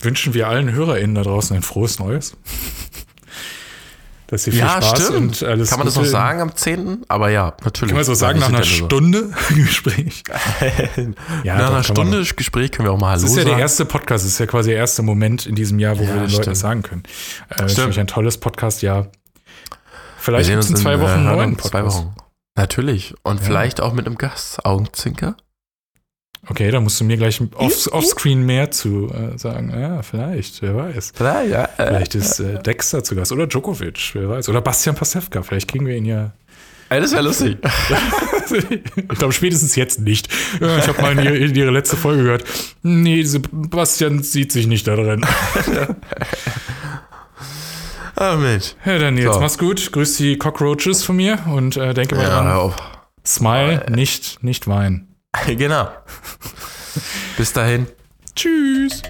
[0.00, 2.36] wünschen wir allen HörerInnen da draußen ein frohes Neues.
[4.30, 5.16] Dass ihr viel Ja, Spaß stimmt.
[5.16, 7.06] und alles Kann man das noch sagen am 10.?
[7.08, 7.88] Aber ja, natürlich.
[7.92, 10.22] Kann man so sagen, nach einer Stunde Gespräch?
[11.44, 12.36] Ja, nach einer Stunde doch.
[12.36, 13.62] Gespräch können wir auch mal Hallo Das ist ja der sagen.
[13.62, 16.14] erste Podcast, das ist ja quasi der erste Moment in diesem Jahr, wo Ja, wir
[16.14, 16.46] den Leuten stimmt.
[16.48, 17.04] das sagen können.
[17.48, 17.88] Äh, das ist Stimmt.
[17.88, 19.04] mich ein tolles Podcast-Jahr.
[19.04, 19.10] Wir
[20.18, 21.70] Vielleicht gibt es in zwei äh, Wochen einen neuen Podcast.
[21.70, 22.14] Zwei Wochen.
[22.54, 23.14] Natürlich.
[23.22, 23.46] Und Ja.
[23.46, 24.62] vielleicht auch mit einem Gast.
[24.66, 25.36] Augenzinker?
[26.46, 29.70] Okay, da musst du mir gleich off, offscreen mehr zu äh, sagen.
[29.70, 31.12] Ja, vielleicht, wer weiß.
[31.14, 31.68] Vielleicht, ja.
[31.76, 34.48] Vielleicht ist äh, Dexter zu Gast oder Djokovic, wer weiß.
[34.48, 36.32] Oder Bastian Pasewka, vielleicht kriegen wir ihn ja.
[36.90, 37.58] Ey, das wäre lustig.
[38.96, 40.28] ich glaube, spätestens jetzt nicht.
[40.58, 42.44] Ich habe mal in ihre, letzte Folge gehört.
[42.82, 45.26] Nee, Sebastian sieht sich nicht da drin.
[48.20, 48.74] Ah, Mensch.
[48.84, 49.40] Ja, dann jetzt So.
[49.40, 49.92] mach's gut.
[49.92, 52.74] Grüß die Cockroaches von mir und äh, denke mal Ja, dran.
[53.24, 55.07] Smile, nicht, nicht weinen.
[55.46, 55.88] Genau.
[57.36, 57.86] Bis dahin.
[58.34, 59.02] Tschüss.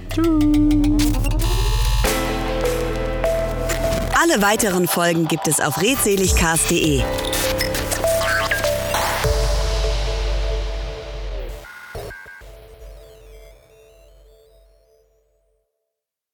[4.21, 7.03] Alle weiteren Folgen gibt es auf redseligcast.de.